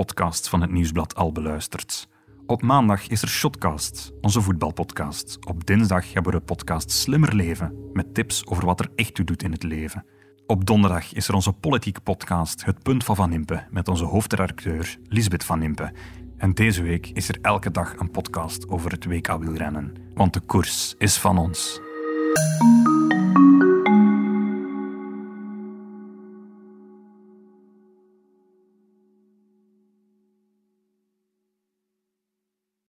Podcasts 0.00 0.48
van 0.48 0.60
het 0.60 0.70
Nieuwsblad 0.70 1.14
al 1.14 1.32
beluisterd? 1.32 2.08
Op 2.46 2.62
maandag 2.62 3.06
is 3.06 3.22
er 3.22 3.28
Shotcast, 3.28 4.12
onze 4.20 4.40
voetbalpodcast. 4.40 5.46
Op 5.46 5.66
dinsdag 5.66 6.12
hebben 6.12 6.32
we 6.32 6.38
de 6.38 6.44
podcast 6.44 6.90
Slimmer 6.90 7.34
Leven, 7.34 7.90
met 7.92 8.14
tips 8.14 8.46
over 8.46 8.64
wat 8.64 8.80
er 8.80 8.88
echt 8.94 9.14
toe 9.14 9.24
doet 9.24 9.42
in 9.42 9.52
het 9.52 9.62
leven. 9.62 10.04
Op 10.46 10.66
donderdag 10.66 11.12
is 11.12 11.28
er 11.28 11.34
onze 11.34 11.52
politiek 11.52 12.02
podcast 12.02 12.64
Het 12.64 12.82
Punt 12.82 13.04
van 13.04 13.16
Van 13.16 13.32
Impe, 13.32 13.66
met 13.70 13.88
onze 13.88 14.04
hoofdredacteur 14.04 14.98
Lisbeth 15.04 15.44
Van 15.44 15.62
Impe. 15.62 15.92
En 16.36 16.54
deze 16.54 16.82
week 16.82 17.06
is 17.06 17.28
er 17.28 17.38
elke 17.42 17.70
dag 17.70 17.96
een 17.96 18.10
podcast 18.10 18.68
over 18.68 18.90
het 18.90 19.04
WK 19.04 19.38
wielrennen. 19.38 19.94
Want 20.14 20.32
de 20.32 20.40
koers 20.40 20.94
is 20.98 21.18
van 21.18 21.38
ons. 21.38 21.80